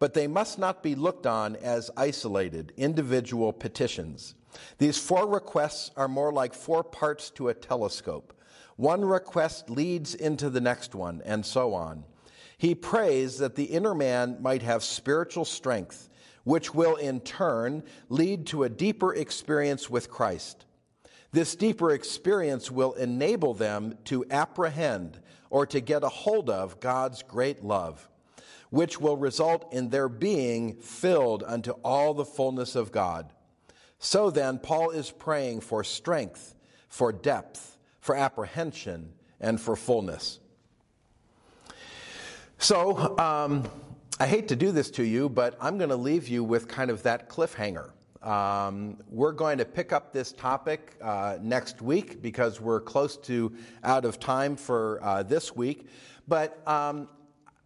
but 0.00 0.14
they 0.14 0.26
must 0.26 0.58
not 0.58 0.82
be 0.82 0.96
looked 0.96 1.26
on 1.26 1.54
as 1.56 1.90
isolated, 1.96 2.72
individual 2.76 3.52
petitions. 3.52 4.34
These 4.78 4.98
four 4.98 5.28
requests 5.28 5.92
are 5.96 6.08
more 6.08 6.32
like 6.32 6.54
four 6.54 6.82
parts 6.82 7.30
to 7.32 7.48
a 7.48 7.54
telescope. 7.54 8.32
One 8.80 9.04
request 9.04 9.68
leads 9.68 10.14
into 10.14 10.48
the 10.48 10.62
next 10.62 10.94
one, 10.94 11.20
and 11.26 11.44
so 11.44 11.74
on. 11.74 12.02
He 12.56 12.74
prays 12.74 13.36
that 13.36 13.54
the 13.54 13.64
inner 13.64 13.94
man 13.94 14.38
might 14.40 14.62
have 14.62 14.82
spiritual 14.82 15.44
strength, 15.44 16.08
which 16.44 16.72
will 16.72 16.96
in 16.96 17.20
turn 17.20 17.82
lead 18.08 18.46
to 18.46 18.62
a 18.62 18.70
deeper 18.70 19.14
experience 19.14 19.90
with 19.90 20.08
Christ. 20.08 20.64
This 21.30 21.54
deeper 21.54 21.90
experience 21.90 22.70
will 22.70 22.94
enable 22.94 23.52
them 23.52 23.98
to 24.06 24.24
apprehend 24.30 25.20
or 25.50 25.66
to 25.66 25.82
get 25.82 26.02
a 26.02 26.08
hold 26.08 26.48
of 26.48 26.80
God's 26.80 27.22
great 27.22 27.62
love, 27.62 28.08
which 28.70 28.98
will 28.98 29.18
result 29.18 29.74
in 29.74 29.90
their 29.90 30.08
being 30.08 30.76
filled 30.76 31.44
unto 31.46 31.72
all 31.84 32.14
the 32.14 32.24
fullness 32.24 32.74
of 32.74 32.92
God. 32.92 33.30
So 33.98 34.30
then, 34.30 34.58
Paul 34.58 34.88
is 34.88 35.10
praying 35.10 35.60
for 35.60 35.84
strength, 35.84 36.54
for 36.88 37.12
depth, 37.12 37.76
for 38.10 38.16
apprehension, 38.16 39.12
and 39.40 39.60
for 39.60 39.76
fullness. 39.76 40.40
So, 42.58 43.16
um, 43.18 43.70
I 44.18 44.26
hate 44.26 44.48
to 44.48 44.56
do 44.56 44.72
this 44.72 44.90
to 44.92 45.04
you, 45.04 45.28
but 45.28 45.56
I'm 45.60 45.78
going 45.78 45.90
to 45.90 45.96
leave 45.96 46.26
you 46.26 46.42
with 46.42 46.66
kind 46.66 46.90
of 46.90 47.04
that 47.04 47.28
cliffhanger. 47.28 47.92
Um, 48.20 48.96
we're 49.08 49.30
going 49.30 49.58
to 49.58 49.64
pick 49.64 49.92
up 49.92 50.12
this 50.12 50.32
topic 50.32 50.96
uh, 51.00 51.38
next 51.40 51.82
week 51.82 52.20
because 52.20 52.60
we're 52.60 52.80
close 52.80 53.16
to 53.18 53.52
out 53.84 54.04
of 54.04 54.18
time 54.18 54.56
for 54.56 54.98
uh, 55.04 55.22
this 55.22 55.54
week. 55.54 55.86
But 56.26 56.66
um, 56.66 57.06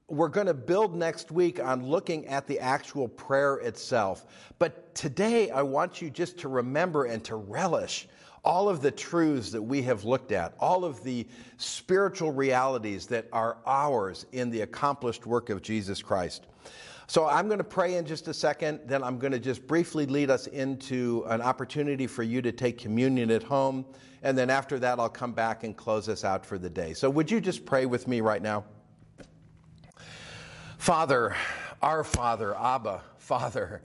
we're 0.08 0.28
going 0.28 0.46
to 0.46 0.54
build 0.54 0.94
next 0.94 1.30
week 1.30 1.62
on 1.62 1.86
looking 1.86 2.26
at 2.26 2.46
the 2.46 2.60
actual 2.60 3.08
prayer 3.08 3.56
itself. 3.56 4.26
But 4.58 4.94
today, 4.94 5.50
I 5.50 5.62
want 5.62 6.02
you 6.02 6.10
just 6.10 6.38
to 6.40 6.48
remember 6.48 7.04
and 7.06 7.24
to 7.24 7.36
relish 7.36 8.06
all 8.44 8.68
of 8.68 8.82
the 8.82 8.90
truths 8.90 9.50
that 9.50 9.62
we 9.62 9.80
have 9.82 10.04
looked 10.04 10.30
at, 10.30 10.54
all 10.60 10.84
of 10.84 11.02
the 11.02 11.26
spiritual 11.56 12.30
realities 12.30 13.06
that 13.06 13.26
are 13.32 13.56
ours 13.64 14.26
in 14.32 14.50
the 14.50 14.60
accomplished 14.60 15.24
work 15.24 15.48
of 15.48 15.62
Jesus 15.62 16.02
Christ. 16.02 16.46
So 17.06 17.26
I'm 17.26 17.46
going 17.46 17.58
to 17.58 17.64
pray 17.64 17.96
in 17.96 18.04
just 18.04 18.28
a 18.28 18.34
second. 18.34 18.80
Then 18.84 19.02
I'm 19.02 19.18
going 19.18 19.32
to 19.32 19.38
just 19.38 19.66
briefly 19.66 20.04
lead 20.04 20.30
us 20.30 20.46
into 20.48 21.24
an 21.28 21.40
opportunity 21.40 22.06
for 22.06 22.22
you 22.22 22.42
to 22.42 22.52
take 22.52 22.76
communion 22.76 23.30
at 23.30 23.42
home. 23.42 23.86
And 24.22 24.36
then 24.36 24.50
after 24.50 24.78
that, 24.78 24.98
I'll 24.98 25.08
come 25.08 25.32
back 25.32 25.64
and 25.64 25.74
close 25.74 26.08
us 26.10 26.24
out 26.24 26.44
for 26.44 26.58
the 26.58 26.70
day. 26.70 26.92
So 26.92 27.08
would 27.08 27.30
you 27.30 27.40
just 27.40 27.64
pray 27.64 27.86
with 27.86 28.06
me 28.06 28.20
right 28.20 28.42
now? 28.42 28.64
Father, 30.84 31.34
our 31.80 32.04
Father, 32.04 32.54
Abba, 32.54 33.00
Father, 33.16 33.80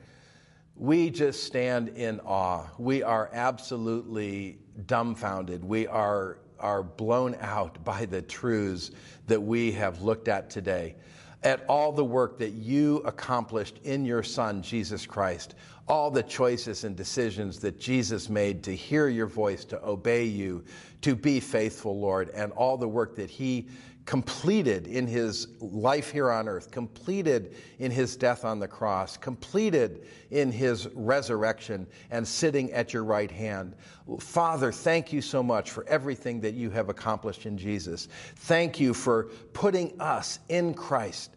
we 0.76 1.10
just 1.10 1.46
stand 1.46 1.88
in 1.88 2.20
awe. 2.26 2.66
We 2.78 3.04
are 3.04 3.30
absolutely 3.32 4.58
dumbfounded. 4.86 5.64
We 5.64 5.88
are, 5.88 6.40
are 6.60 6.84
blown 6.84 7.38
out 7.40 7.82
by 7.86 8.04
the 8.04 8.22
truths 8.22 8.92
that 9.28 9.42
we 9.42 9.72
have 9.72 10.02
looked 10.02 10.28
at 10.28 10.50
today 10.50 10.98
at 11.44 11.64
all 11.70 11.92
the 11.94 12.04
work 12.04 12.38
that 12.38 12.52
you 12.52 12.98
accomplished 13.06 13.80
in 13.84 14.04
your 14.04 14.24
Son, 14.24 14.62
Jesus 14.62 15.06
Christ, 15.06 15.56
all 15.88 16.12
the 16.12 16.24
choices 16.24 16.84
and 16.84 16.96
decisions 16.96 17.60
that 17.60 17.80
Jesus 17.80 18.30
made 18.30 18.62
to 18.64 18.76
hear 18.76 19.08
your 19.08 19.26
voice, 19.26 19.64
to 19.66 19.84
obey 19.86 20.26
you, 20.26 20.64
to 21.02 21.16
be 21.16 21.40
faithful, 21.40 21.98
Lord, 21.98 22.30
and 22.32 22.52
all 22.52 22.78
the 22.78 22.88
work 22.88 23.16
that 23.16 23.30
He 23.30 23.70
completed 24.10 24.88
in 24.88 25.06
His 25.06 25.50
life 25.60 26.10
here 26.10 26.32
on 26.32 26.48
earth, 26.48 26.72
completed 26.72 27.56
in 27.78 27.92
His 27.92 28.16
death 28.16 28.44
on 28.44 28.58
the 28.60 28.68
cross, 28.68 29.16
completed 29.16 30.08
in 30.32 30.52
His 30.52 30.88
resurrection, 30.96 31.86
and 32.10 32.28
sitting 32.28 32.72
at 32.72 32.92
your 32.92 33.04
right 33.04 33.30
hand. 33.30 33.76
Father, 34.20 34.72
thank 34.72 35.14
you 35.14 35.22
so 35.22 35.44
much 35.44 35.70
for 35.70 35.88
everything 35.88 36.42
that 36.42 36.56
you 36.56 36.72
have 36.72 36.90
accomplished 36.90 37.46
in 37.46 37.56
Jesus. 37.56 38.08
Thank 38.38 38.80
you 38.80 38.96
for 38.96 39.26
putting 39.54 39.94
us 40.02 40.40
in 40.50 40.74
Christ 40.74 41.36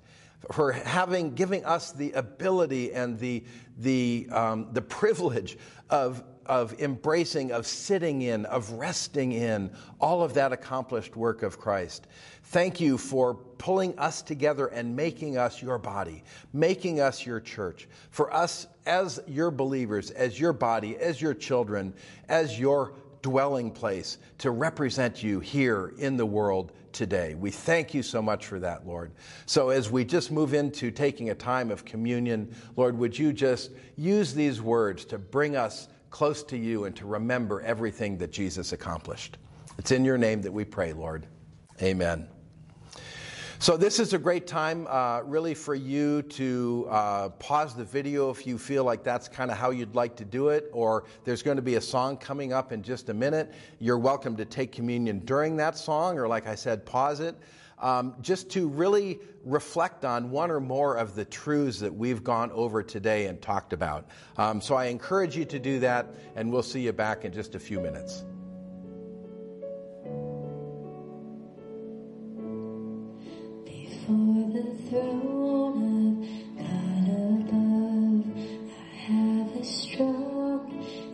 for 0.51 0.73
having 0.73 1.35
giving 1.35 1.65
us 1.65 1.93
the 1.93 2.11
ability 2.13 2.93
and 2.93 3.17
the 3.17 3.45
the 3.79 4.27
um, 4.33 4.67
the 4.73 4.83
privilege 4.83 5.57
of 5.89 6.25
of 6.47 6.79
embracing, 6.81 7.53
of 7.53 7.67
sitting 7.67 8.23
in, 8.23 8.45
of 8.47 8.71
resting 8.73 9.33
in 9.33 9.71
all 10.01 10.23
of 10.23 10.35
that 10.35 10.53
accomplished 10.53 11.17
work 11.17 11.43
of 11.43 11.59
Christ. 11.59 12.07
Thank 12.53 12.83
you 12.83 12.99
for 12.99 13.33
pulling 13.57 13.99
us 13.99 14.21
together 14.21 14.67
and 14.67 14.95
making 14.95 15.39
us 15.39 15.63
your 15.63 15.79
body, 15.79 16.23
making 16.53 17.01
us 17.01 17.25
your 17.25 17.41
church. 17.41 17.89
For 18.11 18.31
us 18.31 18.67
as 18.85 19.19
your 19.27 19.51
believers, 19.51 20.11
as 20.11 20.39
your 20.39 20.53
body, 20.53 20.99
as 20.99 21.19
your 21.19 21.33
children, 21.33 21.95
as 22.29 22.61
your 22.61 22.93
dwelling 23.23 23.71
place 23.71 24.19
to 24.37 24.51
represent 24.51 25.23
you 25.23 25.41
here 25.41 25.95
in 25.97 26.19
the 26.19 26.27
world 26.27 26.73
today. 26.93 27.35
We 27.35 27.51
thank 27.51 27.95
you 27.95 28.03
so 28.03 28.21
much 28.21 28.45
for 28.45 28.61
that, 28.61 28.87
Lord. 28.87 29.13
So 29.47 29.71
as 29.71 29.91
we 29.91 30.05
just 30.05 30.31
move 30.31 30.53
into 30.53 30.91
taking 30.91 31.31
a 31.31 31.35
time 31.35 31.71
of 31.71 31.87
communion, 31.87 32.55
Lord, 32.77 32.99
would 32.99 33.19
you 33.19 33.33
just 33.33 33.71
use 33.97 34.35
these 34.35 34.61
words 34.61 35.07
to 35.07 35.17
bring 35.17 35.57
us 35.57 35.89
close 36.11 36.43
to 36.43 36.59
you 36.59 36.85
and 36.85 36.95
to 36.97 37.07
remember 37.07 37.63
everything 37.63 38.19
that 38.19 38.31
Jesus 38.31 38.75
accomplished? 38.75 39.39
It's 39.79 39.91
in 39.91 40.05
your 40.05 40.19
name 40.19 40.43
that 40.43 40.53
we 40.53 40.67
pray, 40.67 40.93
Lord. 40.93 41.27
Amen. 41.81 42.29
So, 43.63 43.77
this 43.77 44.01
is 44.01 44.13
a 44.13 44.19
great 44.19 44.49
time, 44.49 44.89
uh, 44.91 45.21
really, 45.21 45.55
for 45.55 45.77
you 45.77 46.23
to 46.23 46.89
uh, 46.91 47.29
pause 47.29 47.77
the 47.77 47.85
video 47.85 48.29
if 48.29 48.45
you 48.45 48.59
feel 48.59 48.83
like 48.83 49.05
that's 49.05 49.29
kind 49.29 49.53
of 49.53 49.57
how 49.57 49.71
you'd 49.71 49.95
like 49.95 50.17
to 50.17 50.25
do 50.25 50.49
it, 50.49 50.69
or 50.73 51.05
there's 51.23 51.45
going 51.45 51.59
to 51.59 51.63
be 51.63 51.77
a 51.77 51.81
song 51.81 52.17
coming 52.17 52.53
up 52.53 52.73
in 52.73 52.83
just 52.83 53.09
a 53.09 53.15
minute. 53.15 53.55
You're 53.79 54.01
welcome 54.01 54.37
to 54.39 54.45
take 54.45 54.73
communion 54.73 55.21
during 55.21 55.57
that 55.59 55.79
song, 55.79 56.19
or 56.19 56.27
like 56.27 56.49
I 56.49 56.57
said, 56.57 56.85
pause 56.85 57.21
it. 57.21 57.37
Um, 57.79 58.17
just 58.21 58.51
to 58.51 58.67
really 58.67 59.21
reflect 59.45 60.05
on 60.05 60.33
one 60.33 60.51
or 60.51 60.59
more 60.59 60.97
of 60.97 61.15
the 61.15 61.25
truths 61.25 61.79
that 61.79 61.95
we've 61.95 62.25
gone 62.25 62.51
over 62.51 62.83
today 62.83 63.27
and 63.27 63.41
talked 63.41 63.73
about. 63.73 64.09
Um, 64.39 64.61
so 64.61 64.75
I 64.75 64.87
encourage 64.87 65.37
you 65.37 65.45
to 65.45 65.61
do 65.61 65.79
that, 65.79 66.13
and 66.35 66.51
we'll 66.51 66.65
see 66.65 66.81
you 66.81 66.93
back 66.93 67.25
in 67.25 67.33
just 67.33 67.55
a 67.55 67.61
few 67.61 67.79
minutes. 67.79 68.25
The 74.13 74.65
throne 74.89 76.23
of 76.59 76.65
God 76.67 77.07
above. 77.41 78.25
I 78.79 78.95
have 79.07 79.57
a 79.57 79.65
strong 79.65 80.61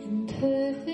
and 0.03 0.27
perfectly 0.27 0.88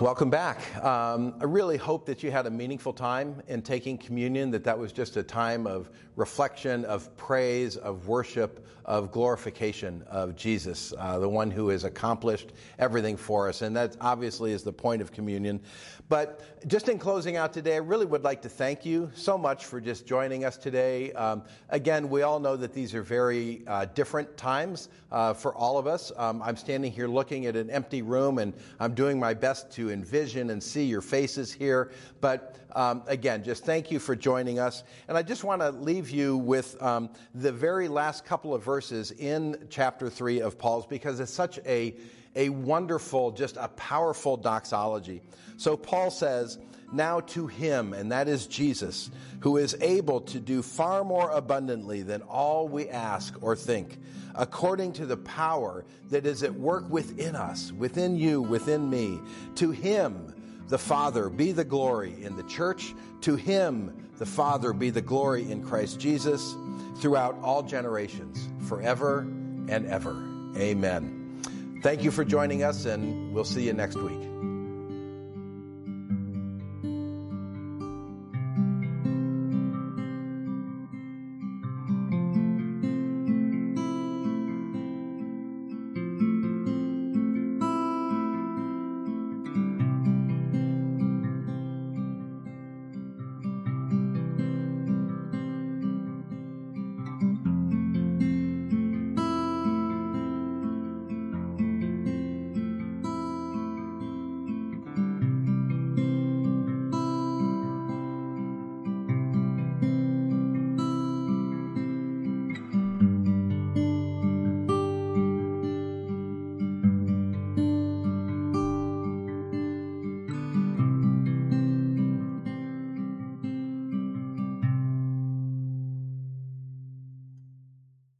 welcome 0.00 0.30
back. 0.30 0.82
Um, 0.82 1.34
I 1.40 1.44
really 1.44 1.76
hope 1.76 2.06
that 2.06 2.22
you 2.22 2.30
had 2.30 2.46
a 2.46 2.50
meaningful 2.50 2.92
time 2.92 3.42
in 3.48 3.60
taking 3.60 3.98
communion, 3.98 4.50
that 4.52 4.64
that 4.64 4.78
was 4.78 4.92
just 4.92 5.18
a 5.18 5.22
time 5.22 5.66
of 5.66 5.90
reflection, 6.20 6.84
of 6.84 7.16
praise, 7.16 7.76
of 7.78 8.06
worship, 8.06 8.66
of 8.84 9.10
glorification 9.10 10.04
of 10.08 10.36
Jesus, 10.36 10.92
uh, 10.98 11.18
the 11.18 11.28
one 11.28 11.50
who 11.50 11.68
has 11.68 11.84
accomplished 11.84 12.52
everything 12.78 13.16
for 13.16 13.48
us. 13.48 13.62
And 13.62 13.74
that 13.76 13.96
obviously 14.00 14.52
is 14.52 14.62
the 14.62 14.72
point 14.72 15.00
of 15.00 15.12
communion. 15.12 15.60
But 16.08 16.42
just 16.68 16.88
in 16.88 16.98
closing 16.98 17.36
out 17.36 17.52
today, 17.52 17.74
I 17.74 17.78
really 17.78 18.04
would 18.04 18.24
like 18.24 18.42
to 18.42 18.48
thank 18.48 18.84
you 18.84 19.10
so 19.14 19.38
much 19.38 19.64
for 19.64 19.80
just 19.80 20.06
joining 20.06 20.44
us 20.44 20.56
today. 20.56 21.12
Um, 21.12 21.42
again, 21.70 22.10
we 22.10 22.22
all 22.22 22.40
know 22.40 22.56
that 22.56 22.74
these 22.74 22.94
are 22.94 23.02
very 23.02 23.62
uh, 23.66 23.86
different 23.94 24.36
times 24.36 24.88
uh, 25.12 25.32
for 25.32 25.54
all 25.54 25.78
of 25.78 25.86
us. 25.86 26.12
Um, 26.16 26.42
I'm 26.42 26.56
standing 26.56 26.92
here 26.92 27.08
looking 27.08 27.46
at 27.46 27.56
an 27.56 27.70
empty 27.70 28.02
room 28.02 28.38
and 28.38 28.52
I'm 28.78 28.94
doing 28.94 29.18
my 29.18 29.34
best 29.34 29.70
to 29.72 29.90
envision 29.90 30.50
and 30.50 30.62
see 30.62 30.84
your 30.84 31.00
faces 31.00 31.52
here. 31.52 31.92
But 32.20 32.56
um, 32.74 33.02
again, 33.06 33.42
just 33.44 33.64
thank 33.64 33.90
you 33.90 33.98
for 33.98 34.14
joining 34.16 34.58
us. 34.58 34.84
And 35.08 35.16
I 35.16 35.22
just 35.22 35.44
want 35.44 35.62
to 35.62 35.70
leave 35.70 36.10
you 36.10 36.36
with 36.36 36.80
um, 36.82 37.10
the 37.34 37.52
very 37.52 37.88
last 37.88 38.24
couple 38.24 38.54
of 38.54 38.64
verses 38.64 39.10
in 39.10 39.66
chapter 39.70 40.08
3 40.10 40.40
of 40.40 40.58
Paul's 40.58 40.86
because 40.86 41.20
it's 41.20 41.32
such 41.32 41.58
a 41.66 41.94
a 42.36 42.48
wonderful, 42.48 43.32
just 43.32 43.56
a 43.56 43.68
powerful 43.68 44.36
doxology. 44.36 45.20
So 45.56 45.76
Paul 45.76 46.10
says, 46.10 46.58
Now 46.92 47.20
to 47.20 47.46
him, 47.46 47.92
and 47.92 48.12
that 48.12 48.28
is 48.28 48.46
Jesus, 48.46 49.10
who 49.40 49.56
is 49.56 49.76
able 49.80 50.20
to 50.22 50.40
do 50.40 50.62
far 50.62 51.04
more 51.04 51.30
abundantly 51.30 52.02
than 52.02 52.22
all 52.22 52.68
we 52.68 52.88
ask 52.88 53.34
or 53.42 53.56
think, 53.56 53.98
according 54.34 54.92
to 54.94 55.06
the 55.06 55.16
power 55.16 55.84
that 56.10 56.26
is 56.26 56.42
at 56.42 56.54
work 56.54 56.88
within 56.88 57.34
us, 57.34 57.72
within 57.72 58.16
you, 58.16 58.42
within 58.42 58.88
me. 58.88 59.20
To 59.56 59.70
him, 59.70 60.34
the 60.70 60.78
Father, 60.78 61.28
be 61.28 61.52
the 61.52 61.64
glory 61.64 62.14
in 62.22 62.36
the 62.36 62.44
church. 62.44 62.94
To 63.22 63.34
him, 63.36 64.08
the 64.18 64.24
Father, 64.24 64.72
be 64.72 64.90
the 64.90 65.02
glory 65.02 65.50
in 65.50 65.62
Christ 65.62 65.98
Jesus 65.98 66.54
throughout 66.98 67.36
all 67.42 67.62
generations, 67.62 68.48
forever 68.68 69.20
and 69.68 69.86
ever. 69.86 70.12
Amen. 70.56 71.42
Thank 71.82 72.04
you 72.04 72.10
for 72.10 72.24
joining 72.24 72.62
us, 72.62 72.84
and 72.84 73.34
we'll 73.34 73.44
see 73.44 73.66
you 73.66 73.72
next 73.72 73.96
week. 73.96 74.29